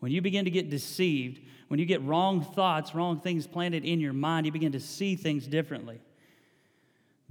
When 0.00 0.10
you 0.10 0.20
begin 0.20 0.44
to 0.44 0.50
get 0.50 0.70
deceived, 0.70 1.40
when 1.68 1.78
you 1.78 1.86
get 1.86 2.02
wrong 2.02 2.42
thoughts, 2.42 2.96
wrong 2.96 3.20
things 3.20 3.46
planted 3.46 3.84
in 3.84 4.00
your 4.00 4.12
mind, 4.12 4.44
you 4.44 4.50
begin 4.50 4.72
to 4.72 4.80
see 4.80 5.14
things 5.14 5.46
differently. 5.46 6.00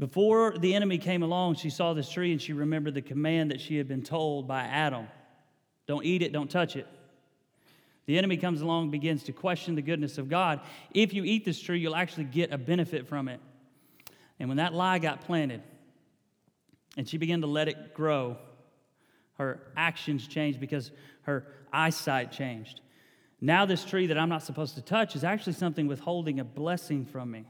Before 0.04 0.58
the 0.58 0.76
enemy 0.76 0.98
came 0.98 1.24
along, 1.24 1.56
she 1.56 1.70
saw 1.70 1.94
this 1.94 2.10
tree 2.10 2.34
and 2.34 2.42
she 2.42 2.52
remembered 2.52 2.94
the 2.94 3.02
command 3.02 3.52
that 3.52 3.62
she 3.62 3.78
had 3.78 3.88
been 3.88 4.04
told 4.04 4.50
by 4.50 4.64
Adam 4.64 5.08
don't 5.88 6.04
eat 6.04 6.22
it, 6.22 6.34
don't 6.34 6.52
touch 6.52 6.76
it. 6.76 6.86
The 8.06 8.18
enemy 8.18 8.36
comes 8.36 8.60
along, 8.60 8.92
begins 8.92 9.24
to 9.24 9.32
question 9.32 9.76
the 9.76 9.82
goodness 9.82 10.18
of 10.18 10.28
God. 10.28 10.60
If 10.94 11.14
you 11.14 11.24
eat 11.24 11.46
this 11.46 11.58
tree, 11.58 11.80
you'll 11.80 11.96
actually 11.96 12.26
get 12.26 12.52
a 12.52 12.58
benefit 12.58 13.08
from 13.08 13.30
it. 13.30 13.40
And 14.42 14.50
when 14.50 14.58
that 14.58 14.74
lie 14.74 15.00
got 15.00 15.22
planted 15.22 15.64
and 16.98 17.08
she 17.08 17.18
began 17.18 17.40
to 17.40 17.48
let 17.48 17.70
it 17.70 17.94
grow, 17.94 18.36
her 19.36 19.72
actions 19.78 20.28
changed 20.28 20.60
because 20.60 20.92
her 21.22 21.48
eyesight 21.72 22.34
changed. 22.34 22.82
Now, 23.40 23.66
this 23.66 23.86
tree 23.86 24.08
that 24.08 24.18
I'm 24.18 24.28
not 24.28 24.44
supposed 24.44 24.76
to 24.76 24.82
touch 24.82 25.16
is 25.16 25.24
actually 25.24 25.54
something 25.54 25.88
withholding 25.88 26.42
a 26.42 26.44
blessing 26.44 27.06
from 27.06 27.32
me. 27.32 27.46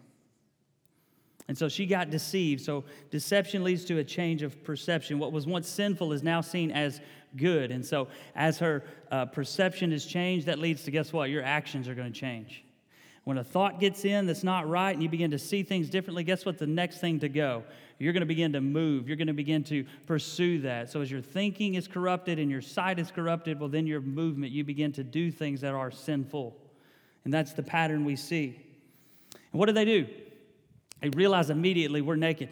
And 1.47 1.57
so 1.57 1.67
she 1.67 1.85
got 1.85 2.09
deceived. 2.09 2.61
So 2.61 2.83
deception 3.11 3.63
leads 3.63 3.83
to 3.85 3.97
a 3.99 4.03
change 4.03 4.43
of 4.43 4.63
perception. 4.63 5.19
What 5.19 5.31
was 5.31 5.45
once 5.45 5.67
sinful 5.67 6.13
is 6.13 6.23
now 6.23 6.41
seen 6.41 6.71
as 6.71 7.01
good. 7.35 7.71
And 7.71 7.85
so 7.85 8.07
as 8.35 8.59
her 8.59 8.83
uh, 9.11 9.25
perception 9.25 9.91
is 9.91 10.05
changed, 10.05 10.45
that 10.45 10.59
leads 10.59 10.83
to 10.83 10.91
guess 10.91 11.11
what? 11.11 11.29
Your 11.29 11.43
actions 11.43 11.87
are 11.87 11.95
going 11.95 12.11
to 12.11 12.17
change. 12.19 12.63
When 13.25 13.37
a 13.37 13.43
thought 13.43 13.79
gets 13.79 14.03
in 14.03 14.25
that's 14.25 14.43
not 14.43 14.67
right 14.67 14.91
and 14.91 15.01
you 15.01 15.09
begin 15.09 15.31
to 15.31 15.39
see 15.39 15.63
things 15.63 15.89
differently, 15.89 16.23
guess 16.23 16.45
what? 16.45 16.57
The 16.57 16.67
next 16.67 16.99
thing 16.99 17.19
to 17.21 17.29
go? 17.29 17.63
You're 17.99 18.11
going 18.11 18.21
to 18.21 18.27
begin 18.27 18.51
to 18.53 18.61
move. 18.61 19.07
You're 19.07 19.15
going 19.15 19.27
to 19.27 19.33
begin 19.33 19.63
to 19.65 19.85
pursue 20.05 20.59
that. 20.61 20.89
So 20.89 20.99
as 20.99 21.09
your 21.09 21.21
thinking 21.21 21.75
is 21.75 21.87
corrupted 21.87 22.37
and 22.37 22.51
your 22.51 22.61
sight 22.61 22.99
is 22.99 23.11
corrupted, 23.11 23.59
well, 23.59 23.69
then 23.69 23.87
your 23.87 24.01
movement, 24.01 24.51
you 24.51 24.65
begin 24.65 24.91
to 24.93 25.03
do 25.03 25.31
things 25.31 25.61
that 25.61 25.73
are 25.73 25.89
sinful. 25.91 26.57
And 27.23 27.33
that's 27.33 27.53
the 27.53 27.63
pattern 27.63 28.03
we 28.03 28.17
see. 28.17 28.59
And 29.51 29.59
what 29.59 29.67
do 29.67 29.73
they 29.73 29.85
do? 29.85 30.07
They 31.03 31.09
realize 31.09 31.49
immediately 31.49 32.01
we're 32.01 32.15
naked. 32.15 32.47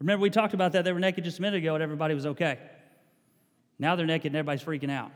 Remember, 0.00 0.22
we 0.22 0.28
talked 0.28 0.52
about 0.52 0.72
that. 0.72 0.84
They 0.84 0.92
were 0.92 1.00
naked 1.00 1.24
just 1.24 1.38
a 1.38 1.42
minute 1.42 1.56
ago 1.62 1.74
and 1.74 1.82
everybody 1.82 2.14
was 2.14 2.26
okay. 2.26 2.58
Now 3.78 3.96
they're 3.96 4.04
naked 4.04 4.26
and 4.26 4.36
everybody's 4.36 4.62
freaking 4.62 4.90
out. 4.90 5.10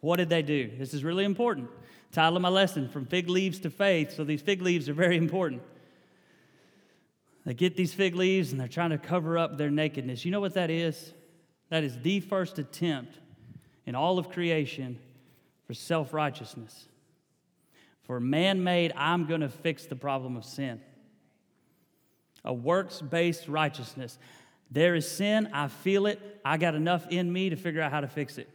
What 0.00 0.16
did 0.16 0.28
they 0.28 0.42
do? 0.42 0.68
This 0.76 0.92
is 0.92 1.04
really 1.04 1.24
important. 1.24 1.70
Title 2.10 2.34
of 2.34 2.42
my 2.42 2.48
lesson 2.48 2.88
From 2.88 3.06
Fig 3.06 3.28
Leaves 3.28 3.60
to 3.60 3.70
Faith. 3.70 4.16
So 4.16 4.24
these 4.24 4.42
fig 4.42 4.62
leaves 4.62 4.88
are 4.88 4.92
very 4.92 5.16
important. 5.16 5.62
They 7.46 7.54
get 7.54 7.76
these 7.76 7.94
fig 7.94 8.16
leaves 8.16 8.50
and 8.50 8.60
they're 8.60 8.66
trying 8.66 8.90
to 8.90 8.98
cover 8.98 9.38
up 9.38 9.58
their 9.58 9.70
nakedness. 9.70 10.24
You 10.24 10.32
know 10.32 10.40
what 10.40 10.54
that 10.54 10.70
is? 10.70 11.12
That 11.68 11.84
is 11.84 11.96
the 12.00 12.18
first 12.18 12.58
attempt 12.58 13.16
in 13.86 13.94
all 13.94 14.18
of 14.18 14.28
creation 14.30 14.98
for 15.68 15.74
self 15.74 16.12
righteousness. 16.12 16.88
For 18.10 18.18
man 18.18 18.64
made, 18.64 18.92
I'm 18.96 19.26
going 19.26 19.42
to 19.42 19.48
fix 19.48 19.86
the 19.86 19.94
problem 19.94 20.36
of 20.36 20.44
sin. 20.44 20.80
A 22.44 22.52
works 22.52 23.00
based 23.00 23.48
righteousness. 23.48 24.18
There 24.70 24.94
is 24.94 25.10
sin, 25.10 25.48
I 25.52 25.68
feel 25.68 26.06
it, 26.06 26.40
I 26.44 26.56
got 26.56 26.74
enough 26.74 27.06
in 27.10 27.32
me 27.32 27.50
to 27.50 27.56
figure 27.56 27.82
out 27.82 27.90
how 27.90 28.00
to 28.00 28.08
fix 28.08 28.38
it. 28.38 28.48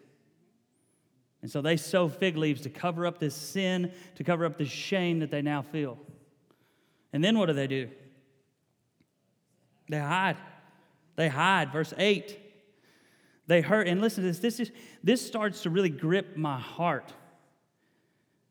And 1.41 1.51
so 1.51 1.61
they 1.61 1.77
sew 1.77 2.07
fig 2.09 2.38
leaves 2.38 2.61
to 2.61 2.69
cover 2.69 3.05
up 3.05 3.19
this 3.19 3.36
sin, 3.36 3.91
to 4.15 4.23
cover 4.23 4.45
up 4.45 4.57
the 4.57 4.65
shame 4.65 5.19
that 5.19 5.29
they 5.29 5.41
now 5.41 5.61
feel. 5.61 5.99
And 7.13 7.23
then 7.23 7.38
what 7.38 7.45
do 7.47 7.53
they 7.53 7.67
do? 7.67 7.89
They 9.89 9.99
hide. 9.99 10.38
They 11.15 11.27
hide. 11.27 11.71
Verse 11.71 11.93
8. 11.97 12.39
They 13.47 13.61
hurt. 13.61 13.88
And 13.88 14.01
listen 14.01 14.23
to 14.23 14.29
this. 14.29 14.39
This, 14.39 14.59
is, 14.59 14.71
this 15.03 15.25
starts 15.25 15.63
to 15.63 15.69
really 15.69 15.89
grip 15.89 16.36
my 16.36 16.59
heart. 16.59 17.13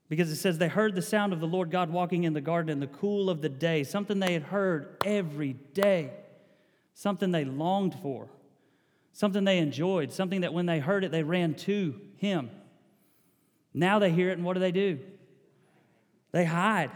Because 0.08 0.30
it 0.30 0.36
says 0.36 0.58
they 0.58 0.68
heard 0.68 0.94
the 0.94 1.02
sound 1.02 1.32
of 1.32 1.40
the 1.40 1.46
Lord 1.46 1.70
God 1.70 1.90
walking 1.90 2.24
in 2.24 2.34
the 2.34 2.40
garden 2.40 2.70
in 2.70 2.80
the 2.80 2.86
cool 2.86 3.30
of 3.30 3.40
the 3.40 3.48
day, 3.48 3.84
something 3.84 4.18
they 4.18 4.34
had 4.34 4.42
heard 4.42 4.96
every 5.04 5.54
day, 5.72 6.12
something 6.92 7.30
they 7.30 7.44
longed 7.44 7.96
for, 8.02 8.28
something 9.12 9.44
they 9.44 9.58
enjoyed, 9.58 10.12
something 10.12 10.42
that 10.42 10.52
when 10.52 10.66
they 10.66 10.78
heard 10.78 11.04
it, 11.04 11.10
they 11.10 11.22
ran 11.22 11.54
to 11.54 11.98
Him. 12.18 12.50
Now 13.72 13.98
they 13.98 14.10
hear 14.10 14.30
it, 14.30 14.34
and 14.34 14.44
what 14.44 14.54
do 14.54 14.60
they 14.60 14.72
do? 14.72 14.98
They 16.32 16.44
hide. 16.44 16.90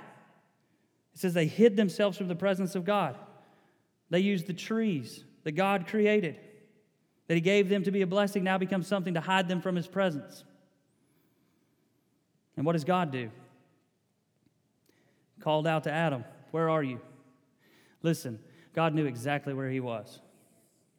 It 1.14 1.20
says 1.20 1.32
they 1.32 1.46
hid 1.46 1.76
themselves 1.76 2.18
from 2.18 2.28
the 2.28 2.36
presence 2.36 2.74
of 2.74 2.84
God. 2.84 3.16
They 4.10 4.20
used 4.20 4.46
the 4.46 4.52
trees 4.52 5.24
that 5.44 5.52
God 5.52 5.86
created, 5.86 6.38
that 7.26 7.34
He 7.34 7.40
gave 7.40 7.68
them 7.68 7.84
to 7.84 7.90
be 7.90 8.02
a 8.02 8.06
blessing, 8.06 8.44
now 8.44 8.58
becomes 8.58 8.86
something 8.86 9.14
to 9.14 9.20
hide 9.20 9.48
them 9.48 9.62
from 9.62 9.76
His 9.76 9.88
presence. 9.88 10.44
And 12.58 12.66
what 12.66 12.74
does 12.74 12.84
God 12.84 13.10
do? 13.12 13.30
called 15.40 15.66
out 15.66 15.84
to 15.84 15.90
Adam, 15.90 16.24
Where 16.50 16.68
are 16.68 16.82
you? 16.82 17.00
Listen, 18.02 18.38
God 18.74 18.94
knew 18.94 19.06
exactly 19.06 19.54
where 19.54 19.70
he 19.70 19.80
was. 19.80 20.20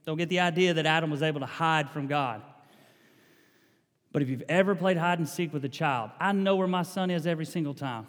Don't 0.05 0.17
get 0.17 0.29
the 0.29 0.39
idea 0.39 0.73
that 0.73 0.85
Adam 0.85 1.11
was 1.11 1.21
able 1.21 1.41
to 1.41 1.45
hide 1.45 1.89
from 1.89 2.07
God. 2.07 2.41
But 4.11 4.21
if 4.21 4.29
you've 4.29 4.43
ever 4.49 4.73
played 4.73 4.97
hide 4.97 5.19
and 5.19 5.29
seek 5.29 5.53
with 5.53 5.63
a 5.65 5.69
child, 5.69 6.11
I 6.19 6.31
know 6.31 6.55
where 6.55 6.67
my 6.67 6.81
son 6.81 7.11
is 7.11 7.27
every 7.27 7.45
single 7.45 7.73
time. 7.73 8.07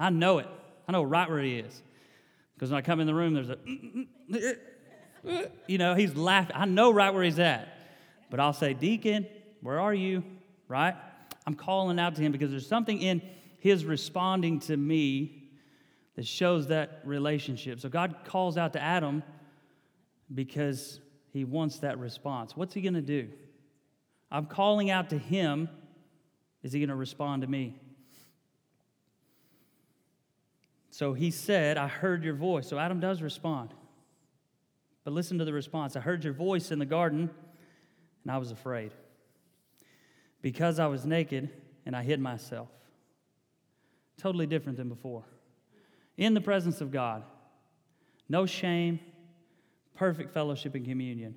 I 0.00 0.10
know 0.10 0.38
it. 0.38 0.48
I 0.88 0.92
know 0.92 1.02
right 1.02 1.28
where 1.28 1.42
he 1.42 1.58
is. 1.58 1.82
Because 2.54 2.70
when 2.70 2.78
I 2.78 2.82
come 2.82 2.98
in 2.98 3.06
the 3.06 3.14
room, 3.14 3.34
there's 3.34 3.50
a, 3.50 4.56
you 5.68 5.78
know, 5.78 5.94
he's 5.94 6.16
laughing. 6.16 6.56
I 6.56 6.64
know 6.64 6.90
right 6.90 7.12
where 7.14 7.22
he's 7.22 7.38
at. 7.38 7.68
But 8.30 8.40
I'll 8.40 8.54
say, 8.54 8.74
Deacon, 8.74 9.26
where 9.60 9.78
are 9.78 9.94
you? 9.94 10.24
Right? 10.66 10.96
I'm 11.48 11.54
calling 11.54 11.98
out 11.98 12.14
to 12.16 12.20
him 12.20 12.30
because 12.30 12.50
there's 12.50 12.66
something 12.66 13.00
in 13.00 13.22
his 13.56 13.86
responding 13.86 14.60
to 14.60 14.76
me 14.76 15.48
that 16.14 16.26
shows 16.26 16.66
that 16.66 17.00
relationship. 17.04 17.80
So 17.80 17.88
God 17.88 18.16
calls 18.26 18.58
out 18.58 18.74
to 18.74 18.82
Adam 18.82 19.22
because 20.34 21.00
he 21.32 21.44
wants 21.44 21.78
that 21.78 21.98
response. 21.98 22.54
What's 22.54 22.74
he 22.74 22.82
going 22.82 22.92
to 22.92 23.00
do? 23.00 23.30
I'm 24.30 24.44
calling 24.44 24.90
out 24.90 25.08
to 25.08 25.16
him. 25.16 25.70
Is 26.62 26.74
he 26.74 26.80
going 26.80 26.90
to 26.90 26.94
respond 26.94 27.40
to 27.40 27.48
me? 27.48 27.80
So 30.90 31.14
he 31.14 31.30
said, 31.30 31.78
I 31.78 31.88
heard 31.88 32.24
your 32.24 32.34
voice. 32.34 32.68
So 32.68 32.78
Adam 32.78 33.00
does 33.00 33.22
respond. 33.22 33.72
But 35.02 35.14
listen 35.14 35.38
to 35.38 35.46
the 35.46 35.54
response 35.54 35.96
I 35.96 36.00
heard 36.00 36.24
your 36.24 36.34
voice 36.34 36.70
in 36.70 36.78
the 36.78 36.84
garden, 36.84 37.30
and 38.22 38.30
I 38.30 38.36
was 38.36 38.50
afraid 38.50 38.92
because 40.42 40.78
I 40.78 40.86
was 40.86 41.04
naked 41.04 41.50
and 41.86 41.96
I 41.96 42.02
hid 42.02 42.20
myself. 42.20 42.68
Totally 44.18 44.46
different 44.46 44.78
than 44.78 44.88
before. 44.88 45.24
In 46.16 46.34
the 46.34 46.40
presence 46.40 46.80
of 46.80 46.90
God, 46.90 47.22
no 48.28 48.46
shame, 48.46 49.00
perfect 49.94 50.32
fellowship 50.32 50.74
and 50.74 50.84
communion. 50.84 51.36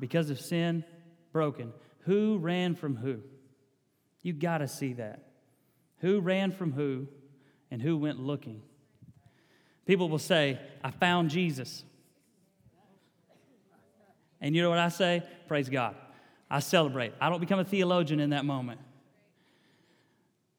Because 0.00 0.30
of 0.30 0.40
sin, 0.40 0.84
broken. 1.32 1.72
Who 2.00 2.38
ran 2.38 2.74
from 2.74 2.96
who? 2.96 3.20
You 4.22 4.32
got 4.32 4.58
to 4.58 4.68
see 4.68 4.94
that. 4.94 5.28
Who 5.98 6.20
ran 6.20 6.50
from 6.50 6.72
who 6.72 7.06
and 7.70 7.80
who 7.80 7.96
went 7.96 8.18
looking? 8.18 8.62
People 9.86 10.08
will 10.08 10.18
say, 10.18 10.58
I 10.82 10.90
found 10.90 11.30
Jesus. 11.30 11.84
And 14.40 14.54
you 14.56 14.62
know 14.62 14.70
what 14.70 14.78
I 14.78 14.88
say? 14.88 15.22
Praise 15.46 15.68
God. 15.68 15.94
I 16.50 16.60
celebrate. 16.60 17.12
I 17.20 17.30
don't 17.30 17.40
become 17.40 17.58
a 17.58 17.64
theologian 17.64 18.20
in 18.20 18.30
that 18.30 18.44
moment. 18.44 18.80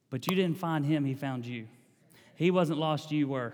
But 0.09 0.27
you 0.27 0.35
didn't 0.35 0.57
find 0.57 0.85
him, 0.85 1.05
he 1.05 1.13
found 1.13 1.45
you. 1.45 1.67
He 2.35 2.51
wasn't 2.51 2.79
lost, 2.79 3.11
you 3.11 3.27
were. 3.27 3.53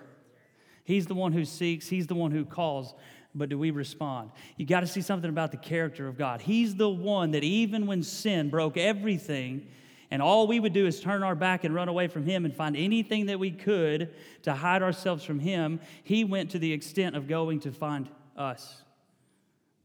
He's 0.84 1.06
the 1.08 1.16
one 1.16 1.34
who 1.34 1.46
seeks, 1.46 1.88
he's 1.88 2.08
the 2.08 2.16
one 2.16 2.32
who 2.32 2.46
calls, 2.46 2.94
but 3.34 3.50
do 3.50 3.58
we 3.58 3.72
respond? 3.72 4.32
You 4.58 4.66
got 4.66 4.82
to 4.82 4.88
see 4.88 5.02
something 5.02 5.30
about 5.30 5.52
the 5.52 5.58
character 5.58 6.08
of 6.08 6.18
God. 6.18 6.42
He's 6.42 6.76
the 6.76 6.90
one 6.90 7.32
that 7.32 7.44
even 7.44 7.88
when 7.88 8.04
sin 8.04 8.50
broke 8.50 8.78
everything, 8.78 9.68
and 10.10 10.22
all 10.22 10.48
we 10.48 10.60
would 10.60 10.74
do 10.74 10.86
is 10.86 11.00
turn 11.00 11.24
our 11.24 11.36
back 11.36 11.64
and 11.64 11.74
run 11.74 11.88
away 11.88 12.08
from 12.08 12.26
Him 12.26 12.44
and 12.44 12.54
find 12.54 12.76
anything 12.76 13.28
that 13.28 13.40
we 13.40 13.52
could 13.52 14.14
to 14.44 14.54
hide 14.54 14.84
ourselves 14.84 15.24
from 15.24 15.40
Him, 15.40 15.80
He 16.04 16.24
went 16.24 16.52
to 16.52 16.60
the 16.60 16.74
extent 16.74 17.16
of 17.16 17.28
going 17.28 17.62
to 17.62 17.72
find 17.72 18.10
us. 18.36 18.82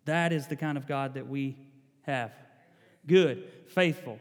That 0.07 0.33
is 0.33 0.47
the 0.49 0.57
kind 0.57 0.77
of 0.77 0.87
God 0.89 1.15
that 1.15 1.29
we 1.29 1.57
have. 2.07 2.33
Good, 3.07 3.45
faithful. 3.69 4.19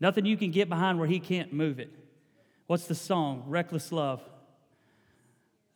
Nothing 0.00 0.26
you 0.26 0.36
can 0.36 0.50
get 0.50 0.68
behind 0.68 0.98
where 0.98 1.08
He 1.08 1.20
can't 1.20 1.52
move 1.52 1.78
it. 1.78 1.90
What's 2.66 2.86
the 2.86 2.94
song? 2.94 3.44
Reckless 3.46 3.92
Love. 3.92 4.22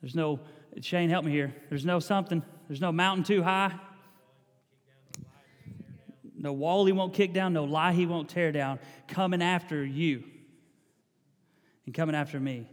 There's 0.01 0.15
no, 0.15 0.41
Shane, 0.81 1.11
help 1.11 1.25
me 1.25 1.33
here. 1.33 1.55
There's 1.69 1.85
no 1.85 1.99
something, 1.99 2.43
there's 2.69 2.81
no 2.81 2.93
mountain 2.93 3.25
too 3.25 3.43
high. 3.43 3.75
No 6.41 6.53
wall 6.53 6.87
he 6.87 6.93
won't 6.93 7.15
kick 7.15 7.33
down, 7.33 7.53
no 7.53 7.65
lie 7.65 7.93
he 7.93 8.07
won't 8.07 8.29
tear 8.29 8.53
down, 8.53 8.79
coming 9.09 9.43
after 9.43 9.85
you 9.85 10.23
and 11.85 11.95
coming 11.95 12.15
after 12.15 12.39
me. 12.39 12.69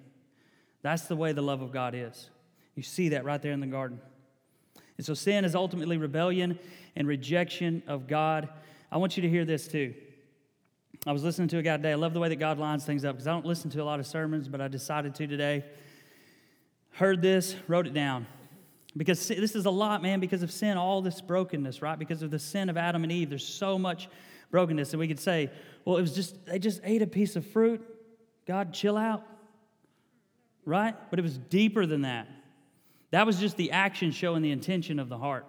That's 0.83 1.03
the 1.03 1.15
way 1.15 1.31
the 1.31 1.41
love 1.41 1.63
of 1.63 1.71
God 1.71 1.95
is. 1.95 2.29
You 2.75 2.83
see 2.83 3.09
that 3.09 3.25
right 3.25 3.41
there 3.41 3.53
in 3.53 3.59
the 3.59 3.67
garden. 3.67 3.99
And 4.97 5.05
so 5.05 5.15
sin 5.15 5.45
is 5.45 5.55
ultimately 5.55 5.97
rebellion 5.97 6.59
and 6.95 7.07
rejection 7.07 7.81
of 7.87 8.07
God. 8.07 8.49
I 8.95 8.97
want 8.97 9.17
you 9.17 9.23
to 9.23 9.29
hear 9.29 9.43
this 9.43 9.67
too. 9.67 9.93
I 11.05 11.11
was 11.11 11.21
listening 11.21 11.49
to 11.49 11.57
a 11.57 11.61
guy 11.61 11.75
today. 11.75 11.91
I 11.91 11.95
love 11.95 12.13
the 12.13 12.21
way 12.21 12.29
that 12.29 12.37
God 12.37 12.59
lines 12.59 12.85
things 12.85 13.03
up 13.03 13.17
because 13.17 13.27
I 13.27 13.31
don't 13.31 13.45
listen 13.45 13.69
to 13.71 13.81
a 13.81 13.83
lot 13.83 13.99
of 13.99 14.07
sermons, 14.07 14.47
but 14.47 14.61
I 14.61 14.69
decided 14.69 15.13
to 15.15 15.27
today. 15.27 15.65
Heard 16.91 17.21
this, 17.21 17.57
wrote 17.67 17.87
it 17.87 17.93
down. 17.93 18.25
Because 18.95 19.27
this 19.27 19.53
is 19.53 19.65
a 19.65 19.69
lot, 19.69 20.01
man, 20.01 20.21
because 20.21 20.43
of 20.43 20.49
sin, 20.49 20.77
all 20.77 21.01
this 21.01 21.19
brokenness, 21.19 21.81
right? 21.81 21.99
Because 21.99 22.21
of 22.21 22.31
the 22.31 22.39
sin 22.39 22.69
of 22.69 22.77
Adam 22.77 23.03
and 23.03 23.11
Eve, 23.11 23.29
there's 23.29 23.45
so 23.45 23.77
much 23.77 24.07
brokenness. 24.49 24.93
And 24.93 25.01
we 25.01 25.09
could 25.09 25.19
say, 25.19 25.51
well, 25.83 25.97
it 25.97 26.01
was 26.01 26.15
just, 26.15 26.45
they 26.45 26.57
just 26.57 26.79
ate 26.85 27.01
a 27.01 27.07
piece 27.07 27.35
of 27.35 27.45
fruit. 27.45 27.85
God, 28.47 28.73
chill 28.73 28.95
out, 28.95 29.23
right? 30.63 30.95
But 31.09 31.19
it 31.19 31.23
was 31.23 31.37
deeper 31.37 31.85
than 31.85 32.03
that. 32.03 32.29
That 33.11 33.25
was 33.25 33.41
just 33.41 33.57
the 33.57 33.71
action 33.71 34.11
showing 34.11 34.41
the 34.41 34.51
intention 34.51 34.99
of 34.99 35.09
the 35.09 35.17
heart. 35.17 35.45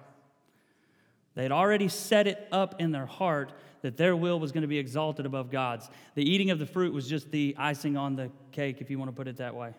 They 1.37 1.43
had 1.43 1.53
already 1.53 1.89
set 1.89 2.27
it 2.27 2.49
up 2.51 2.81
in 2.81 2.91
their 2.91 3.07
heart 3.07 3.53
that 3.83 3.99
their 3.99 4.17
will 4.17 4.41
was 4.41 4.53
going 4.53 4.63
to 4.63 4.69
be 4.69 4.79
exalted 4.79 5.27
above 5.27 5.51
God's. 5.51 5.89
The 6.15 6.29
eating 6.29 6.51
of 6.51 6.59
the 6.59 6.67
fruit 6.67 6.95
was 6.95 7.07
just 7.07 7.31
the 7.31 7.55
icing 7.59 7.97
on 7.97 8.17
the 8.17 8.31
cake, 8.51 8.79
if 8.81 8.91
you 8.91 8.99
want 8.99 9.11
to 9.11 9.17
put 9.17 9.29
it 9.29 9.37
that 9.37 9.55
way. 9.55 9.75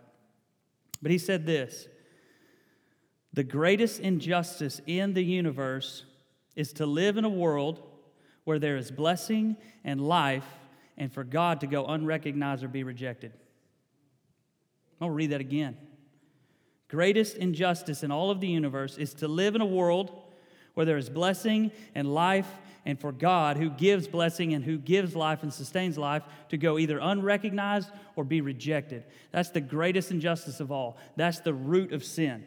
But 1.02 1.12
he 1.12 1.18
said 1.18 1.48
this 1.48 1.88
The 3.34 3.44
greatest 3.44 4.00
injustice 4.00 4.80
in 4.86 5.14
the 5.14 5.24
universe 5.24 6.06
is 6.56 6.74
to 6.74 6.86
live 6.86 7.18
in 7.18 7.26
a 7.26 7.30
world 7.30 7.82
where 8.44 8.60
there 8.60 8.78
is 8.78 8.92
blessing 8.92 9.58
and 9.84 10.00
life, 10.00 10.46
and 10.96 11.12
for 11.12 11.24
God 11.24 11.62
to 11.62 11.68
go 11.68 11.88
unrecognized 11.88 12.64
or 12.64 12.68
be 12.68 12.84
rejected. 12.84 13.34
I'll 15.02 15.10
read 15.10 15.32
that 15.32 15.42
again. 15.42 15.76
Greatest 16.88 17.36
injustice 17.36 18.04
in 18.04 18.12
all 18.12 18.30
of 18.30 18.42
the 18.42 18.48
universe 18.48 18.98
is 18.98 19.16
to 19.16 19.28
live 19.28 19.56
in 19.56 19.62
a 19.62 19.66
world 19.66 20.22
where 20.78 20.86
there 20.86 20.98
is 20.98 21.10
blessing 21.10 21.72
and 21.96 22.14
life, 22.14 22.48
and 22.86 23.00
for 23.00 23.12
God, 23.12 23.58
who 23.58 23.72
gives 23.72 24.08
blessing 24.08 24.54
and 24.54 24.64
who 24.64 24.78
gives 24.78 25.16
life 25.16 25.42
and 25.42 25.52
sustains 25.52 25.98
life, 25.98 26.22
to 26.50 26.58
go 26.58 26.78
either 26.78 27.00
unrecognized 27.00 27.90
or 28.16 28.24
be 28.24 28.42
rejected. 28.42 29.04
That's 29.32 29.50
the 29.50 29.60
greatest 29.60 30.12
injustice 30.12 30.60
of 30.60 30.72
all. 30.72 30.98
That's 31.16 31.40
the 31.40 31.52
root 31.52 31.94
of 31.94 32.04
sin. 32.04 32.46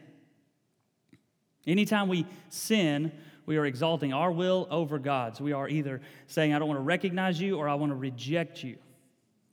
Anytime 1.66 2.06
we 2.06 2.24
sin, 2.50 3.10
we 3.46 3.56
are 3.56 3.66
exalting 3.66 4.12
our 4.12 4.30
will 4.30 4.68
over 4.70 5.00
God's. 5.00 5.40
We 5.40 5.52
are 5.52 5.68
either 5.68 6.00
saying, 6.28 6.54
I 6.54 6.60
don't 6.60 6.68
want 6.68 6.78
to 6.78 6.84
recognize 6.84 7.40
you 7.40 7.58
or 7.58 7.68
I 7.68 7.74
want 7.74 7.90
to 7.90 7.96
reject 7.96 8.62
you. 8.62 8.76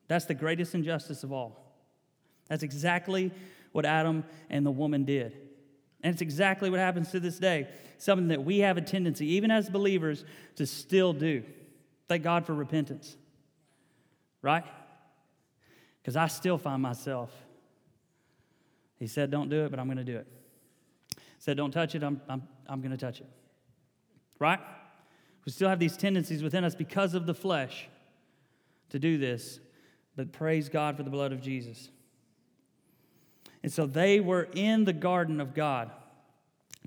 That's 0.07 0.25
the 0.25 0.36
greatest 0.36 0.75
injustice 0.75 1.23
of 1.23 1.34
all. 1.34 1.73
That's 2.47 2.61
exactly 2.61 3.32
what 3.71 3.88
Adam 3.88 4.23
and 4.51 4.63
the 4.63 4.71
woman 4.71 5.03
did. 5.03 5.47
And 6.04 6.14
it's 6.14 6.22
exactly 6.22 6.70
what 6.70 6.80
happens 6.80 7.12
to 7.12 7.20
this 7.20 7.39
day. 7.39 7.68
Something 7.98 8.28
that 8.28 8.43
we 8.43 8.60
have 8.60 8.78
a 8.78 8.82
tendency, 8.82 9.26
even 9.34 9.50
as 9.50 9.70
believers, 9.70 10.24
to 10.56 10.66
still 10.66 11.14
do. 11.14 11.43
Thank 12.08 12.24
God 12.24 12.45
for 12.45 12.54
repentance. 12.54 13.18
Right? 14.41 14.64
Because 16.02 16.16
I 16.16 16.28
still 16.28 16.58
find 16.58 16.82
myself. 16.82 17.32
He 18.98 19.08
said, 19.08 19.32
Don't 19.32 19.50
do 19.50 19.66
it, 19.66 19.72
but 19.72 19.80
I'm 19.80 19.88
going 19.88 19.98
to 19.98 20.04
do 20.04 20.18
it. 20.18 20.28
He 21.16 21.24
said, 21.39 21.58
Don't 21.58 21.72
touch 21.72 21.95
it, 21.95 22.04
I'm, 22.04 22.22
I'm, 22.30 22.43
I'm 22.68 22.82
going 22.82 22.91
to 22.91 22.98
touch 22.98 23.20
it. 23.20 23.28
Right? 24.39 24.60
We 25.45 25.52
still 25.52 25.70
have 25.70 25.80
these 25.80 25.98
tendencies 25.98 26.43
within 26.43 26.64
us 26.64 26.76
because 26.76 27.14
of 27.14 27.26
the 27.26 27.34
flesh 27.34 27.88
to 28.89 29.00
do 29.00 29.18
this, 29.18 29.60
but 30.16 30.32
praise 30.32 30.70
God 30.70 30.98
for 30.98 31.04
the 31.04 31.10
blood 31.10 31.32
of 31.32 31.41
Jesus. 31.41 31.89
And 33.68 33.74
so 33.74 33.86
they 33.86 34.22
were 34.22 34.47
in 34.53 34.86
the 34.86 34.93
garden 34.93 35.41
of 35.41 35.53
God, 35.53 35.91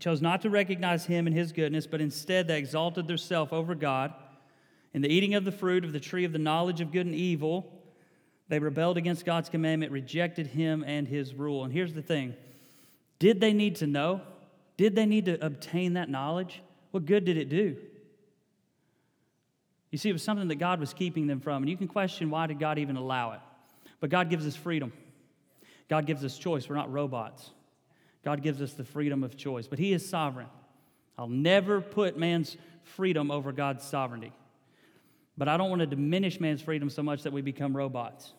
chose 0.01 0.23
not 0.23 0.41
to 0.41 0.49
recognize 0.49 1.05
him 1.05 1.27
and 1.27 1.37
his 1.37 1.53
goodness, 1.53 1.87
but 1.87 2.01
instead 2.01 2.49
they 2.49 2.59
exalted 2.59 3.07
themselves 3.07 3.53
over 3.53 3.75
God. 3.75 4.15
In 4.95 5.03
the 5.03 5.13
eating 5.13 5.35
of 5.35 5.45
the 5.45 5.53
fruit 5.53 5.85
of 5.85 5.93
the 5.93 6.01
tree 6.01 6.25
of 6.25 6.33
the 6.33 6.39
knowledge 6.39 6.81
of 6.81 6.91
good 6.91 7.05
and 7.05 7.15
evil, 7.15 7.71
they 8.49 8.59
rebelled 8.59 8.97
against 8.97 9.27
God's 9.27 9.51
commandment, 9.51 9.93
rejected 9.93 10.47
him 10.47 10.83
and 10.87 11.07
his 11.07 11.35
rule. 11.35 11.65
And 11.65 11.71
here's 11.71 11.93
the 11.93 12.01
thing 12.01 12.35
did 13.19 13.43
they 13.43 13.53
need 13.53 13.77
to 13.77 13.87
know? 13.87 14.23
Did 14.79 14.97
they 14.97 15.05
need 15.05 15.27
to 15.27 15.45
obtain 15.45 15.93
that 15.93 16.09
knowledge? 16.09 16.63
What 16.93 17.05
good 17.05 17.27
did 17.27 17.37
it 17.37 17.51
do? 17.51 17.77
You 19.91 19.99
see, 19.99 20.09
it 20.09 20.15
was 20.15 20.23
something 20.23 20.49
that 20.49 20.55
God 20.55 20.81
was 20.81 20.95
keeping 20.95 21.27
them 21.27 21.41
from. 21.41 21.63
And 21.63 21.69
you 21.69 21.77
can 21.77 21.89
question 21.89 22.31
why 22.31 22.47
did 22.47 22.59
God 22.59 22.79
even 22.79 22.97
allow 22.97 23.33
it? 23.33 23.41
But 24.01 24.09
God 24.09 24.31
gives 24.31 24.47
us 24.47 24.57
freedom. 24.57 24.95
God 25.91 26.07
gives 26.07 26.25
us 26.25 26.39
choice. 26.39 26.69
We're 26.69 26.77
not 26.77 26.91
robots. 26.91 27.51
God 28.25 28.43
gives 28.43 28.63
us 28.63 28.75
the 28.75 28.85
freedom 28.85 29.25
of 29.25 29.37
choice, 29.37 29.67
but 29.67 29.81
He 29.81 29.93
is 29.93 30.09
sovereign. 30.09 30.47
I'll 31.19 31.29
never 31.29 31.81
put 31.81 32.17
man's 32.17 32.57
freedom 32.85 33.31
over 33.31 33.51
God's 33.51 33.85
sovereignty. 33.85 34.33
But 35.37 35.49
I 35.49 35.57
don't 35.57 35.69
want 35.69 35.81
to 35.81 35.87
diminish 35.87 36.39
man's 36.39 36.63
freedom 36.63 36.89
so 36.91 37.03
much 37.03 37.25
that 37.25 37.33
we 37.33 37.43
become 37.43 37.77
robots. 37.77 38.33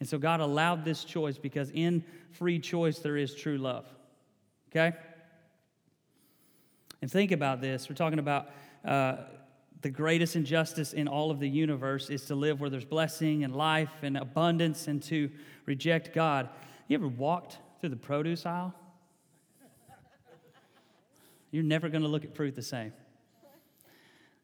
And 0.00 0.08
so 0.08 0.18
God 0.18 0.40
allowed 0.40 0.84
this 0.84 1.02
choice 1.02 1.38
because 1.38 1.70
in 1.70 2.04
free 2.32 2.58
choice 2.58 2.98
there 2.98 3.16
is 3.16 3.34
true 3.34 3.56
love. 3.56 3.86
Okay? 4.70 4.94
And 7.00 7.10
think 7.10 7.32
about 7.32 7.62
this. 7.62 7.88
We're 7.88 7.96
talking 7.96 8.18
about 8.18 8.50
uh, 8.84 9.16
the 9.80 9.90
greatest 9.90 10.36
injustice 10.36 10.92
in 10.92 11.08
all 11.08 11.30
of 11.30 11.40
the 11.40 11.48
universe 11.48 12.10
is 12.10 12.24
to 12.26 12.34
live 12.34 12.60
where 12.60 12.68
there's 12.68 12.84
blessing 12.84 13.44
and 13.44 13.54
life 13.54 14.02
and 14.02 14.16
abundance 14.16 14.88
and 14.88 15.02
to 15.04 15.30
reject 15.66 16.14
God. 16.14 16.48
You 16.88 16.96
ever 16.96 17.08
walked 17.08 17.58
through 17.80 17.90
the 17.90 17.96
produce 17.96 18.46
aisle? 18.46 18.74
You're 21.50 21.64
never 21.64 21.88
going 21.88 22.02
to 22.02 22.08
look 22.08 22.24
at 22.24 22.34
fruit 22.34 22.54
the 22.54 22.62
same. 22.62 22.92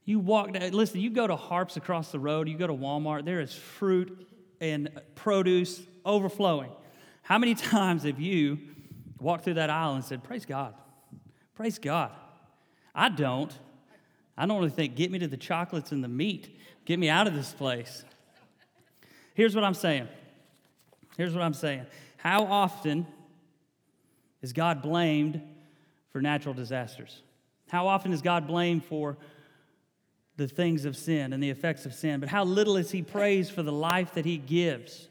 You 0.05 0.18
walk, 0.18 0.51
listen, 0.73 1.01
you 1.01 1.11
go 1.11 1.27
to 1.27 1.37
Harps 1.37 1.77
across 1.77 2.11
the 2.11 2.18
road, 2.18 2.49
you 2.49 2.59
go 2.59 2.66
to 2.66 2.75
Walmart, 2.75 3.25
there 3.25 3.41
is 3.41 3.55
fruit 3.55 4.29
and 4.61 4.89
produce 5.14 5.81
overflowing. 6.05 6.70
How 7.23 7.39
many 7.39 7.55
times 7.55 8.03
have 8.03 8.18
you 8.18 8.59
walked 9.20 9.45
through 9.45 9.55
that 9.55 9.70
aisle 9.70 9.95
and 9.95 10.05
said, 10.05 10.25
Praise 10.25 10.45
God? 10.45 10.75
Praise 11.55 11.79
God. 11.79 12.11
I 12.95 13.09
don't. 13.09 13.53
I 14.37 14.47
don't 14.47 14.59
really 14.59 14.70
think, 14.70 14.97
Get 14.97 15.11
me 15.11 15.18
to 15.20 15.29
the 15.29 15.37
chocolates 15.37 15.93
and 15.93 16.03
the 16.03 16.09
meat. 16.09 16.59
Get 16.85 16.99
me 16.99 17.09
out 17.09 17.27
of 17.27 17.35
this 17.35 17.53
place. 17.53 18.05
Here's 19.35 19.55
what 19.55 19.64
I'm 19.64 19.75
saying. 19.75 20.09
Here's 21.17 21.35
what 21.35 21.43
I'm 21.43 21.55
saying. 21.55 21.87
How 22.17 22.45
often 22.45 23.07
is 24.41 24.53
God 24.53 24.83
blamed 24.83 25.41
for 26.11 26.21
natural 26.21 26.55
disasters? 26.55 27.23
How 27.69 27.87
often 27.87 28.13
is 28.13 28.23
God 28.23 28.47
blamed 28.47 28.85
for 28.85 29.17
the 30.37 30.49
things 30.49 30.85
of 30.85 30.97
sin 30.97 31.33
and 31.33 31.43
the 31.43 31.51
effects 31.51 31.87
of 31.87 31.95
sin, 31.95 32.21
but 32.21 32.29
how 32.29 32.45
little 32.45 32.77
is 32.77 32.91
He 32.91 33.03
praised 33.03 33.53
for 33.53 33.63
the 33.63 33.73
life 33.73 34.15
that 34.15 34.25
He 34.25 34.39
gives 34.39 35.09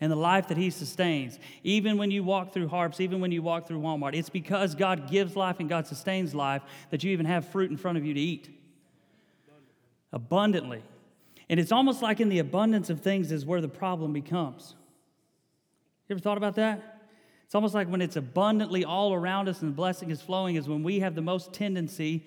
and 0.00 0.12
the 0.12 0.16
life 0.16 0.48
that 0.48 0.56
He 0.56 0.70
sustains. 0.70 1.38
Even 1.64 1.98
when 1.98 2.10
you 2.10 2.22
walk 2.22 2.52
through 2.52 2.68
harps, 2.68 3.00
even 3.00 3.20
when 3.20 3.32
you 3.32 3.42
walk 3.42 3.66
through 3.66 3.80
Walmart, 3.80 4.14
it's 4.14 4.28
because 4.28 4.74
God 4.74 5.10
gives 5.10 5.34
life 5.34 5.58
and 5.60 5.68
God 5.68 5.86
sustains 5.86 6.34
life 6.34 6.62
that 6.90 7.02
you 7.02 7.10
even 7.12 7.26
have 7.26 7.48
fruit 7.48 7.70
in 7.70 7.76
front 7.76 7.98
of 7.98 8.04
you 8.04 8.14
to 8.14 8.20
eat 8.20 8.50
abundantly. 10.12 10.82
And 11.48 11.58
it's 11.58 11.72
almost 11.72 12.02
like 12.02 12.20
in 12.20 12.28
the 12.28 12.38
abundance 12.38 12.90
of 12.90 13.00
things 13.00 13.32
is 13.32 13.46
where 13.46 13.60
the 13.60 13.68
problem 13.68 14.12
becomes. 14.12 14.74
You 16.08 16.14
ever 16.14 16.20
thought 16.20 16.38
about 16.38 16.54
that? 16.56 17.02
It's 17.44 17.54
almost 17.54 17.74
like 17.74 17.88
when 17.88 18.02
it's 18.02 18.16
abundantly 18.16 18.84
all 18.84 19.14
around 19.14 19.48
us 19.48 19.60
and 19.60 19.70
the 19.70 19.74
blessing 19.74 20.10
is 20.10 20.20
flowing, 20.20 20.56
is 20.56 20.68
when 20.68 20.82
we 20.82 21.00
have 21.00 21.14
the 21.14 21.22
most 21.22 21.52
tendency 21.52 22.26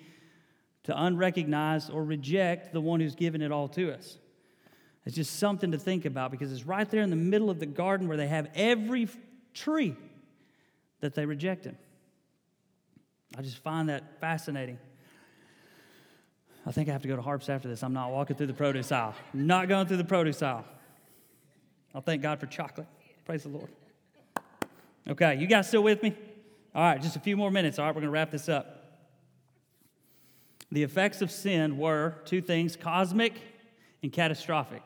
to 0.84 0.92
unrecognize 0.92 1.90
or 1.92 2.04
reject 2.04 2.72
the 2.72 2.80
one 2.80 3.00
who's 3.00 3.14
given 3.14 3.40
it 3.40 3.52
all 3.52 3.68
to 3.68 3.92
us. 3.92 4.18
It's 5.04 5.16
just 5.16 5.38
something 5.38 5.72
to 5.72 5.78
think 5.78 6.04
about 6.04 6.30
because 6.30 6.52
it's 6.52 6.64
right 6.64 6.88
there 6.88 7.02
in 7.02 7.10
the 7.10 7.16
middle 7.16 7.50
of 7.50 7.58
the 7.58 7.66
garden 7.66 8.08
where 8.08 8.16
they 8.16 8.28
have 8.28 8.48
every 8.54 9.08
tree 9.54 9.96
that 11.00 11.14
they 11.14 11.26
rejected. 11.26 11.76
I 13.36 13.42
just 13.42 13.58
find 13.58 13.88
that 13.88 14.20
fascinating. 14.20 14.78
I 16.64 16.70
think 16.70 16.88
I 16.88 16.92
have 16.92 17.02
to 17.02 17.08
go 17.08 17.16
to 17.16 17.22
Harps 17.22 17.48
after 17.48 17.68
this. 17.68 17.82
I'm 17.82 17.92
not 17.92 18.12
walking 18.12 18.36
through 18.36 18.46
the 18.46 18.54
produce 18.54 18.92
aisle. 18.92 19.14
Not 19.32 19.68
going 19.68 19.86
through 19.86 19.96
the 19.96 20.04
produce 20.04 20.42
aisle. 20.42 20.64
I'll 21.94 22.02
thank 22.02 22.22
God 22.22 22.38
for 22.38 22.46
chocolate. 22.46 22.86
Praise 23.24 23.44
the 23.44 23.48
Lord. 23.50 23.68
Okay, 25.08 25.36
you 25.36 25.46
guys 25.46 25.68
still 25.68 25.82
with 25.82 26.02
me? 26.02 26.14
All 26.74 26.82
right, 26.82 27.00
just 27.00 27.16
a 27.16 27.20
few 27.20 27.36
more 27.36 27.50
minutes. 27.50 27.78
All 27.78 27.84
right, 27.84 27.94
we're 27.94 28.00
going 28.00 28.12
to 28.12 28.12
wrap 28.12 28.30
this 28.30 28.48
up. 28.48 28.82
The 30.70 30.82
effects 30.82 31.20
of 31.22 31.30
sin 31.30 31.76
were 31.76 32.14
two 32.24 32.40
things 32.40 32.76
cosmic 32.76 33.34
and 34.02 34.12
catastrophic. 34.12 34.82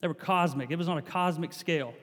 They 0.00 0.08
were 0.08 0.14
cosmic, 0.14 0.70
it 0.70 0.76
was 0.76 0.88
on 0.88 0.98
a 0.98 1.02
cosmic 1.02 1.52
scale. 1.52 1.94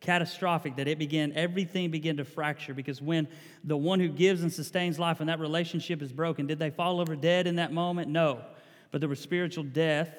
Catastrophic, 0.00 0.76
that 0.76 0.88
it 0.88 0.98
began, 0.98 1.32
everything 1.32 1.90
began 1.90 2.18
to 2.18 2.24
fracture 2.24 2.74
because 2.74 3.00
when 3.00 3.26
the 3.64 3.76
one 3.76 3.98
who 3.98 4.08
gives 4.08 4.42
and 4.42 4.52
sustains 4.52 4.98
life 4.98 5.20
and 5.20 5.28
that 5.30 5.40
relationship 5.40 6.02
is 6.02 6.12
broken, 6.12 6.46
did 6.46 6.58
they 6.58 6.68
fall 6.68 7.00
over 7.00 7.16
dead 7.16 7.46
in 7.46 7.56
that 7.56 7.72
moment? 7.72 8.10
No. 8.10 8.42
But 8.90 9.00
there 9.00 9.08
was 9.08 9.20
spiritual 9.20 9.64
death, 9.64 10.10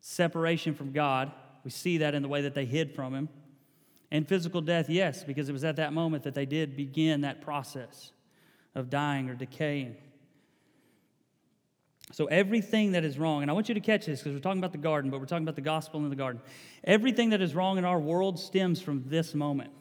separation 0.00 0.74
from 0.74 0.92
God. 0.92 1.30
We 1.62 1.70
see 1.70 1.98
that 1.98 2.14
in 2.14 2.22
the 2.22 2.28
way 2.28 2.42
that 2.42 2.54
they 2.54 2.64
hid 2.64 2.94
from 2.94 3.14
Him. 3.14 3.28
And 4.14 4.28
physical 4.28 4.60
death, 4.60 4.88
yes, 4.88 5.24
because 5.24 5.48
it 5.48 5.52
was 5.52 5.64
at 5.64 5.74
that 5.74 5.92
moment 5.92 6.22
that 6.22 6.36
they 6.36 6.46
did 6.46 6.76
begin 6.76 7.22
that 7.22 7.40
process 7.40 8.12
of 8.76 8.88
dying 8.88 9.28
or 9.28 9.34
decaying. 9.34 9.96
So, 12.12 12.26
everything 12.26 12.92
that 12.92 13.04
is 13.04 13.18
wrong, 13.18 13.42
and 13.42 13.50
I 13.50 13.54
want 13.54 13.68
you 13.68 13.74
to 13.74 13.80
catch 13.80 14.06
this 14.06 14.20
because 14.20 14.32
we're 14.32 14.38
talking 14.38 14.60
about 14.60 14.70
the 14.70 14.78
garden, 14.78 15.10
but 15.10 15.18
we're 15.18 15.26
talking 15.26 15.42
about 15.42 15.56
the 15.56 15.62
gospel 15.62 15.98
in 16.04 16.10
the 16.10 16.14
garden. 16.14 16.40
Everything 16.84 17.30
that 17.30 17.42
is 17.42 17.56
wrong 17.56 17.76
in 17.76 17.84
our 17.84 17.98
world 17.98 18.38
stems 18.38 18.80
from 18.80 19.02
this 19.08 19.34
moment. 19.34 19.72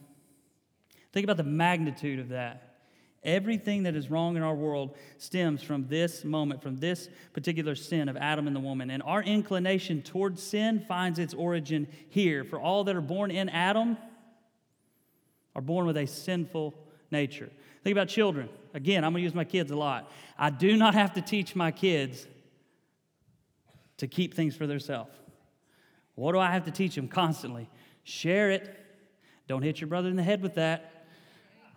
Think 1.11 1.25
about 1.25 1.37
the 1.37 1.43
magnitude 1.43 2.17
of 2.17 2.29
that. 2.29 2.77
Everything 3.23 3.83
that 3.83 3.95
is 3.95 4.09
wrong 4.09 4.35
in 4.35 4.41
our 4.41 4.55
world 4.55 4.97
stems 5.19 5.61
from 5.61 5.87
this 5.89 6.25
moment, 6.25 6.63
from 6.63 6.77
this 6.77 7.07
particular 7.33 7.75
sin 7.75 8.09
of 8.09 8.17
Adam 8.17 8.47
and 8.47 8.55
the 8.55 8.59
woman. 8.59 8.89
And 8.89 9.03
our 9.03 9.21
inclination 9.21 10.01
towards 10.01 10.41
sin 10.41 10.79
finds 10.79 11.19
its 11.19 11.35
origin 11.35 11.87
here. 12.09 12.43
For 12.43 12.59
all 12.59 12.83
that 12.85 12.95
are 12.95 13.01
born 13.01 13.29
in 13.29 13.47
Adam 13.49 13.95
are 15.55 15.61
born 15.61 15.85
with 15.85 15.97
a 15.97 16.05
sinful 16.05 16.73
nature. 17.11 17.49
Think 17.83 17.93
about 17.93 18.07
children. 18.07 18.49
Again, 18.73 19.03
I'm 19.03 19.11
going 19.11 19.21
to 19.21 19.23
use 19.23 19.35
my 19.35 19.43
kids 19.43 19.71
a 19.71 19.75
lot. 19.75 20.11
I 20.37 20.49
do 20.49 20.77
not 20.77 20.93
have 20.93 21.13
to 21.13 21.21
teach 21.21 21.55
my 21.55 21.71
kids 21.71 22.27
to 23.97 24.07
keep 24.07 24.33
things 24.33 24.55
for 24.55 24.65
themselves. 24.65 25.11
What 26.15 26.31
do 26.33 26.39
I 26.39 26.51
have 26.51 26.65
to 26.65 26.71
teach 26.71 26.95
them 26.95 27.07
constantly? 27.07 27.69
Share 28.03 28.51
it. 28.51 28.75
Don't 29.47 29.61
hit 29.61 29.81
your 29.81 29.87
brother 29.87 30.09
in 30.09 30.15
the 30.15 30.23
head 30.23 30.41
with 30.41 30.55
that. 30.55 31.05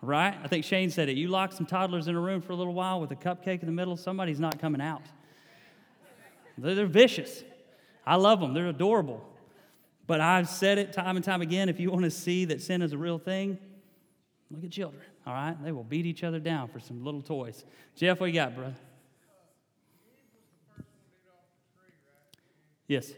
Right? 0.03 0.37
I 0.43 0.49
think 0.49 0.65
Shane 0.65 0.91
said 0.91 1.09
it. 1.09 1.17
You 1.17 1.29
lock 1.29 1.53
some 1.53 1.67
toddlers 1.67 2.07
in 2.07 2.15
a 2.15 2.21
room 2.21 2.41
for 2.41 2.53
a 2.53 2.57
little 2.57 2.75
while 2.75 3.01
with 3.01 3.11
a 3.11 3.17
cupcake 3.17 3.61
in 3.61 3.67
the 3.67 3.73
middle, 3.73 3.97
somebody's 3.97 4.39
not 4.39 4.61
coming 4.61 4.81
out. 4.81 5.03
They're, 6.59 6.75
they're 6.75 6.87
vicious. 6.87 7.43
I 8.07 8.17
love 8.17 8.41
them, 8.41 8.55
they're 8.55 8.69
adorable. 8.69 9.27
But 10.07 10.21
I've 10.21 10.49
said 10.49 10.79
it 10.79 10.93
time 10.93 11.17
and 11.17 11.25
time 11.25 11.43
again 11.43 11.69
if 11.69 11.81
you 11.81 11.91
want 11.91 12.05
to 12.05 12.11
see 12.11 12.45
that 12.47 12.63
sin 12.63 12.83
is 12.83 12.93
a 12.93 12.99
real 12.99 13.19
thing, 13.19 13.59
look 14.51 14.65
at 14.65 14.71
children 14.71 15.03
all 15.27 15.33
right? 15.33 15.57
They 15.63 15.73
will 15.73 15.85
beat 15.85 16.07
each 16.07 16.23
other 16.23 16.39
down 16.39 16.69
for 16.69 16.79
some 16.79 17.05
little 17.05 17.21
toys. 17.21 17.65
Jeff, 17.97 18.21
what 18.21 18.27
you 18.27 18.35
got, 18.35 18.55
brother? 18.55 18.75
Yes. 22.87 23.11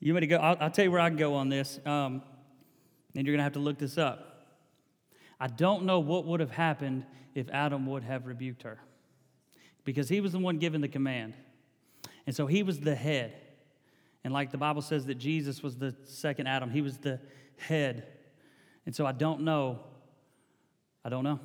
You 0.00 0.14
want 0.14 0.22
to 0.22 0.26
go? 0.26 0.36
I'll, 0.38 0.56
I'll, 0.58 0.70
tell 0.70 0.84
you 0.84 0.90
where 0.90 1.00
I 1.00 1.08
can 1.08 1.18
go 1.18 1.34
on 1.34 1.48
this, 1.48 1.78
um, 1.86 2.22
and 3.14 3.24
you're 3.24 3.34
going 3.34 3.38
to 3.38 3.44
have 3.44 3.52
to 3.52 3.60
look 3.60 3.78
this 3.78 3.98
up. 3.98 4.31
I 5.42 5.48
don't 5.48 5.82
know 5.86 5.98
what 5.98 6.24
would 6.26 6.38
have 6.38 6.52
happened 6.52 7.04
if 7.34 7.50
Adam 7.50 7.84
would 7.86 8.04
have 8.04 8.26
rebuked 8.26 8.62
her 8.62 8.78
because 9.82 10.08
he 10.08 10.20
was 10.20 10.30
the 10.30 10.38
one 10.38 10.58
given 10.58 10.80
the 10.80 10.86
command. 10.86 11.34
And 12.28 12.36
so 12.36 12.46
he 12.46 12.62
was 12.62 12.78
the 12.78 12.94
head. 12.94 13.34
And 14.22 14.32
like 14.32 14.52
the 14.52 14.56
Bible 14.56 14.82
says 14.82 15.04
that 15.06 15.16
Jesus 15.16 15.60
was 15.60 15.76
the 15.76 15.96
second 16.04 16.46
Adam, 16.46 16.70
he 16.70 16.80
was 16.80 16.96
the 16.98 17.18
head. 17.56 18.06
And 18.86 18.94
so 18.94 19.04
I 19.04 19.10
don't 19.10 19.40
know. 19.40 19.80
I 21.04 21.08
don't 21.08 21.24
know. 21.24 21.40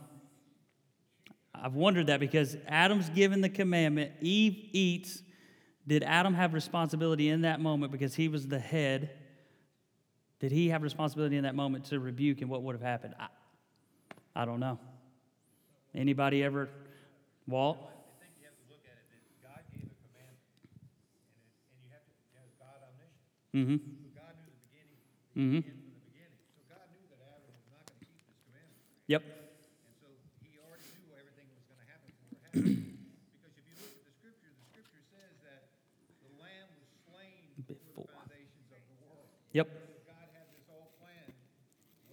I've 1.56 1.74
wondered 1.74 2.06
that 2.06 2.20
because 2.20 2.56
Adam's 2.68 3.10
given 3.10 3.42
the 3.42 3.50
commandment, 3.50 4.12
Eve 4.22 4.70
eats. 4.74 5.24
Did 5.88 6.04
Adam 6.04 6.36
have 6.36 6.54
responsibility 6.54 7.30
in 7.30 7.42
that 7.42 7.60
moment 7.60 7.92
because 7.92 8.14
he 8.14 8.28
was 8.28 8.48
the 8.48 8.60
head? 8.60 9.10
Did 10.40 10.52
he 10.52 10.70
have 10.70 10.84
responsibility 10.84 11.36
in 11.36 11.46
that 11.46 11.56
moment 11.56 11.86
to 11.86 12.00
rebuke 12.00 12.42
and 12.42 12.50
what 12.52 12.62
would 12.62 12.76
have 12.76 12.84
happened? 12.84 13.16
I, 13.20 13.30
I 14.38 14.46
don't 14.46 14.60
know. 14.60 14.78
Anybody 15.96 16.44
ever, 16.44 16.70
Walt? 17.48 17.98
Mm-hmm. 23.58 23.82
So 23.82 24.14
God 24.14 24.38
knew 24.38 24.54
the 24.54 24.62
beginning, 24.70 25.02
mm-hmm. 25.34 25.66
the 25.66 25.74
end 25.74 25.74
from 25.82 25.90
the 25.90 26.06
beginning. 26.14 26.38
So 26.54 26.62
God 26.70 26.86
knew 26.94 27.02
that 27.10 27.18
Adam 27.26 27.50
was 27.50 27.66
not 27.74 27.90
going 27.90 27.98
to 27.98 28.06
keep 28.06 28.22
this 28.30 28.38
commandment. 28.46 28.78
Yep. 29.10 29.26
And 29.26 29.98
so 29.98 30.14
he 30.46 30.62
already 30.62 30.86
knew 30.94 31.10
everything 31.18 31.50
was 31.58 31.66
going 31.66 31.82
to 31.82 31.90
happen 31.90 32.14
before 32.14 32.38
it 32.38 32.46
happened. 32.46 33.02
because 33.34 33.58
if 33.58 33.66
you 33.66 33.74
look 33.82 33.98
at 33.98 34.06
the 34.06 34.14
scripture, 34.14 34.54
the 34.54 34.62
scripture 34.70 35.02
says 35.10 35.34
that 35.42 35.74
the 36.22 36.38
lamb 36.38 36.70
was 36.78 36.86
slain 37.10 37.50
before, 37.66 38.06
the 38.06 38.14
foundations 38.14 38.70
of 38.70 38.78
the 38.86 38.98
world. 39.02 39.26
Yep. 39.58 39.74
God 40.06 40.28
had 40.38 40.46
this 40.54 40.62
whole 40.70 40.94
plan 41.02 41.26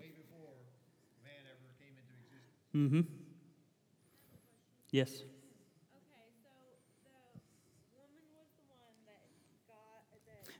way 0.00 0.16
before 0.16 0.56
man 1.20 1.44
ever 1.44 1.68
came 1.76 1.92
into 1.92 2.14
existence. 2.24 2.63
Mm-hmm. 2.74 3.00
Yes. 4.90 5.22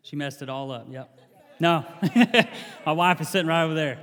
She 0.02 0.16
messed 0.16 0.42
it 0.42 0.48
all 0.48 0.70
up. 0.70 0.86
Yep. 0.90 1.18
No. 1.60 1.84
My 2.86 2.92
wife 2.92 3.20
is 3.20 3.28
sitting 3.28 3.48
right 3.48 3.64
over 3.64 3.74
there. 3.74 3.98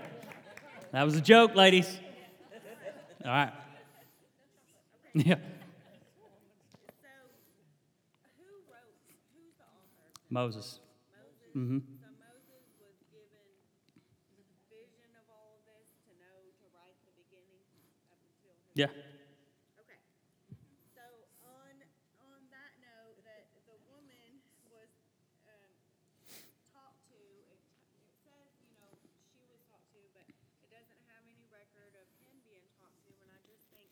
That 0.91 1.03
was 1.03 1.15
a 1.15 1.21
joke, 1.21 1.55
ladies. 1.55 1.99
All 3.23 3.31
right. 3.31 3.53
Yeah. 5.13 5.35
So, 5.35 5.43
who 8.39 8.47
wrote, 8.71 8.95
who's 9.35 9.51
the 9.59 9.67
author 9.67 9.99
of 9.99 10.15
this? 10.15 10.31
Moses. 10.31 10.79
Moses? 10.79 11.51
Mm-hmm. 11.51 11.83
So 11.83 12.07
Moses 12.15 12.63
was 12.79 12.95
given 13.11 13.43
vision 14.71 15.11
of 15.19 15.27
all 15.27 15.59
of 15.59 15.67
this 15.67 15.91
to 16.07 16.15
know 16.15 16.47
to 16.47 16.65
write 16.71 16.95
the 17.03 17.11
beginning 17.19 17.59
up 18.07 18.23
until 18.23 18.55
his 18.55 18.60
Yeah. 18.73 18.87
Okay. 19.83 19.99
So 20.95 21.03
on, 21.43 21.75
on 22.23 22.39
that 22.55 22.71
note, 22.79 23.19
that 23.27 23.51
the 23.67 23.75
woman 23.91 24.39
was, 24.71 24.87
um, 25.51 25.67
talked 26.71 27.03
to, 27.11 27.19
it, 27.51 27.59
it 27.99 28.11
says, 28.23 28.47
you 28.63 28.79
know, 28.79 28.87
she 29.35 29.43
was 29.51 29.59
talked 29.67 29.91
to, 29.91 29.99
but 30.15 30.23
it 30.63 30.71
doesn't 30.71 31.01
have 31.11 31.19
any 31.27 31.43
record 31.51 31.91
of 31.99 32.07
him 32.23 32.31
being 32.47 32.63
talked 32.79 32.95
to, 33.03 33.11
and 33.19 33.27
I 33.35 33.39
just 33.43 33.59
think 33.75 33.91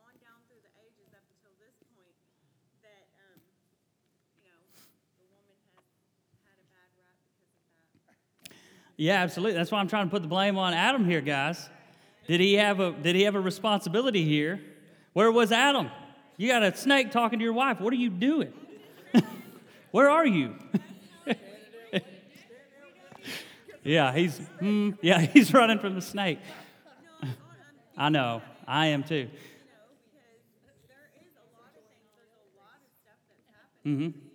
on 0.00 0.16
down 0.24 0.40
through 0.48 0.64
the 0.64 0.72
ages 0.88 1.12
up 1.12 1.28
until 1.28 1.52
this 1.60 1.76
point, 1.92 2.16
that, 2.80 3.04
um, 3.20 3.40
you 4.40 4.48
know, 4.48 4.60
the 5.20 5.28
woman 5.28 5.60
has 6.32 6.40
had 6.40 6.56
a 6.56 6.64
bad 6.72 6.88
rap 6.96 7.20
because 7.20 7.52
of 7.52 8.00
that. 8.08 8.16
Yeah, 8.96 9.20
absolutely. 9.20 9.60
That's 9.60 9.68
why 9.68 9.84
I'm 9.84 9.92
trying 9.92 10.08
to 10.08 10.12
put 10.14 10.24
the 10.24 10.32
blame 10.32 10.56
on 10.56 10.72
Adam 10.72 11.04
here, 11.04 11.20
guys. 11.20 11.68
Did 12.28 12.40
he 12.40 12.54
have 12.54 12.78
a 12.78 12.92
Did 12.92 13.16
he 13.16 13.22
have 13.22 13.34
a 13.34 13.40
responsibility 13.40 14.22
here? 14.24 14.60
Where 15.14 15.32
was 15.32 15.50
Adam? 15.50 15.90
You 16.36 16.48
got 16.48 16.62
a 16.62 16.76
snake 16.76 17.10
talking 17.10 17.40
to 17.40 17.42
your 17.44 17.54
wife. 17.54 17.80
What 17.80 17.92
are 17.92 17.96
you 17.96 18.10
doing? 18.10 18.52
Where 19.90 20.10
are 20.10 20.26
you? 20.26 20.54
yeah, 23.82 24.12
he's 24.12 24.38
mm, 24.60 24.96
yeah 25.00 25.20
he's 25.32 25.52
running 25.52 25.78
from 25.78 25.94
the 25.94 26.02
snake. 26.02 26.38
I 27.96 28.10
know. 28.10 28.42
I 28.66 28.88
am 28.88 29.02
too. 29.02 29.28
you 33.84 34.27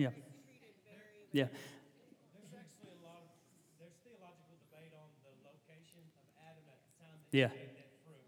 yes. 0.00 0.10
Yeah. 0.10 0.10
Treated 0.10 0.74
very, 0.82 1.30
Yeah. 1.30 1.46
There's 2.34 2.50
actually 2.50 2.90
a 2.90 3.00
lot 3.06 3.22
of, 3.22 3.30
there's 3.78 3.94
theological 4.02 4.58
debate 4.66 4.90
on 4.98 5.06
the 5.22 5.30
location 5.46 6.02
of 6.18 6.26
Adam 6.42 6.66
at 6.66 6.82
the 6.82 6.92
time 6.98 7.18
that 7.22 7.30
Yeah. 7.30 7.54
he 7.54 7.62
ate 7.62 7.78
that 7.78 7.94
fruit. 8.02 8.26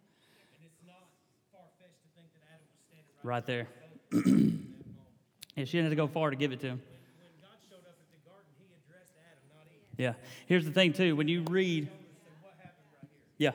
And 0.55 0.63
it's 0.63 0.83
not 0.87 1.11
far-fetched 1.51 2.03
to 2.07 2.09
think 2.15 2.31
that 2.39 2.47
Adam 2.55 2.67
was 2.71 2.79
standing 2.87 3.16
right 3.27 3.45
there. 3.45 3.67
Yeah, 4.13 5.65
she 5.65 5.73
didn't 5.73 5.85
have 5.85 5.91
to 5.91 5.97
go 5.97 6.07
far 6.07 6.31
to 6.31 6.37
give 6.37 6.53
it 6.53 6.61
to 6.61 6.69
him. 6.69 6.83
Yeah. 9.97 10.15
Here's 10.47 10.65
the 10.65 10.71
thing 10.71 10.93
too. 10.93 11.17
When 11.17 11.27
you 11.27 11.43
read, 11.43 11.89
yeah, 13.39 13.53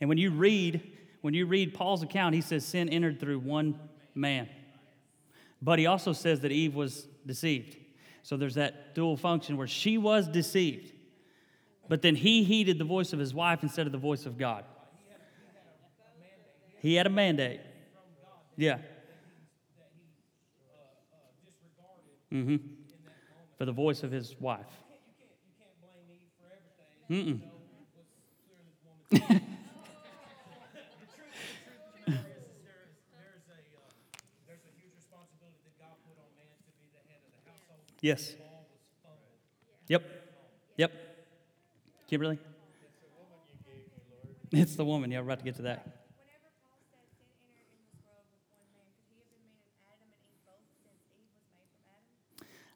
and 0.00 0.08
when 0.08 0.18
you 0.18 0.30
read, 0.30 0.92
when 1.22 1.34
you 1.34 1.46
read 1.46 1.74
Paul's 1.74 2.02
account, 2.02 2.34
he 2.34 2.40
says 2.40 2.64
sin 2.64 2.88
entered 2.88 3.18
through 3.18 3.40
one 3.40 3.78
man. 4.14 4.48
But 5.60 5.78
he 5.78 5.86
also 5.86 6.12
says 6.12 6.40
that 6.40 6.52
Eve 6.52 6.74
was 6.74 7.08
deceived. 7.26 7.76
So 8.22 8.36
there's 8.36 8.54
that 8.54 8.94
dual 8.94 9.16
function 9.16 9.56
where 9.56 9.66
she 9.66 9.98
was 9.98 10.28
deceived, 10.28 10.92
but 11.88 12.02
then 12.02 12.14
he 12.14 12.44
heeded 12.44 12.78
the 12.78 12.84
voice 12.84 13.12
of 13.12 13.18
his 13.18 13.34
wife 13.34 13.62
instead 13.62 13.86
of 13.86 13.92
the 13.92 13.98
voice 13.98 14.26
of 14.26 14.38
God. 14.38 14.64
He 16.80 16.94
had 16.94 17.06
a 17.06 17.10
mandate. 17.10 17.60
Yeah. 18.56 18.78
Mm-hmm. 22.32 22.56
For 23.58 23.64
the 23.64 23.72
voice 23.72 24.02
of 24.02 24.10
his 24.10 24.34
wife. 24.40 24.66
Mm-mm. 27.10 27.40
Yes. 38.00 38.34
Yep. 39.88 40.04
Yep. 40.76 40.92
Kimberly? 42.06 42.38
It's 44.52 44.76
the 44.76 44.84
woman. 44.84 45.10
Yeah, 45.10 45.20
we're 45.20 45.24
about 45.24 45.38
to 45.38 45.44
get 45.46 45.56
to 45.56 45.62
that. 45.62 45.86
Whenever 46.20 46.52
Paul 46.68 46.84
said 46.92 47.00
sin 47.48 47.64
entered 47.64 47.80
in 47.80 47.88
this 47.88 48.04
world 48.04 48.28
with 48.28 48.44
one 48.52 48.68
man, 48.76 48.92
could 48.92 49.08
he 49.08 49.16
have 49.16 49.32
been 49.32 49.40
meaning 49.48 49.72
Adam 49.88 50.04
and 50.12 50.20
Eve 50.20 50.44
both 50.44 50.68
since 50.84 51.00
Eve 51.16 51.32
was 51.32 51.48
made 51.48 51.72
from 51.72 51.88
Adam? 51.96 52.12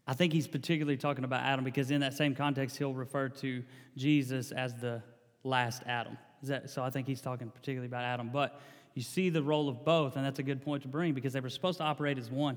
I 0.08 0.14
think 0.14 0.32
he's 0.32 0.48
particularly 0.48 0.96
talking 0.96 1.24
about 1.24 1.42
Adam 1.42 1.66
because 1.66 1.90
in 1.90 2.00
that 2.00 2.14
same 2.14 2.34
context, 2.34 2.78
he'll 2.78 2.94
refer 2.94 3.28
to 3.28 3.62
Jesus 3.94 4.52
as 4.52 4.74
the 4.74 5.02
last 5.44 5.82
Adam. 5.86 6.16
That, 6.44 6.70
so 6.70 6.82
I 6.82 6.88
think 6.88 7.06
he's 7.06 7.20
talking 7.20 7.50
particularly 7.50 7.88
about 7.88 8.04
Adam. 8.04 8.30
But 8.32 8.58
you 8.94 9.02
see 9.02 9.28
the 9.28 9.42
role 9.42 9.68
of 9.68 9.84
both, 9.84 10.16
and 10.16 10.24
that's 10.24 10.38
a 10.38 10.42
good 10.42 10.62
point 10.62 10.82
to 10.84 10.88
bring 10.88 11.12
because 11.12 11.34
they 11.34 11.40
were 11.40 11.50
supposed 11.50 11.76
to 11.78 11.84
operate 11.84 12.16
as 12.16 12.30
one. 12.30 12.56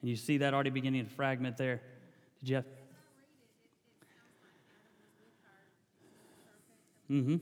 And 0.00 0.08
you 0.08 0.14
see 0.14 0.38
that 0.38 0.54
already 0.54 0.70
beginning 0.70 1.04
to 1.04 1.10
fragment 1.10 1.56
there. 1.56 1.82
Did 2.38 2.48
you 2.48 2.54
have? 2.56 2.64
Mm-hmm. 7.10 7.36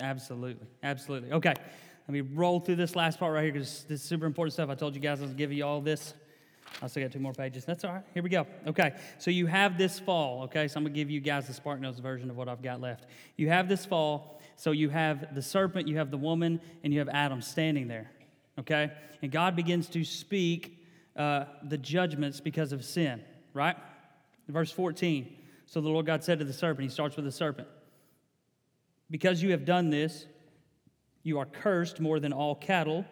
Absolutely. 0.00 0.66
Absolutely. 0.82 1.32
Okay. 1.32 1.54
Let 2.08 2.08
me 2.08 2.20
roll 2.22 2.60
through 2.60 2.76
this 2.76 2.96
last 2.96 3.18
part 3.18 3.32
right 3.34 3.44
here 3.44 3.52
because 3.52 3.84
this 3.84 4.00
is 4.00 4.08
super 4.08 4.26
important 4.26 4.52
stuff. 4.52 4.70
I 4.70 4.74
told 4.74 4.94
you 4.94 5.00
guys 5.00 5.20
I 5.20 5.24
was 5.24 5.34
giving 5.34 5.56
you 5.58 5.64
all 5.64 5.80
this. 5.80 6.14
I 6.82 6.86
still 6.86 7.02
got 7.02 7.12
two 7.12 7.18
more 7.18 7.32
pages. 7.32 7.64
That's 7.64 7.84
all 7.84 7.94
right. 7.94 8.04
Here 8.14 8.22
we 8.22 8.30
go. 8.30 8.46
Okay. 8.66 8.94
So 9.18 9.30
you 9.30 9.46
have 9.46 9.76
this 9.76 9.98
fall. 9.98 10.44
Okay. 10.44 10.68
So 10.68 10.78
I'm 10.78 10.84
going 10.84 10.94
to 10.94 10.98
give 10.98 11.10
you 11.10 11.20
guys 11.20 11.46
the 11.46 11.52
Spark 11.52 11.80
Notes 11.80 11.98
version 11.98 12.30
of 12.30 12.36
what 12.36 12.48
I've 12.48 12.62
got 12.62 12.80
left. 12.80 13.06
You 13.36 13.48
have 13.48 13.68
this 13.68 13.84
fall. 13.84 14.40
So 14.56 14.72
you 14.72 14.90
have 14.90 15.34
the 15.34 15.42
serpent, 15.42 15.88
you 15.88 15.96
have 15.96 16.10
the 16.10 16.18
woman, 16.18 16.60
and 16.84 16.92
you 16.92 16.98
have 16.98 17.08
Adam 17.08 17.40
standing 17.40 17.88
there. 17.88 18.10
Okay. 18.58 18.90
And 19.22 19.30
God 19.30 19.56
begins 19.56 19.88
to 19.88 20.04
speak 20.04 20.78
uh, 21.16 21.44
the 21.62 21.78
judgments 21.78 22.40
because 22.40 22.72
of 22.72 22.84
sin, 22.84 23.22
right? 23.54 23.76
Verse 24.48 24.70
14. 24.70 25.36
So 25.66 25.80
the 25.80 25.88
Lord 25.88 26.06
God 26.06 26.24
said 26.24 26.38
to 26.40 26.44
the 26.44 26.52
serpent, 26.52 26.82
He 26.82 26.92
starts 26.92 27.16
with 27.16 27.24
the 27.24 27.32
serpent. 27.32 27.68
Because 29.10 29.42
you 29.42 29.50
have 29.50 29.64
done 29.64 29.90
this, 29.90 30.26
you 31.22 31.38
are 31.38 31.46
cursed 31.46 32.00
more 32.00 32.20
than 32.20 32.32
all 32.32 32.54
cattle, 32.54 33.04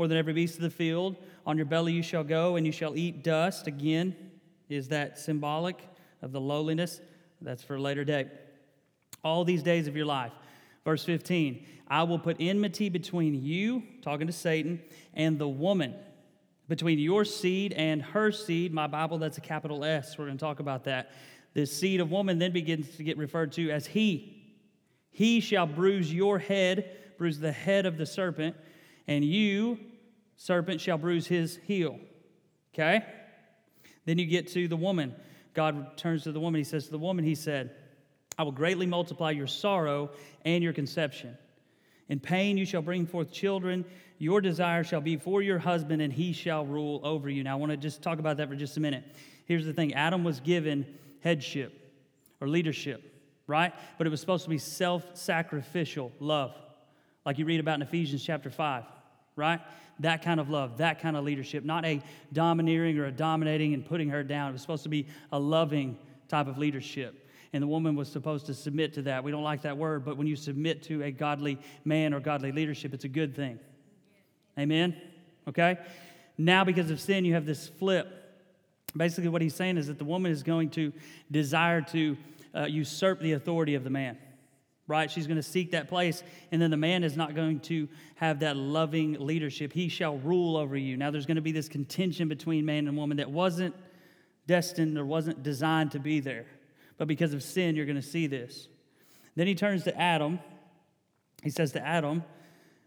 more 0.00 0.08
than 0.08 0.16
every 0.16 0.32
beast 0.32 0.54
of 0.54 0.62
the 0.62 0.70
field. 0.70 1.14
On 1.44 1.58
your 1.58 1.66
belly 1.66 1.92
you 1.92 2.02
shall 2.02 2.24
go, 2.24 2.56
and 2.56 2.64
you 2.64 2.72
shall 2.72 2.96
eat 2.96 3.22
dust. 3.22 3.66
Again, 3.66 4.16
is 4.70 4.88
that 4.88 5.18
symbolic 5.18 5.86
of 6.22 6.32
the 6.32 6.40
lowliness? 6.40 7.02
That's 7.42 7.62
for 7.62 7.74
a 7.74 7.78
later 7.82 8.02
day. 8.02 8.30
All 9.22 9.44
these 9.44 9.62
days 9.62 9.88
of 9.88 9.96
your 9.96 10.06
life. 10.06 10.32
Verse 10.86 11.04
15 11.04 11.66
I 11.86 12.04
will 12.04 12.18
put 12.18 12.38
enmity 12.40 12.88
between 12.88 13.44
you, 13.44 13.82
talking 14.00 14.26
to 14.26 14.32
Satan, 14.32 14.80
and 15.12 15.38
the 15.38 15.46
woman, 15.46 15.94
between 16.66 16.98
your 16.98 17.26
seed 17.26 17.74
and 17.74 18.00
her 18.00 18.32
seed. 18.32 18.72
My 18.72 18.86
Bible, 18.86 19.18
that's 19.18 19.36
a 19.36 19.42
capital 19.42 19.84
S. 19.84 20.16
We're 20.16 20.24
going 20.24 20.38
to 20.38 20.42
talk 20.42 20.60
about 20.60 20.84
that. 20.84 21.10
The 21.52 21.66
seed 21.66 22.00
of 22.00 22.10
woman 22.10 22.38
then 22.38 22.52
begins 22.52 22.96
to 22.96 23.02
get 23.02 23.18
referred 23.18 23.52
to 23.52 23.70
as 23.70 23.86
he. 23.86 24.50
He 25.10 25.40
shall 25.40 25.66
bruise 25.66 26.10
your 26.10 26.38
head, 26.38 26.90
bruise 27.18 27.38
the 27.38 27.52
head 27.52 27.84
of 27.84 27.98
the 27.98 28.06
serpent, 28.06 28.56
and 29.06 29.24
you, 29.24 29.78
serpent, 30.40 30.80
shall 30.80 30.96
bruise 30.96 31.26
his 31.26 31.58
heel. 31.64 31.98
Okay? 32.72 33.04
Then 34.06 34.18
you 34.18 34.24
get 34.24 34.48
to 34.52 34.68
the 34.68 34.76
woman. 34.76 35.14
God 35.52 35.98
turns 35.98 36.22
to 36.22 36.32
the 36.32 36.40
woman. 36.40 36.58
He 36.58 36.64
says 36.64 36.86
to 36.86 36.90
the 36.90 36.98
woman, 36.98 37.26
He 37.26 37.34
said, 37.34 37.74
I 38.38 38.44
will 38.44 38.52
greatly 38.52 38.86
multiply 38.86 39.32
your 39.32 39.46
sorrow 39.46 40.10
and 40.46 40.64
your 40.64 40.72
conception. 40.72 41.36
In 42.08 42.20
pain 42.20 42.56
you 42.56 42.64
shall 42.64 42.80
bring 42.80 43.06
forth 43.06 43.30
children. 43.30 43.84
Your 44.16 44.40
desire 44.40 44.82
shall 44.82 45.02
be 45.02 45.18
for 45.18 45.42
your 45.42 45.58
husband, 45.58 46.00
and 46.00 46.10
he 46.10 46.32
shall 46.32 46.64
rule 46.64 47.00
over 47.04 47.28
you. 47.28 47.44
Now, 47.44 47.52
I 47.52 47.56
want 47.56 47.72
to 47.72 47.76
just 47.76 48.00
talk 48.00 48.18
about 48.18 48.38
that 48.38 48.48
for 48.48 48.56
just 48.56 48.78
a 48.78 48.80
minute. 48.80 49.04
Here's 49.44 49.66
the 49.66 49.74
thing 49.74 49.92
Adam 49.92 50.24
was 50.24 50.40
given 50.40 50.86
headship 51.20 51.72
or 52.40 52.48
leadership, 52.48 53.02
right? 53.46 53.74
But 53.98 54.06
it 54.06 54.10
was 54.10 54.20
supposed 54.20 54.44
to 54.44 54.50
be 54.50 54.58
self 54.58 55.04
sacrificial 55.18 56.12
love, 56.18 56.56
like 57.26 57.38
you 57.38 57.44
read 57.44 57.60
about 57.60 57.74
in 57.74 57.82
Ephesians 57.82 58.24
chapter 58.24 58.48
5, 58.48 58.84
right? 59.36 59.60
That 60.00 60.22
kind 60.22 60.40
of 60.40 60.48
love, 60.48 60.78
that 60.78 61.00
kind 61.00 61.16
of 61.16 61.24
leadership, 61.24 61.64
not 61.64 61.84
a 61.84 62.00
domineering 62.32 62.98
or 62.98 63.06
a 63.06 63.12
dominating 63.12 63.74
and 63.74 63.84
putting 63.84 64.08
her 64.10 64.22
down. 64.22 64.50
It 64.50 64.52
was 64.52 64.62
supposed 64.62 64.84
to 64.84 64.88
be 64.88 65.06
a 65.32 65.38
loving 65.38 65.98
type 66.28 66.46
of 66.46 66.58
leadership 66.58 67.26
and 67.52 67.62
the 67.62 67.66
woman 67.66 67.96
was 67.96 68.10
supposed 68.10 68.46
to 68.46 68.54
submit 68.54 68.94
to 68.94 69.02
that. 69.02 69.24
We 69.24 69.30
don't 69.30 69.42
like 69.42 69.62
that 69.62 69.76
word, 69.76 70.04
but 70.04 70.16
when 70.16 70.26
you 70.26 70.36
submit 70.36 70.82
to 70.84 71.02
a 71.02 71.10
godly 71.10 71.58
man 71.84 72.14
or 72.14 72.20
godly 72.20 72.52
leadership, 72.52 72.94
it's 72.94 73.04
a 73.04 73.08
good 73.08 73.34
thing. 73.34 73.58
Amen? 74.58 74.96
Okay? 75.48 75.78
Now, 76.38 76.64
because 76.64 76.90
of 76.90 77.00
sin, 77.00 77.24
you 77.24 77.34
have 77.34 77.46
this 77.46 77.68
flip. 77.68 78.08
Basically, 78.96 79.28
what 79.28 79.42
he's 79.42 79.54
saying 79.54 79.78
is 79.78 79.88
that 79.88 79.98
the 79.98 80.04
woman 80.04 80.30
is 80.30 80.42
going 80.42 80.70
to 80.70 80.92
desire 81.30 81.80
to 81.82 82.16
uh, 82.54 82.64
usurp 82.64 83.20
the 83.20 83.32
authority 83.32 83.74
of 83.74 83.84
the 83.84 83.90
man, 83.90 84.16
right? 84.90 85.10
She's 85.10 85.26
going 85.26 85.36
to 85.36 85.42
seek 85.42 85.70
that 85.70 85.88
place, 85.88 86.22
and 86.52 86.60
then 86.60 86.70
the 86.70 86.76
man 86.76 87.04
is 87.04 87.16
not 87.16 87.34
going 87.34 87.60
to 87.60 87.88
have 88.16 88.40
that 88.40 88.56
loving 88.56 89.12
leadership. 89.14 89.72
He 89.72 89.88
shall 89.88 90.18
rule 90.18 90.56
over 90.56 90.76
you. 90.76 90.96
Now, 90.96 91.10
there's 91.10 91.26
going 91.26 91.36
to 91.36 91.40
be 91.40 91.52
this 91.52 91.68
contention 91.68 92.28
between 92.28 92.66
man 92.66 92.88
and 92.88 92.96
woman 92.96 93.16
that 93.18 93.30
wasn't 93.30 93.74
destined 94.46 94.98
or 94.98 95.06
wasn't 95.06 95.42
designed 95.42 95.92
to 95.92 96.00
be 96.00 96.20
there. 96.20 96.44
But 96.98 97.08
because 97.08 97.32
of 97.32 97.42
sin, 97.42 97.76
you're 97.76 97.86
going 97.86 97.96
to 97.96 98.02
see 98.02 98.26
this. 98.26 98.68
Then 99.36 99.46
he 99.46 99.54
turns 99.54 99.84
to 99.84 99.98
Adam. 99.98 100.40
He 101.42 101.50
says 101.50 101.72
to 101.72 101.86
Adam, 101.86 102.24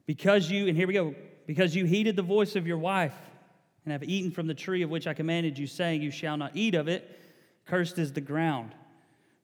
Because 0.05 0.51
you, 0.51 0.67
and 0.67 0.77
here 0.77 0.87
we 0.87 0.93
go, 0.93 1.15
because 1.47 1.73
you 1.75 1.85
heeded 1.85 2.15
the 2.15 2.21
voice 2.21 2.55
of 2.55 2.67
your 2.67 2.77
wife 2.77 3.15
and 3.85 3.91
have 3.93 4.03
eaten 4.03 4.29
from 4.29 4.47
the 4.47 4.53
tree 4.53 4.83
of 4.83 4.89
which 4.89 5.07
I 5.07 5.13
commanded 5.13 5.57
you, 5.57 5.65
saying, 5.65 6.01
You 6.01 6.11
shall 6.11 6.37
not 6.37 6.51
eat 6.53 6.75
of 6.75 6.87
it, 6.87 7.19
cursed 7.65 7.97
is 7.97 8.13
the 8.13 8.21
ground 8.21 8.73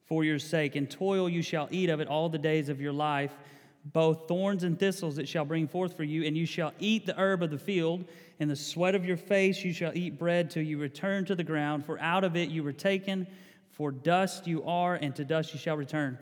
for 0.10 0.24
your 0.24 0.40
sake. 0.40 0.76
In 0.76 0.88
toil 0.88 1.30
you 1.30 1.44
shall 1.44 1.70
eat 1.72 1.90
of 1.90 2.02
it 2.02 2.08
all 2.08 2.28
the 2.28 2.40
days 2.40 2.68
of 2.68 2.82
your 2.82 2.92
life. 2.92 3.32
Both 3.86 4.28
thorns 4.28 4.64
and 4.64 4.78
thistles 4.78 5.20
it 5.20 5.30
shall 5.30 5.46
bring 5.46 5.68
forth 5.68 5.96
for 5.96 6.04
you, 6.04 6.26
and 6.26 6.36
you 6.36 6.46
shall 6.46 6.74
eat 6.80 7.06
the 7.06 7.18
herb 7.18 7.44
of 7.44 7.52
the 7.52 7.58
field. 7.58 8.04
In 8.40 8.50
the 8.50 8.56
sweat 8.56 8.96
of 8.96 9.06
your 9.06 9.16
face 9.16 9.64
you 9.64 9.72
shall 9.72 9.96
eat 9.96 10.18
bread 10.18 10.50
till 10.50 10.64
you 10.64 10.78
return 10.78 11.24
to 11.26 11.36
the 11.36 11.44
ground, 11.44 11.86
for 11.86 11.98
out 12.00 12.24
of 12.24 12.36
it 12.36 12.50
you 12.50 12.64
were 12.64 12.74
taken. 12.74 13.28
For 13.72 13.92
dust 13.92 14.48
you 14.48 14.66
are, 14.66 14.96
and 14.96 15.16
to 15.16 15.24
dust 15.24 15.54
you 15.54 15.60
shall 15.60 15.78
return. 15.78 16.18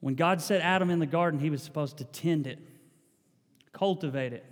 When 0.00 0.16
God 0.16 0.42
set 0.42 0.60
Adam 0.60 0.90
in 0.90 0.98
the 0.98 1.06
garden, 1.06 1.40
he 1.40 1.48
was 1.48 1.62
supposed 1.62 1.96
to 1.98 2.04
tend 2.04 2.46
it, 2.46 2.58
cultivate 3.72 4.34
it. 4.34 4.44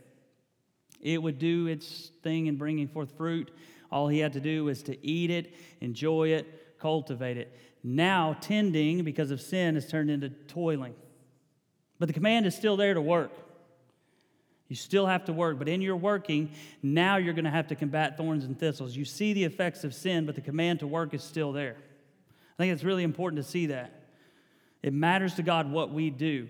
It 1.02 1.22
would 1.22 1.38
do 1.38 1.66
its 1.66 2.10
thing 2.22 2.46
in 2.46 2.56
bringing 2.56 2.88
forth 2.88 3.12
fruit. 3.18 3.50
All 3.90 4.08
he 4.08 4.20
had 4.20 4.32
to 4.32 4.40
do 4.40 4.64
was 4.64 4.82
to 4.84 5.06
eat 5.06 5.30
it, 5.30 5.52
enjoy 5.80 6.28
it, 6.28 6.78
cultivate 6.78 7.36
it. 7.36 7.54
Now, 7.84 8.36
tending, 8.40 9.02
because 9.04 9.30
of 9.30 9.40
sin, 9.40 9.74
has 9.74 9.88
turned 9.88 10.10
into 10.10 10.28
toiling. 10.28 10.94
But 11.98 12.06
the 12.06 12.12
command 12.12 12.46
is 12.46 12.54
still 12.54 12.76
there 12.76 12.94
to 12.94 13.00
work. 13.00 13.32
You 14.68 14.76
still 14.76 15.06
have 15.06 15.26
to 15.26 15.32
work, 15.32 15.58
but 15.58 15.68
in 15.68 15.82
your 15.82 15.96
working, 15.96 16.52
now 16.82 17.16
you're 17.16 17.34
going 17.34 17.44
to 17.44 17.50
have 17.50 17.68
to 17.68 17.74
combat 17.74 18.16
thorns 18.16 18.44
and 18.44 18.58
thistles. 18.58 18.96
You 18.96 19.04
see 19.04 19.34
the 19.34 19.44
effects 19.44 19.84
of 19.84 19.94
sin, 19.94 20.24
but 20.24 20.34
the 20.34 20.40
command 20.40 20.80
to 20.80 20.86
work 20.86 21.12
is 21.12 21.22
still 21.22 21.52
there. 21.52 21.76
I 21.78 22.62
think 22.62 22.72
it's 22.72 22.82
really 22.82 23.02
important 23.02 23.44
to 23.44 23.48
see 23.50 23.66
that. 23.66 24.02
It 24.82 24.94
matters 24.94 25.34
to 25.34 25.42
God 25.42 25.70
what 25.70 25.92
we 25.92 26.10
do. 26.10 26.48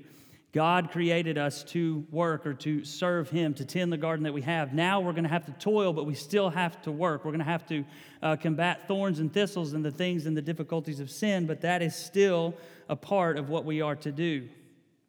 God 0.53 0.91
created 0.91 1.39
us 1.39 1.65
to 1.65 2.05
work 2.11 2.47
or 2.47 2.53
to 2.55 2.85
serve 2.85 3.31
Him, 3.31 3.55
to 3.55 3.65
tend 3.65 3.91
the 3.91 3.97
garden 3.97 4.25
that 4.25 4.35
we 4.35 4.43
have. 4.43 4.75
Now 4.75 5.01
we're 5.01 5.13
going 5.13 5.25
to 5.25 5.31
have 5.31 5.47
to 5.47 5.53
toil, 5.53 5.95
but 5.95 6.05
we 6.05 6.15
still 6.15 6.51
have 6.51 6.81
to 6.83 6.93
work. 6.93 7.25
We're 7.25 7.31
going 7.31 7.39
to 7.39 7.45
have 7.47 7.67
to 7.69 7.85
uh, 8.23 8.37
combat 8.37 8.87
thorns 8.87 9.19
and 9.19 9.33
thistles 9.33 9.73
and 9.73 9.83
the 9.83 9.91
things 9.91 10.27
and 10.27 10.37
the 10.37 10.43
difficulties 10.43 11.01
of 11.01 11.11
sin, 11.11 11.47
but 11.47 11.63
that 11.63 11.81
is 11.81 11.97
still 11.97 12.55
a 12.91 12.97
part 12.97 13.39
of 13.39 13.49
what 13.49 13.65
we 13.65 13.81
are 13.81 13.97
to 13.97 14.13
do. 14.13 14.47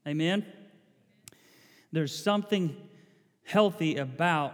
Amen? 0.07 0.45
There's 1.91 2.15
something 2.15 2.75
healthy 3.43 3.97
about 3.97 4.53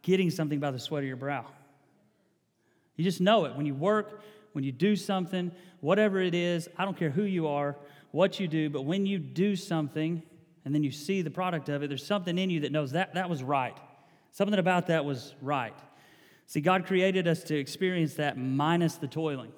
getting 0.00 0.30
something 0.30 0.58
by 0.58 0.70
the 0.70 0.78
sweat 0.78 1.02
of 1.02 1.06
your 1.06 1.16
brow. 1.16 1.44
You 2.96 3.04
just 3.04 3.20
know 3.20 3.44
it. 3.44 3.54
When 3.54 3.66
you 3.66 3.74
work, 3.74 4.22
when 4.52 4.64
you 4.64 4.72
do 4.72 4.96
something, 4.96 5.52
whatever 5.80 6.18
it 6.18 6.34
is, 6.34 6.66
I 6.78 6.86
don't 6.86 6.96
care 6.96 7.10
who 7.10 7.24
you 7.24 7.46
are, 7.46 7.76
what 8.10 8.40
you 8.40 8.48
do, 8.48 8.70
but 8.70 8.82
when 8.82 9.06
you 9.06 9.18
do 9.18 9.54
something 9.54 10.22
and 10.64 10.74
then 10.74 10.82
you 10.82 10.90
see 10.90 11.22
the 11.22 11.30
product 11.30 11.68
of 11.68 11.82
it, 11.82 11.88
there's 11.88 12.06
something 12.06 12.36
in 12.36 12.50
you 12.50 12.60
that 12.60 12.72
knows 12.72 12.92
that 12.92 13.14
that 13.14 13.30
was 13.30 13.42
right. 13.42 13.76
Something 14.32 14.58
about 14.58 14.86
that 14.88 15.04
was 15.04 15.34
right. 15.40 15.74
See, 16.46 16.60
God 16.60 16.86
created 16.86 17.26
us 17.26 17.42
to 17.44 17.56
experience 17.56 18.14
that 18.14 18.36
minus 18.36 18.96
the 18.96 19.06
toiling. 19.06 19.52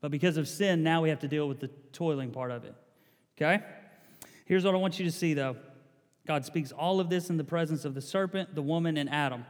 But 0.00 0.10
because 0.10 0.36
of 0.36 0.46
sin, 0.46 0.82
now 0.82 1.02
we 1.02 1.08
have 1.08 1.20
to 1.20 1.28
deal 1.28 1.48
with 1.48 1.60
the 1.60 1.70
toiling 1.92 2.30
part 2.30 2.50
of 2.50 2.64
it. 2.64 2.74
Okay? 3.36 3.64
Here's 4.44 4.64
what 4.64 4.74
I 4.74 4.78
want 4.78 4.98
you 4.98 5.04
to 5.06 5.12
see 5.12 5.34
though. 5.34 5.56
God 6.26 6.44
speaks 6.44 6.72
all 6.72 7.00
of 7.00 7.10
this 7.10 7.30
in 7.30 7.36
the 7.36 7.44
presence 7.44 7.84
of 7.84 7.94
the 7.94 8.00
serpent, 8.00 8.54
the 8.54 8.62
woman, 8.62 8.96
and 8.96 9.10
Adam. 9.10 9.44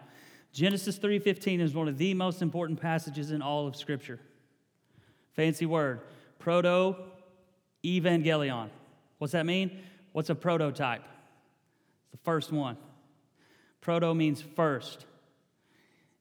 Genesis 0.53 0.99
3:15 0.99 1.61
is 1.61 1.75
one 1.75 1.89
of 1.89 1.99
the 1.99 2.15
most 2.15 2.43
important 2.43 2.81
passages 2.81 3.31
in 3.31 3.43
all 3.43 3.67
of 3.67 3.75
Scripture. 3.75 4.21
Fancy 5.33 5.67
word, 5.67 6.01
proto 6.39 6.97
evangelion. 7.85 8.71
What's 9.19 9.33
that 9.33 9.47
mean? 9.47 9.83
What's 10.15 10.31
a 10.31 10.35
prototype? 10.35 11.03
It's 11.03 12.13
the 12.13 12.25
first 12.25 12.51
one. 12.53 12.79
Proto 13.83 14.15
means 14.15 14.41
first. 14.41 15.05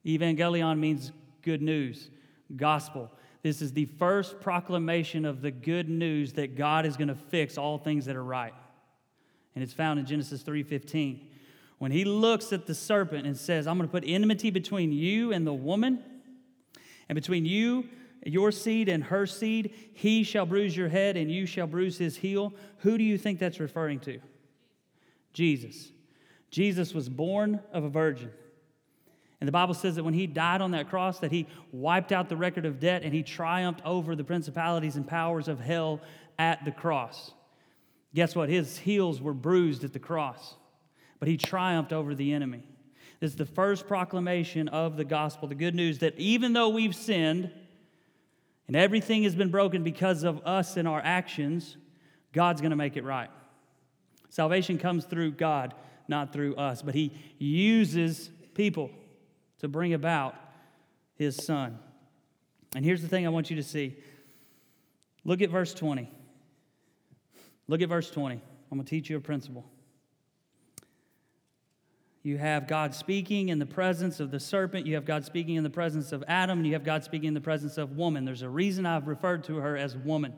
Evangelion 0.06 0.80
means 0.80 1.14
good 1.42 1.62
news, 1.62 2.10
gospel. 2.56 3.10
This 3.42 3.62
is 3.62 3.72
the 3.72 3.86
first 3.86 4.42
proclamation 4.42 5.24
of 5.24 5.42
the 5.42 5.52
good 5.52 5.88
news 5.88 6.34
that 6.34 6.58
God 6.58 6.86
is 6.86 6.98
going 6.98 7.08
to 7.08 7.16
fix 7.16 7.58
all 7.58 7.78
things 7.78 8.06
that 8.06 8.18
are 8.18 8.24
right 8.24 8.54
and 9.56 9.64
it's 9.64 9.74
found 9.74 10.00
in 10.00 10.06
Genesis 10.06 10.44
3:15. 10.44 11.28
When 11.78 11.92
he 11.92 12.06
looks 12.06 12.54
at 12.54 12.66
the 12.66 12.76
serpent 12.76 13.28
and 13.28 13.38
says, 13.38 13.68
"I'm 13.68 13.78
going 13.78 13.88
to 13.88 13.92
put 13.92 14.04
enmity 14.08 14.50
between 14.50 14.92
you 14.92 15.34
and 15.34 15.46
the 15.46 15.54
woman, 15.54 16.04
and 17.10 17.16
between 17.16 17.46
you 17.46 17.90
your 18.26 18.52
seed 18.52 18.90
and 18.90 19.04
her 19.04 19.26
seed, 19.26 19.74
he 19.94 20.24
shall 20.24 20.46
bruise 20.46 20.76
your 20.76 20.90
head 20.90 21.18
and 21.18 21.32
you 21.32 21.46
shall 21.46 21.68
bruise 21.68 21.98
his 21.98 22.16
heel. 22.16 22.54
Who 22.80 22.98
do 22.98 23.04
you 23.04 23.18
think 23.18 23.40
that's 23.40 23.60
referring 23.60 24.00
to? 24.02 24.20
Jesus. 25.34 25.92
Jesus 26.50 26.94
was 26.94 27.10
born 27.10 27.60
of 27.74 27.84
a 27.84 27.90
virgin. 27.90 28.32
And 29.42 29.48
the 29.48 29.52
Bible 29.52 29.74
says 29.74 29.96
that 29.96 30.06
when 30.06 30.14
he 30.14 30.26
died 30.26 30.62
on 30.62 30.72
that 30.72 30.90
cross 30.90 31.20
that 31.20 31.32
he 31.32 31.48
wiped 31.74 32.14
out 32.14 32.30
the 32.30 32.38
record 32.38 32.66
of 32.66 32.80
debt 32.80 33.04
and 33.04 33.14
he 33.14 33.24
triumphed 33.24 33.82
over 33.84 34.16
the 34.16 34.24
principalities 34.24 34.96
and 34.96 35.06
powers 35.06 35.50
of 35.50 35.60
hell 35.60 36.00
at 36.40 36.64
the 36.64 36.72
cross. 36.72 37.32
Guess 38.16 38.36
what? 38.36 38.48
His 38.48 38.78
heels 38.78 39.22
were 39.22 39.34
bruised 39.34 39.84
at 39.84 39.92
the 39.92 40.00
cross, 40.00 40.56
but 41.20 41.28
he 41.28 41.36
triumphed 41.36 41.92
over 41.92 42.16
the 42.16 42.32
enemy. 42.32 42.64
This 43.20 43.32
is 43.32 43.38
the 43.38 43.46
first 43.46 43.88
proclamation 43.88 44.68
of 44.68 44.96
the 44.96 45.04
gospel, 45.04 45.48
the 45.48 45.56
good 45.56 45.76
news 45.76 46.00
that 46.00 46.18
even 46.18 46.54
though 46.54 46.70
we've 46.70 46.96
sinned 46.96 47.52
and 48.68 48.76
everything 48.76 49.24
has 49.24 49.36
been 49.36 49.52
broken 49.52 49.84
because 49.84 50.24
of 50.24 50.42
us 50.46 50.78
and 50.78 50.88
our 50.88 51.02
actions, 51.04 51.78
God's 52.32 52.62
going 52.62 52.72
to 52.72 52.78
make 52.78 52.98
it 52.98 53.04
right. 53.04 53.30
Salvation 54.30 54.78
comes 54.78 55.06
through 55.06 55.32
God, 55.32 55.74
not 56.08 56.34
through 56.34 56.56
us, 56.56 56.82
but 56.82 56.96
he 56.96 57.12
uses 57.38 58.30
people 58.56 58.90
to 59.60 59.68
bring 59.68 59.94
about 59.94 60.36
his 61.16 61.36
son. 61.36 61.78
And 62.76 62.84
here's 62.84 63.02
the 63.02 63.08
thing 63.08 63.26
I 63.26 63.30
want 63.30 63.50
you 63.50 63.56
to 63.58 63.64
see. 63.64 63.96
Look 65.24 65.42
at 65.42 65.50
verse 65.50 65.74
20. 65.74 66.10
Look 67.68 67.82
at 67.82 67.90
verse 67.90 68.10
20. 68.10 68.36
I'm 68.36 68.78
going 68.78 68.86
to 68.86 68.90
teach 68.90 69.10
you 69.10 69.18
a 69.18 69.22
principle. 69.22 69.66
You 72.24 72.38
have 72.38 72.68
God 72.68 72.96
speaking 72.96 73.50
in 73.50 73.60
the 73.60 73.66
presence 73.66 74.22
of 74.22 74.32
the 74.32 74.40
serpent. 74.40 74.88
You 74.88 74.96
have 74.96 75.04
God 75.04 75.26
speaking 75.26 75.56
in 75.56 75.64
the 75.64 75.70
presence 75.70 76.14
of 76.14 76.24
Adam. 76.26 76.60
And 76.60 76.66
you 76.66 76.72
have 76.72 76.86
God 76.86 77.04
speaking 77.04 77.28
in 77.28 77.34
the 77.34 77.42
presence 77.42 77.78
of 77.78 77.98
woman. 77.98 78.24
There's 78.24 78.44
a 78.44 78.50
reason 78.50 78.86
I've 78.86 79.08
referred 79.08 79.44
to 79.46 79.58
her 79.58 79.76
as 79.76 79.98
woman. 79.98 80.34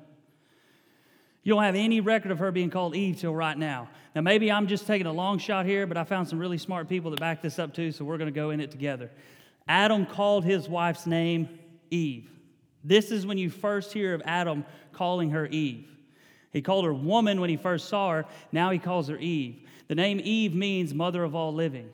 You 1.44 1.54
don't 1.54 1.62
have 1.62 1.76
any 1.76 2.02
record 2.02 2.32
of 2.32 2.40
her 2.40 2.52
being 2.52 2.72
called 2.72 2.96
Eve 2.96 3.20
till 3.20 3.36
right 3.36 3.56
now. 3.56 3.88
Now, 4.16 4.22
maybe 4.22 4.52
I'm 4.52 4.66
just 4.66 4.88
taking 4.88 5.06
a 5.06 5.14
long 5.14 5.38
shot 5.38 5.68
here, 5.68 5.86
but 5.86 5.96
I 5.96 6.04
found 6.04 6.28
some 6.28 6.40
really 6.40 6.58
smart 6.58 6.90
people 6.90 7.12
that 7.12 7.20
back 7.20 7.44
this 7.44 7.60
up 7.60 7.72
too, 7.72 7.92
so 7.92 8.04
we're 8.04 8.18
going 8.18 8.34
to 8.34 8.36
go 8.36 8.50
in 8.50 8.60
it 8.60 8.72
together. 8.72 9.12
Adam 9.68 10.08
called 10.08 10.44
his 10.44 10.68
wife's 10.68 11.06
name 11.06 11.48
Eve. 11.92 12.32
This 12.84 13.12
is 13.12 13.28
when 13.28 13.38
you 13.38 13.52
first 13.52 13.94
hear 13.94 14.16
of 14.16 14.24
Adam 14.26 14.66
calling 14.92 15.30
her 15.32 15.46
Eve. 15.46 15.88
He 16.52 16.64
called 16.64 16.86
her 16.86 16.94
woman 16.94 17.40
when 17.40 17.52
he 17.52 17.58
first 17.58 17.90
saw 17.90 18.12
her, 18.12 18.26
now 18.52 18.72
he 18.72 18.80
calls 18.80 19.08
her 19.08 19.18
Eve. 19.18 19.65
The 19.88 19.96
name 19.96 20.20
Eve 20.24 20.56
means 20.56 20.94
mother 20.94 21.24
of 21.24 21.36
all 21.36 21.54
living. 21.54 21.90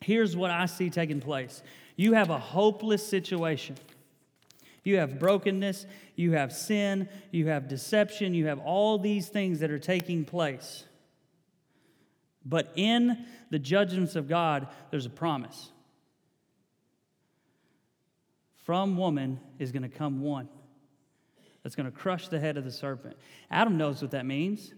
Here's 0.00 0.36
what 0.36 0.50
I 0.50 0.66
see 0.66 0.90
taking 0.90 1.20
place 1.20 1.62
you 1.96 2.14
have 2.14 2.30
a 2.30 2.38
hopeless 2.38 3.06
situation. 3.06 3.76
You 4.84 4.96
have 4.96 5.20
brokenness, 5.20 5.86
you 6.16 6.32
have 6.32 6.52
sin, 6.52 7.08
you 7.30 7.46
have 7.46 7.68
deception, 7.68 8.34
you 8.34 8.46
have 8.46 8.58
all 8.58 8.98
these 8.98 9.28
things 9.28 9.60
that 9.60 9.70
are 9.70 9.78
taking 9.78 10.24
place. 10.24 10.84
But 12.44 12.72
in 12.74 13.24
the 13.50 13.60
judgments 13.60 14.16
of 14.16 14.28
God, 14.28 14.66
there's 14.90 15.06
a 15.06 15.10
promise. 15.10 15.70
From 18.64 18.96
woman 18.96 19.38
is 19.60 19.70
going 19.70 19.82
to 19.82 19.88
come 19.88 20.20
one 20.20 20.48
that's 21.62 21.76
going 21.76 21.90
to 21.90 21.96
crush 21.96 22.28
the 22.28 22.40
head 22.40 22.56
of 22.56 22.64
the 22.64 22.72
serpent. 22.72 23.16
Adam 23.50 23.76
knows 23.76 24.02
what 24.02 24.10
that 24.12 24.26
means. 24.26 24.72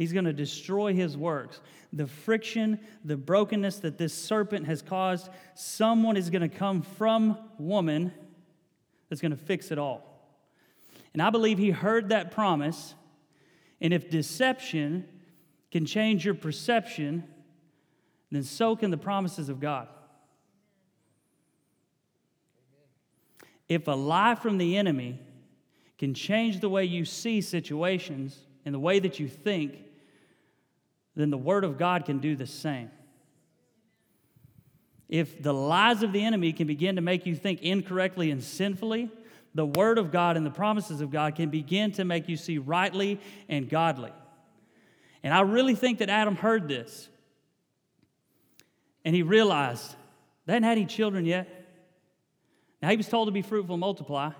He's 0.00 0.14
going 0.14 0.24
to 0.24 0.32
destroy 0.32 0.94
his 0.94 1.14
works. 1.14 1.60
The 1.92 2.06
friction, 2.06 2.80
the 3.04 3.18
brokenness 3.18 3.80
that 3.80 3.98
this 3.98 4.14
serpent 4.14 4.64
has 4.64 4.80
caused, 4.80 5.28
someone 5.54 6.16
is 6.16 6.30
going 6.30 6.40
to 6.40 6.48
come 6.48 6.80
from 6.80 7.36
woman 7.58 8.10
that's 9.10 9.20
going 9.20 9.32
to 9.32 9.36
fix 9.36 9.70
it 9.70 9.76
all. 9.76 10.02
And 11.12 11.20
I 11.20 11.28
believe 11.28 11.58
he 11.58 11.68
heard 11.68 12.08
that 12.08 12.30
promise. 12.30 12.94
And 13.82 13.92
if 13.92 14.08
deception 14.08 15.06
can 15.70 15.84
change 15.84 16.24
your 16.24 16.32
perception, 16.32 17.24
then 18.30 18.42
so 18.42 18.76
can 18.76 18.90
the 18.90 18.96
promises 18.96 19.50
of 19.50 19.60
God. 19.60 19.86
If 23.68 23.86
a 23.86 23.92
lie 23.92 24.34
from 24.34 24.56
the 24.56 24.78
enemy 24.78 25.20
can 25.98 26.14
change 26.14 26.60
the 26.60 26.70
way 26.70 26.86
you 26.86 27.04
see 27.04 27.42
situations 27.42 28.38
and 28.64 28.74
the 28.74 28.80
way 28.80 28.98
that 28.98 29.20
you 29.20 29.28
think, 29.28 29.88
then 31.16 31.30
the 31.30 31.38
Word 31.38 31.64
of 31.64 31.78
God 31.78 32.04
can 32.04 32.18
do 32.18 32.36
the 32.36 32.46
same. 32.46 32.90
If 35.08 35.42
the 35.42 35.52
lies 35.52 36.02
of 36.02 36.12
the 36.12 36.22
enemy 36.22 36.52
can 36.52 36.66
begin 36.66 36.96
to 36.96 37.02
make 37.02 37.26
you 37.26 37.34
think 37.34 37.62
incorrectly 37.62 38.30
and 38.30 38.42
sinfully, 38.42 39.10
the 39.54 39.66
Word 39.66 39.98
of 39.98 40.12
God 40.12 40.36
and 40.36 40.46
the 40.46 40.50
promises 40.50 41.00
of 41.00 41.10
God 41.10 41.34
can 41.34 41.50
begin 41.50 41.90
to 41.92 42.04
make 42.04 42.28
you 42.28 42.36
see 42.36 42.58
rightly 42.58 43.20
and 43.48 43.68
godly. 43.68 44.12
And 45.22 45.34
I 45.34 45.40
really 45.40 45.74
think 45.74 45.98
that 45.98 46.08
Adam 46.08 46.36
heard 46.36 46.68
this. 46.68 47.08
And 49.04 49.14
he 49.14 49.22
realized 49.22 49.96
they 50.46 50.52
hadn't 50.52 50.68
had 50.68 50.78
any 50.78 50.86
children 50.86 51.24
yet. 51.24 51.48
Now 52.80 52.90
he 52.90 52.96
was 52.96 53.08
told 53.08 53.28
to 53.28 53.32
be 53.32 53.42
fruitful 53.42 53.74
and 53.74 53.80
multiply. 53.80 54.30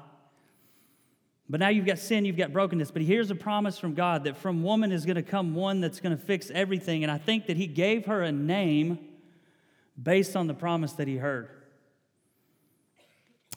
But 1.51 1.59
now 1.59 1.69
you've 1.69 1.85
got 1.85 1.99
sin, 1.99 2.25
you've 2.25 2.37
got 2.37 2.53
brokenness. 2.53 2.93
But 2.93 3.03
here's 3.03 3.29
a 3.33 3.35
promise 3.35 3.77
from 3.77 3.95
God 3.95 4.23
that 4.23 4.37
from 4.37 4.63
woman 4.63 4.93
is 4.93 5.05
going 5.05 5.17
to 5.17 5.23
come 5.23 5.53
one 5.53 5.81
that's 5.81 5.99
going 5.99 6.17
to 6.17 6.23
fix 6.23 6.49
everything. 6.53 7.03
And 7.03 7.11
I 7.11 7.19
think 7.19 7.49
that 7.49 7.57
he 7.57 7.67
gave 7.67 8.07
her 8.07 8.23
a 8.23 8.31
name 8.31 9.01
based 10.01 10.37
on 10.37 10.47
the 10.47 10.55
promise 10.55 10.93
that 10.93 11.09
he 11.09 11.17
heard. 11.17 11.49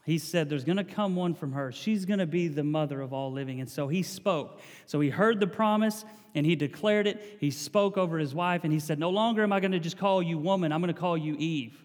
He 0.08 0.18
said, 0.18 0.50
There's 0.50 0.64
going 0.64 0.78
to 0.78 0.84
come 0.84 1.16
one 1.16 1.36
from 1.36 1.52
her. 1.52 1.72
She's 1.72 2.06
going 2.06 2.18
to 2.18 2.26
be 2.26 2.48
the 2.48 2.64
mother 2.64 3.00
of 3.00 3.14
all 3.14 3.32
living. 3.32 3.60
And 3.60 3.70
so 3.70 3.88
he 3.88 4.02
spoke. 4.02 4.60
So 4.88 5.00
he 5.00 5.12
heard 5.12 5.40
the 5.40 5.46
promise 5.46 6.04
and 6.34 6.48
he 6.48 6.56
declared 6.56 7.06
it. 7.06 7.38
He 7.40 7.52
spoke 7.52 7.96
over 7.96 8.18
his 8.18 8.34
wife 8.34 8.64
and 8.64 8.74
he 8.74 8.80
said, 8.80 8.98
No 8.98 9.12
longer 9.12 9.44
am 9.44 9.54
I 9.54 9.60
going 9.60 9.72
to 9.72 9.80
just 9.80 10.00
call 10.00 10.24
you 10.24 10.40
woman, 10.40 10.72
I'm 10.72 10.82
going 10.82 10.92
to 10.92 11.00
call 11.00 11.16
you 11.16 11.36
Eve. 11.38 11.80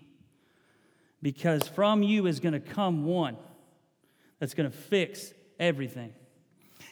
Because 1.20 1.68
from 1.68 2.02
you 2.02 2.26
is 2.26 2.40
going 2.40 2.54
to 2.54 2.60
come 2.60 3.04
one 3.04 3.36
that's 4.38 4.54
going 4.54 4.70
to 4.70 4.76
fix 4.76 5.34
everything. 5.58 6.12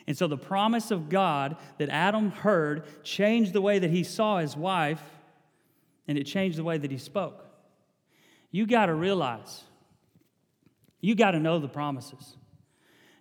And 0.07 0.17
so 0.17 0.27
the 0.27 0.39
promise 0.39 0.91
of 0.91 1.09
God 1.09 1.57
that 1.79 1.89
Adam 1.89 2.31
heard 2.31 2.85
changed 3.03 3.53
the 3.53 3.61
way 3.61 3.79
that 3.79 3.91
he 3.91 4.05
saw 4.05 4.39
his 4.39 4.57
wife 4.57 5.03
and 6.07 6.17
it 6.17 6.25
changed 6.25 6.59
the 6.59 6.65
way 6.65 6.79
that 6.79 6.91
he 6.91 6.99
spoke. 6.99 7.45
You 8.51 8.67
got 8.67 8.87
to 8.87 8.95
realize, 8.95 9.65
you 11.01 11.15
got 11.15 11.33
to 11.33 11.41
know 11.41 11.59
the 11.59 11.69
promises. 11.69 12.37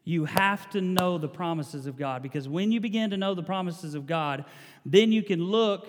You 0.03 0.25
have 0.25 0.69
to 0.69 0.81
know 0.81 1.17
the 1.17 1.27
promises 1.27 1.87
of 1.87 1.97
God 1.97 2.21
because 2.21 2.47
when 2.47 2.71
you 2.71 2.79
begin 2.79 3.09
to 3.09 3.17
know 3.17 3.33
the 3.33 3.43
promises 3.43 3.95
of 3.95 4.05
God, 4.05 4.45
then 4.85 5.11
you 5.11 5.23
can 5.23 5.43
look 5.43 5.87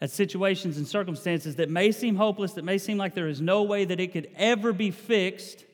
at 0.00 0.10
situations 0.10 0.76
and 0.78 0.86
circumstances 0.86 1.54
that 1.56 1.70
may 1.70 1.92
seem 1.92 2.16
hopeless, 2.16 2.54
that 2.54 2.64
may 2.64 2.78
seem 2.78 2.98
like 2.98 3.14
there 3.14 3.28
is 3.28 3.40
no 3.40 3.62
way 3.62 3.84
that 3.84 4.00
it 4.00 4.12
could 4.12 4.28
ever 4.34 4.72
be 4.72 4.90
fixed. 4.90 5.64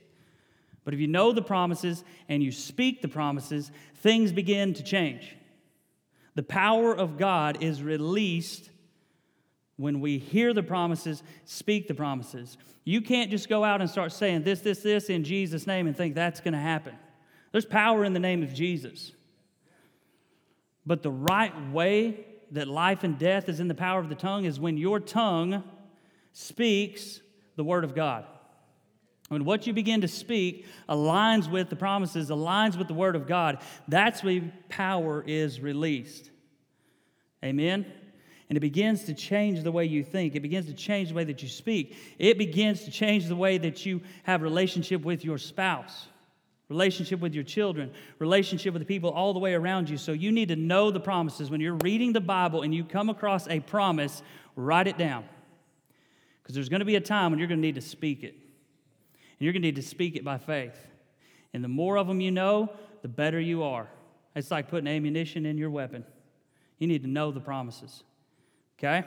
But 0.89 0.95
if 0.95 1.01
you 1.01 1.07
know 1.07 1.32
the 1.32 1.43
promises 1.43 2.03
and 2.30 2.43
you 2.43 2.51
speak 2.51 3.03
the 3.03 3.09
promises, 3.09 3.70
things 3.97 4.32
begin 4.32 4.72
to 4.72 4.82
change. 4.82 5.36
The 6.34 6.43
power 6.43 6.97
of 6.97 7.18
God 7.18 7.62
is 7.62 7.82
released 7.82 8.70
when 9.76 10.01
we 10.01 10.16
hear 10.16 10.55
the 10.55 10.62
promises, 10.62 11.22
speak 11.45 11.89
the 11.89 11.95
promises. 11.95 12.57
You 12.84 13.03
can't 13.03 13.30
just 13.30 13.51
go 13.51 13.64
out 13.64 13.82
and 13.82 13.91
start 13.91 14.12
saying 14.12 14.45
this, 14.45 14.61
this, 14.61 14.80
this 14.80 15.11
in 15.11 15.24
Jesus' 15.24 15.66
name 15.66 15.89
and 15.89 15.95
think 15.95 16.14
that's 16.14 16.41
going 16.41 16.55
to 16.55 16.59
happen. 16.59 16.95
There's 17.53 17.66
power 17.66 18.03
in 18.03 18.14
the 18.14 18.18
name 18.18 18.43
of 18.43 18.55
Jesus. 18.55 19.12
But 20.86 21.03
the 21.03 21.12
right 21.12 21.70
way 21.70 22.24
that 22.53 22.66
life 22.66 23.05
and 23.05 23.18
death 23.18 23.51
is 23.51 23.61
in 23.61 23.68
the 23.68 23.74
power 23.74 24.01
of 24.01 24.09
the 24.09 24.14
tongue 24.14 24.47
is 24.47 24.59
when 24.59 24.78
your 24.78 25.01
tongue 25.01 25.64
speaks 26.32 27.20
the 27.57 27.64
word 27.64 27.84
of 27.84 27.95
God. 27.95 28.24
When 29.29 29.45
what 29.45 29.66
you 29.66 29.72
begin 29.72 30.01
to 30.01 30.09
speak 30.09 30.66
aligns 30.89 31.51
with 31.51 31.68
the 31.68 31.76
promises, 31.76 32.31
aligns 32.31 32.76
with 32.76 32.89
the 32.89 32.95
word 32.95 33.14
of 33.14 33.26
God, 33.26 33.59
that's 33.87 34.22
when 34.22 34.53
power 34.68 35.22
is 35.26 35.61
released. 35.61 36.31
Amen? 37.45 37.87
And 38.49 38.57
it 38.57 38.61
begins 38.61 39.05
to 39.05 39.14
change 39.14 39.62
the 39.62 39.70
way 39.70 39.85
you 39.85 40.03
think. 40.03 40.35
It 40.35 40.41
begins 40.41 40.66
to 40.66 40.72
change 40.72 41.11
the 41.11 41.14
way 41.14 41.24
that 41.24 41.43
you 41.43 41.49
speak. 41.49 41.95
It 42.18 42.39
begins 42.39 42.85
to 42.85 42.91
change 42.91 43.26
the 43.26 43.37
way 43.37 43.59
that 43.59 43.85
you 43.85 44.01
have 44.22 44.41
relationship 44.41 45.03
with 45.03 45.22
your 45.22 45.37
spouse, 45.37 46.07
relationship 46.70 47.20
with 47.20 47.35
your 47.35 47.45
children, 47.45 47.93
relationship 48.18 48.72
with 48.72 48.81
the 48.81 48.87
people 48.87 49.11
all 49.11 49.35
the 49.35 49.39
way 49.39 49.53
around 49.53 49.91
you. 49.91 49.99
So 49.99 50.12
you 50.12 50.33
need 50.33 50.49
to 50.49 50.57
know 50.57 50.91
the 50.91 51.01
promises. 51.01 51.51
When 51.51 51.61
you're 51.61 51.74
reading 51.74 52.14
the 52.14 52.22
Bible 52.22 52.62
and 52.62 52.74
you 52.74 52.85
come 52.85 53.11
across 53.11 53.47
a 53.49 53.61
promise, 53.61 54.22
write 54.57 54.87
it 54.87 54.97
down. 54.97 55.26
Because 56.43 56.55
there's 56.55 56.70
going 56.70 56.81
to 56.81 56.87
be 56.87 56.97
a 56.97 57.01
time 57.01 57.31
when 57.31 57.39
you're 57.39 57.49
going 57.49 57.61
to 57.61 57.66
need 57.66 57.74
to 57.74 57.83
speak 57.83 58.24
it. 58.24 58.35
And 59.39 59.45
you're 59.45 59.53
going 59.53 59.62
to 59.62 59.68
need 59.68 59.76
to 59.76 59.82
speak 59.82 60.16
it 60.16 60.24
by 60.24 60.39
faith. 60.39 60.76
And 61.53 61.62
the 61.62 61.68
more 61.68 61.97
of 61.97 62.07
them 62.09 62.20
you 62.20 62.30
know, 62.30 62.70
the 63.03 63.09
better 63.09 63.41
you 63.41 63.62
are. 63.62 63.89
It's 64.34 64.51
like 64.51 64.68
putting 64.68 64.89
ammunition 64.89 65.47
in 65.47 65.59
your 65.59 65.70
weapon. 65.70 66.05
You 66.78 66.86
need 66.86 67.03
to 67.03 67.09
know 67.09 67.30
the 67.30 67.41
promises. 67.41 68.03
Okay? 68.78 69.05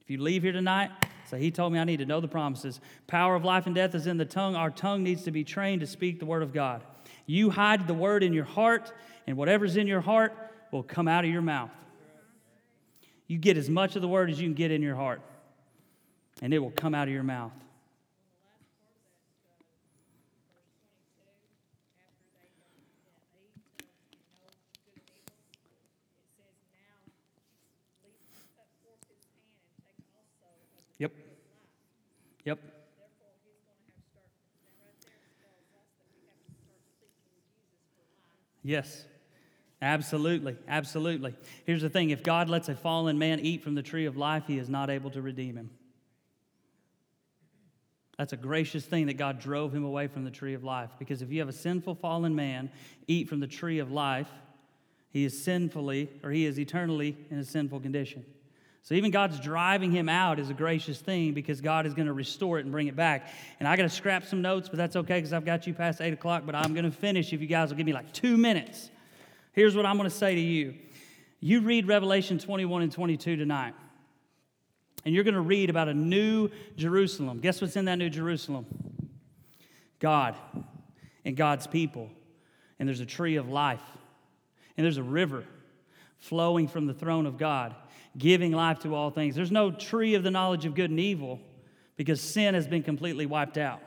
If 0.00 0.10
you 0.10 0.22
leave 0.22 0.42
here 0.42 0.52
tonight, 0.52 0.90
say, 1.26 1.38
He 1.38 1.50
told 1.50 1.72
me 1.72 1.78
I 1.78 1.84
need 1.84 1.98
to 1.98 2.06
know 2.06 2.20
the 2.20 2.28
promises. 2.28 2.80
Power 3.06 3.34
of 3.34 3.44
life 3.44 3.66
and 3.66 3.74
death 3.74 3.94
is 3.94 4.06
in 4.06 4.16
the 4.16 4.24
tongue. 4.24 4.56
Our 4.56 4.70
tongue 4.70 5.02
needs 5.02 5.24
to 5.24 5.30
be 5.30 5.44
trained 5.44 5.80
to 5.80 5.86
speak 5.86 6.18
the 6.18 6.26
word 6.26 6.42
of 6.42 6.52
God. 6.52 6.82
You 7.26 7.50
hide 7.50 7.86
the 7.86 7.94
word 7.94 8.22
in 8.22 8.32
your 8.32 8.44
heart, 8.44 8.92
and 9.26 9.36
whatever's 9.36 9.76
in 9.76 9.86
your 9.86 10.00
heart 10.00 10.34
will 10.72 10.82
come 10.82 11.08
out 11.08 11.24
of 11.24 11.30
your 11.30 11.42
mouth. 11.42 11.70
You 13.26 13.36
get 13.36 13.58
as 13.58 13.68
much 13.68 13.96
of 13.96 14.02
the 14.02 14.08
word 14.08 14.30
as 14.30 14.40
you 14.40 14.46
can 14.46 14.54
get 14.54 14.70
in 14.70 14.80
your 14.80 14.96
heart, 14.96 15.20
and 16.40 16.54
it 16.54 16.58
will 16.58 16.70
come 16.70 16.94
out 16.94 17.08
of 17.08 17.12
your 17.12 17.22
mouth. 17.22 17.52
Yep. 30.98 31.12
Yep. 32.44 32.58
Yes. 38.68 39.06
Absolutely. 39.80 40.58
Absolutely. 40.68 41.34
Here's 41.64 41.80
the 41.80 41.88
thing 41.88 42.10
if 42.10 42.22
God 42.22 42.50
lets 42.50 42.68
a 42.68 42.74
fallen 42.74 43.18
man 43.18 43.40
eat 43.40 43.62
from 43.62 43.74
the 43.74 43.82
tree 43.82 44.04
of 44.04 44.18
life, 44.18 44.44
he 44.46 44.58
is 44.58 44.68
not 44.68 44.90
able 44.90 45.10
to 45.12 45.22
redeem 45.22 45.56
him. 45.56 45.70
That's 48.18 48.34
a 48.34 48.36
gracious 48.36 48.84
thing 48.84 49.06
that 49.06 49.14
God 49.14 49.40
drove 49.40 49.74
him 49.74 49.84
away 49.84 50.06
from 50.06 50.24
the 50.24 50.30
tree 50.30 50.52
of 50.52 50.64
life. 50.64 50.90
Because 50.98 51.22
if 51.22 51.30
you 51.30 51.38
have 51.38 51.48
a 51.48 51.52
sinful 51.52 51.94
fallen 51.94 52.34
man 52.34 52.70
eat 53.06 53.26
from 53.30 53.40
the 53.40 53.46
tree 53.46 53.78
of 53.78 53.90
life, 53.90 54.28
he 55.08 55.24
is 55.24 55.42
sinfully, 55.42 56.10
or 56.22 56.30
he 56.30 56.44
is 56.44 56.60
eternally 56.60 57.16
in 57.30 57.38
a 57.38 57.44
sinful 57.44 57.80
condition. 57.80 58.26
So 58.88 58.94
even 58.94 59.10
God's 59.10 59.38
driving 59.38 59.92
him 59.92 60.08
out 60.08 60.38
is 60.38 60.48
a 60.48 60.54
gracious 60.54 60.98
thing 60.98 61.34
because 61.34 61.60
God 61.60 61.84
is 61.84 61.92
going 61.92 62.06
to 62.06 62.14
restore 62.14 62.58
it 62.58 62.62
and 62.62 62.72
bring 62.72 62.86
it 62.86 62.96
back. 62.96 63.28
And 63.60 63.68
I 63.68 63.76
got 63.76 63.82
to 63.82 63.90
scrap 63.90 64.24
some 64.24 64.40
notes, 64.40 64.70
but 64.70 64.78
that's 64.78 64.96
okay 64.96 65.18
because 65.18 65.34
I've 65.34 65.44
got 65.44 65.66
you 65.66 65.74
past 65.74 66.00
eight 66.00 66.14
o'clock. 66.14 66.44
But 66.46 66.54
I'm 66.54 66.72
going 66.72 66.86
to 66.86 66.90
finish 66.90 67.34
if 67.34 67.42
you 67.42 67.46
guys 67.46 67.68
will 67.68 67.76
give 67.76 67.84
me 67.84 67.92
like 67.92 68.10
two 68.14 68.38
minutes. 68.38 68.88
Here's 69.52 69.76
what 69.76 69.84
I'm 69.84 69.98
going 69.98 70.08
to 70.08 70.16
say 70.16 70.34
to 70.34 70.40
you. 70.40 70.74
You 71.38 71.60
read 71.60 71.86
Revelation 71.86 72.38
21 72.38 72.80
and 72.80 72.90
22 72.90 73.36
tonight, 73.36 73.74
and 75.04 75.14
you're 75.14 75.22
going 75.22 75.34
to 75.34 75.42
read 75.42 75.68
about 75.68 75.88
a 75.88 75.94
new 75.94 76.48
Jerusalem. 76.78 77.40
Guess 77.40 77.60
what's 77.60 77.76
in 77.76 77.84
that 77.84 77.96
new 77.96 78.08
Jerusalem? 78.08 78.64
God 79.98 80.34
and 81.26 81.36
God's 81.36 81.66
people. 81.66 82.08
And 82.78 82.88
there's 82.88 83.00
a 83.00 83.06
tree 83.06 83.36
of 83.36 83.50
life, 83.50 83.84
and 84.78 84.84
there's 84.86 84.96
a 84.96 85.02
river 85.02 85.44
flowing 86.18 86.68
from 86.68 86.86
the 86.86 86.94
throne 86.94 87.26
of 87.26 87.38
God 87.38 87.74
giving 88.18 88.52
life 88.52 88.80
to 88.80 88.94
all 88.94 89.10
things. 89.10 89.34
There's 89.34 89.52
no 89.52 89.70
tree 89.70 90.14
of 90.14 90.22
the 90.22 90.30
knowledge 90.30 90.64
of 90.64 90.74
good 90.74 90.90
and 90.90 91.00
evil 91.00 91.40
because 91.96 92.20
sin 92.20 92.54
has 92.54 92.66
been 92.66 92.82
completely 92.82 93.26
wiped 93.26 93.58
out. 93.58 93.80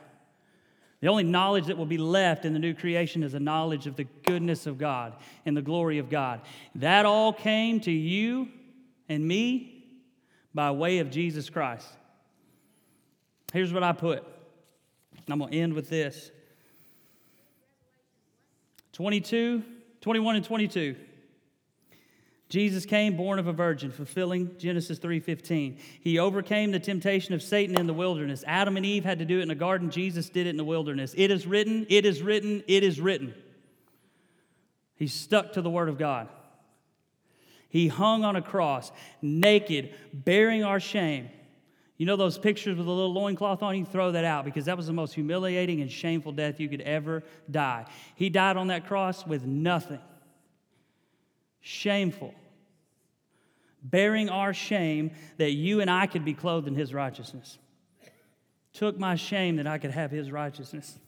The 1.00 1.08
only 1.08 1.24
knowledge 1.24 1.66
that 1.66 1.76
will 1.76 1.86
be 1.86 1.98
left 1.98 2.44
in 2.44 2.52
the 2.52 2.58
new 2.58 2.74
creation 2.74 3.24
is 3.24 3.34
a 3.34 3.40
knowledge 3.40 3.86
of 3.86 3.96
the 3.96 4.04
goodness 4.24 4.66
of 4.66 4.78
God 4.78 5.14
and 5.44 5.56
the 5.56 5.62
glory 5.62 5.98
of 5.98 6.08
God. 6.08 6.40
That 6.76 7.06
all 7.06 7.32
came 7.32 7.80
to 7.80 7.90
you 7.90 8.48
and 9.08 9.26
me 9.26 9.84
by 10.54 10.70
way 10.70 10.98
of 10.98 11.10
Jesus 11.10 11.50
Christ. 11.50 11.88
Here's 13.52 13.72
what 13.72 13.82
I 13.82 13.92
put. 13.92 14.24
I'm 15.28 15.38
going 15.38 15.50
to 15.50 15.58
end 15.58 15.74
with 15.74 15.90
this 15.90 16.30
22, 18.92 19.62
21, 20.00 20.36
and 20.36 20.44
22. 20.44 20.96
Jesus 22.52 22.84
came 22.84 23.16
born 23.16 23.38
of 23.38 23.46
a 23.46 23.52
virgin, 23.54 23.90
fulfilling 23.90 24.58
Genesis 24.58 24.98
3:15. 24.98 25.78
He 26.02 26.18
overcame 26.18 26.70
the 26.70 26.78
temptation 26.78 27.32
of 27.32 27.42
Satan 27.42 27.80
in 27.80 27.86
the 27.86 27.94
wilderness. 27.94 28.44
Adam 28.46 28.76
and 28.76 28.84
Eve 28.84 29.04
had 29.04 29.20
to 29.20 29.24
do 29.24 29.38
it 29.38 29.42
in 29.42 29.48
the 29.48 29.54
garden, 29.54 29.90
Jesus 29.90 30.28
did 30.28 30.46
it 30.46 30.50
in 30.50 30.58
the 30.58 30.64
wilderness. 30.64 31.14
It 31.16 31.30
is 31.30 31.46
written, 31.46 31.86
it 31.88 32.04
is 32.04 32.20
written, 32.20 32.62
it 32.68 32.82
is 32.82 33.00
written. 33.00 33.32
He 34.96 35.06
stuck 35.06 35.54
to 35.54 35.62
the 35.62 35.70
word 35.70 35.88
of 35.88 35.96
God. 35.96 36.28
He 37.70 37.88
hung 37.88 38.22
on 38.22 38.36
a 38.36 38.42
cross, 38.42 38.92
naked, 39.22 39.94
bearing 40.12 40.62
our 40.62 40.78
shame. 40.78 41.30
You 41.96 42.04
know 42.04 42.16
those 42.16 42.36
pictures 42.36 42.76
with 42.76 42.86
a 42.86 42.90
little 42.90 43.14
loincloth 43.14 43.62
on? 43.62 43.78
You 43.78 43.86
throw 43.86 44.12
that 44.12 44.26
out 44.26 44.44
because 44.44 44.66
that 44.66 44.76
was 44.76 44.86
the 44.86 44.92
most 44.92 45.14
humiliating 45.14 45.80
and 45.80 45.90
shameful 45.90 46.32
death 46.32 46.60
you 46.60 46.68
could 46.68 46.82
ever 46.82 47.22
die. 47.50 47.86
He 48.14 48.28
died 48.28 48.58
on 48.58 48.66
that 48.66 48.86
cross 48.86 49.26
with 49.26 49.46
nothing. 49.46 50.00
Shameful 51.62 52.34
bearing 53.82 54.28
our 54.28 54.54
shame 54.54 55.10
that 55.38 55.52
you 55.52 55.80
and 55.80 55.90
I 55.90 56.06
could 56.06 56.24
be 56.24 56.34
clothed 56.34 56.68
in 56.68 56.74
his 56.74 56.94
righteousness. 56.94 57.58
Took 58.72 58.98
my 58.98 59.16
shame 59.16 59.56
that 59.56 59.66
I 59.66 59.78
could 59.78 59.90
have 59.90 60.10
his 60.10 60.30
righteousness. 60.30 60.98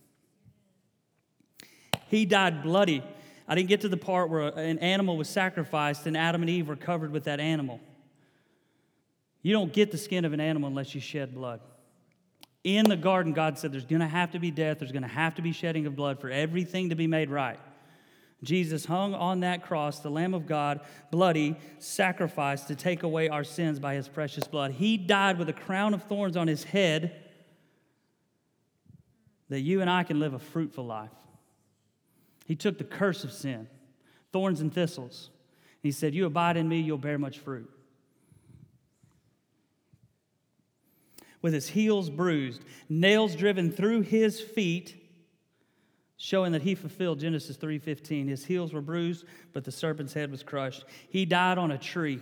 He 2.09 2.27
died 2.27 2.63
bloody. 2.63 3.03
I 3.49 3.55
didn't 3.55 3.69
get 3.69 3.83
to 3.83 3.89
the 3.89 3.97
part 3.97 4.31
where 4.31 4.49
an 4.49 4.79
animal 4.79 5.17
was 5.17 5.29
sacrificed 5.29 6.07
and 6.07 6.17
Adam 6.17 6.43
and 6.43 6.51
Eve 6.51 6.69
were 6.69 6.77
covered 6.77 7.11
with 7.11 7.25
that 7.25 7.41
animal. 7.41 7.81
You 9.43 9.53
don't 9.53 9.73
get 9.73 9.91
the 9.91 9.99
skin 9.99 10.25
of 10.25 10.33
an 10.33 10.41
animal 10.41 10.69
unless 10.69 10.95
you 10.95 11.01
shed 11.01 11.35
blood. 11.35 11.61
In 12.63 12.89
the 12.89 12.97
garden, 12.97 13.35
God 13.35 13.59
said 13.59 13.73
there's 13.73 13.85
going 13.85 14.01
to 14.01 14.09
have 14.09 14.31
to 14.33 14.39
be 14.39 14.51
death, 14.51 14.79
there's 14.79 14.93
going 14.93 15.03
to 15.03 15.09
have 15.09 15.35
to 15.35 15.43
be 15.43 15.53
shedding 15.53 15.85
of 15.87 15.95
blood 15.95 16.19
for 16.19 16.31
everything 16.31 16.89
to 16.89 16.95
be 16.95 17.07
made 17.07 17.29
right. 17.29 17.59
Jesus 18.45 18.85
hung 18.85 19.15
on 19.15 19.41
that 19.41 19.63
cross, 19.63 20.01
the 20.01 20.11
Lamb 20.11 20.35
of 20.35 20.47
God, 20.47 20.81
bloody, 21.11 21.57
sacrificed 21.79 22.69
to 22.69 22.77
take 22.77 23.03
away 23.03 23.29
our 23.29 23.45
sins 23.45 23.79
by 23.79 23.95
his 23.95 24.09
precious 24.09 24.47
blood. 24.47 24.73
He 24.73 24.97
died 24.97 25.39
with 25.39 25.49
a 25.49 25.53
crown 25.53 25.95
of 25.95 26.03
thorns 26.05 26.37
on 26.37 26.47
his 26.47 26.65
head 26.65 27.15
that 29.49 29.61
you 29.61 29.81
and 29.81 29.91
I 29.91 30.03
can 30.03 30.21
live 30.21 30.35
a 30.35 30.39
fruitful 30.39 30.85
life. 30.85 31.11
He 32.47 32.57
took 32.57 32.79
the 32.79 32.85
curse 32.85 33.25
of 33.25 33.33
sin, 33.33 33.69
thorns 34.33 34.61
and 34.61 34.73
thistles. 34.73 35.31
He 35.83 35.93
said, 35.93 36.15
You 36.15 36.27
abide 36.27 36.57
in 36.57 36.69
me, 36.69 36.81
you'll 36.81 36.99
bear 36.99 37.19
much 37.19 37.39
fruit. 37.39 37.71
With 41.41 41.53
his 41.53 41.69
heels 41.69 42.09
bruised, 42.09 42.63
nails 42.89 43.37
driven 43.37 43.71
through 43.71 44.03
his 44.03 44.41
feet, 44.41 45.04
showing 46.25 46.53
that 46.53 46.63
he 46.63 46.75
fulfilled 46.75 47.21
Genesis 47.21 47.59
3:15. 47.59 48.29
His 48.29 48.47
heels 48.47 48.73
were 48.73 48.81
bruised, 48.81 49.27
but 49.53 49.63
the 49.63 49.71
serpent's 49.71 50.15
head 50.15 50.31
was 50.31 50.43
crushed. 50.43 50.87
He 51.11 51.27
died 51.27 51.59
on 51.59 51.71
a 51.71 51.77
tree. 51.77 52.19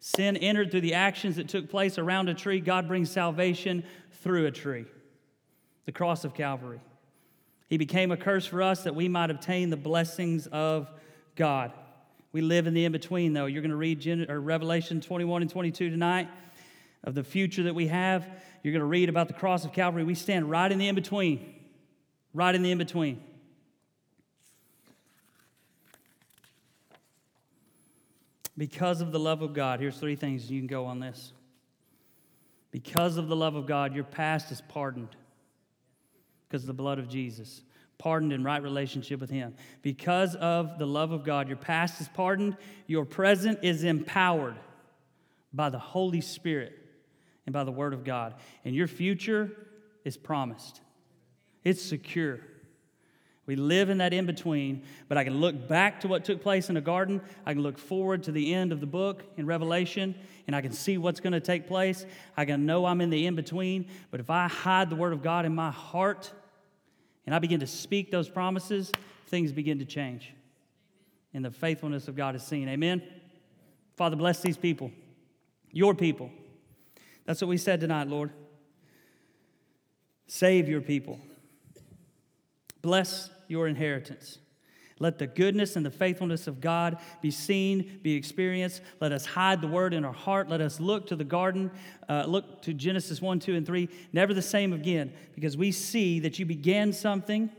Sin 0.00 0.36
entered 0.36 0.70
through 0.70 0.82
the 0.82 0.92
actions 0.92 1.36
that 1.36 1.48
took 1.48 1.70
place 1.70 1.96
around 1.96 2.28
a 2.28 2.34
tree. 2.34 2.60
God 2.60 2.86
brings 2.86 3.10
salvation 3.10 3.84
through 4.20 4.44
a 4.44 4.50
tree. 4.50 4.84
The 5.86 5.92
cross 5.92 6.26
of 6.26 6.34
Calvary. 6.34 6.82
He 7.70 7.78
became 7.78 8.12
a 8.12 8.18
curse 8.18 8.44
for 8.44 8.60
us 8.60 8.82
that 8.82 8.94
we 8.94 9.08
might 9.08 9.30
obtain 9.30 9.70
the 9.70 9.78
blessings 9.78 10.46
of 10.48 10.90
God. 11.36 11.72
We 12.32 12.42
live 12.42 12.66
in 12.66 12.74
the 12.74 12.84
in 12.84 12.92
between, 12.92 13.32
though. 13.32 13.46
You're 13.46 13.62
going 13.62 13.70
to 13.70 13.76
read 13.76 14.00
Gen- 14.00 14.26
Revelation 14.28 15.00
21 15.00 15.40
and 15.40 15.50
22 15.50 15.88
tonight 15.88 16.28
of 17.02 17.14
the 17.14 17.24
future 17.24 17.62
that 17.62 17.74
we 17.74 17.86
have. 17.86 18.28
You're 18.62 18.72
going 18.72 18.80
to 18.80 18.84
read 18.84 19.08
about 19.08 19.28
the 19.28 19.34
cross 19.34 19.64
of 19.64 19.72
Calvary. 19.72 20.04
We 20.04 20.14
stand 20.14 20.50
right 20.50 20.70
in 20.70 20.76
the 20.76 20.88
in 20.88 20.94
between 20.94 21.59
right 22.34 22.54
in 22.54 22.62
the 22.62 22.70
in 22.70 22.78
between. 22.78 23.22
Because 28.56 29.00
of 29.00 29.10
the 29.10 29.18
love 29.18 29.42
of 29.42 29.54
God, 29.54 29.80
here's 29.80 29.96
three 29.96 30.16
things 30.16 30.50
you 30.50 30.60
can 30.60 30.66
go 30.66 30.84
on 30.84 31.00
this. 31.00 31.32
Because 32.70 33.16
of 33.16 33.28
the 33.28 33.36
love 33.36 33.54
of 33.54 33.66
God, 33.66 33.94
your 33.94 34.04
past 34.04 34.50
is 34.52 34.60
pardoned 34.68 35.16
because 36.50 36.64
of 36.64 36.66
the 36.66 36.74
blood 36.74 36.98
of 36.98 37.08
Jesus, 37.08 37.62
pardoned 37.96 38.32
in 38.32 38.42
right 38.42 38.62
relationship 38.62 39.20
with 39.20 39.30
Him. 39.30 39.54
Because 39.82 40.34
of 40.34 40.78
the 40.78 40.86
love 40.86 41.12
of 41.12 41.24
God, 41.24 41.46
your 41.46 41.56
past 41.56 42.00
is 42.00 42.08
pardoned, 42.08 42.56
your 42.88 43.04
present 43.04 43.60
is 43.62 43.84
empowered 43.84 44.56
by 45.52 45.70
the 45.70 45.78
Holy 45.78 46.20
Spirit 46.20 46.76
and 47.46 47.52
by 47.52 47.62
the 47.62 47.70
Word 47.70 47.94
of 47.94 48.02
God, 48.02 48.34
and 48.64 48.74
your 48.74 48.88
future 48.88 49.50
is 50.04 50.16
promised. 50.16 50.80
It's 51.64 51.82
secure. 51.82 52.40
We 53.46 53.56
live 53.56 53.90
in 53.90 53.98
that 53.98 54.12
in 54.12 54.26
between, 54.26 54.84
but 55.08 55.18
I 55.18 55.24
can 55.24 55.40
look 55.40 55.66
back 55.66 56.02
to 56.02 56.08
what 56.08 56.24
took 56.24 56.40
place 56.40 56.68
in 56.68 56.76
the 56.76 56.80
garden. 56.80 57.20
I 57.44 57.52
can 57.52 57.62
look 57.62 57.78
forward 57.78 58.22
to 58.24 58.32
the 58.32 58.54
end 58.54 58.70
of 58.70 58.80
the 58.80 58.86
book 58.86 59.24
in 59.36 59.44
Revelation, 59.44 60.14
and 60.46 60.54
I 60.54 60.60
can 60.60 60.72
see 60.72 60.98
what's 60.98 61.18
going 61.18 61.32
to 61.32 61.40
take 61.40 61.66
place. 61.66 62.06
I 62.36 62.44
can 62.44 62.64
know 62.64 62.86
I'm 62.86 63.00
in 63.00 63.10
the 63.10 63.26
in 63.26 63.34
between, 63.34 63.88
but 64.12 64.20
if 64.20 64.30
I 64.30 64.46
hide 64.46 64.88
the 64.88 64.94
Word 64.94 65.12
of 65.12 65.22
God 65.22 65.46
in 65.46 65.54
my 65.54 65.72
heart 65.72 66.32
and 67.26 67.34
I 67.34 67.40
begin 67.40 67.58
to 67.58 67.66
speak 67.66 68.12
those 68.12 68.28
promises, 68.28 68.92
things 69.26 69.50
begin 69.50 69.80
to 69.80 69.84
change. 69.84 70.32
And 71.34 71.44
the 71.44 71.50
faithfulness 71.50 72.06
of 72.06 72.14
God 72.14 72.36
is 72.36 72.44
seen. 72.44 72.68
Amen? 72.68 73.02
Father, 73.96 74.14
bless 74.16 74.40
these 74.42 74.56
people, 74.56 74.92
your 75.72 75.94
people. 75.94 76.30
That's 77.24 77.40
what 77.40 77.48
we 77.48 77.56
said 77.56 77.80
tonight, 77.80 78.06
Lord. 78.06 78.30
Save 80.28 80.68
your 80.68 80.80
people. 80.80 81.18
Bless 82.82 83.30
your 83.48 83.68
inheritance. 83.68 84.38
Let 84.98 85.18
the 85.18 85.26
goodness 85.26 85.76
and 85.76 85.86
the 85.86 85.90
faithfulness 85.90 86.46
of 86.46 86.60
God 86.60 86.98
be 87.22 87.30
seen, 87.30 88.00
be 88.02 88.14
experienced. 88.14 88.82
Let 89.00 89.12
us 89.12 89.24
hide 89.24 89.62
the 89.62 89.66
word 89.66 89.94
in 89.94 90.04
our 90.04 90.12
heart. 90.12 90.50
Let 90.50 90.60
us 90.60 90.78
look 90.78 91.06
to 91.06 91.16
the 91.16 91.24
garden, 91.24 91.70
uh, 92.08 92.24
look 92.28 92.60
to 92.62 92.74
Genesis 92.74 93.22
1, 93.22 93.40
2, 93.40 93.54
and 93.56 93.66
3, 93.66 93.88
never 94.12 94.34
the 94.34 94.42
same 94.42 94.74
again, 94.74 95.12
because 95.34 95.56
we 95.56 95.72
see 95.72 96.20
that 96.20 96.38
you 96.38 96.44
began 96.44 96.92
something 96.92 97.50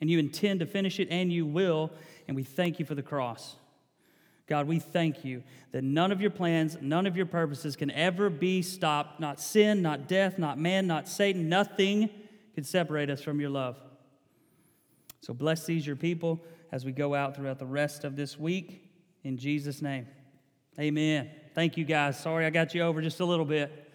And 0.00 0.10
you 0.10 0.18
intend 0.18 0.60
to 0.60 0.66
finish 0.66 1.00
it, 1.00 1.08
and 1.10 1.32
you 1.32 1.46
will. 1.46 1.90
And 2.28 2.36
we 2.36 2.44
thank 2.44 2.78
you 2.78 2.84
for 2.84 2.94
the 2.94 3.02
cross. 3.02 3.56
God, 4.46 4.66
we 4.66 4.78
thank 4.78 5.24
you 5.24 5.42
that 5.72 5.82
none 5.82 6.12
of 6.12 6.20
your 6.20 6.30
plans, 6.30 6.76
none 6.80 7.06
of 7.06 7.16
your 7.16 7.26
purposes 7.26 7.76
can 7.76 7.90
ever 7.90 8.30
be 8.30 8.62
stopped. 8.62 9.20
Not 9.20 9.40
sin, 9.40 9.82
not 9.82 10.06
death, 10.06 10.38
not 10.38 10.58
man, 10.58 10.86
not 10.86 11.08
Satan. 11.08 11.48
Nothing 11.48 12.10
can 12.54 12.62
separate 12.62 13.10
us 13.10 13.22
from 13.22 13.40
your 13.40 13.50
love. 13.50 13.76
So 15.26 15.34
bless 15.34 15.66
these, 15.66 15.84
your 15.84 15.96
people, 15.96 16.40
as 16.70 16.84
we 16.84 16.92
go 16.92 17.12
out 17.12 17.34
throughout 17.34 17.58
the 17.58 17.66
rest 17.66 18.04
of 18.04 18.14
this 18.14 18.38
week. 18.38 18.88
In 19.24 19.36
Jesus' 19.36 19.82
name, 19.82 20.06
amen. 20.78 21.28
Thank 21.52 21.76
you, 21.76 21.84
guys. 21.84 22.16
Sorry 22.16 22.46
I 22.46 22.50
got 22.50 22.76
you 22.76 22.82
over 22.82 23.02
just 23.02 23.18
a 23.18 23.24
little 23.24 23.44
bit. 23.44 23.85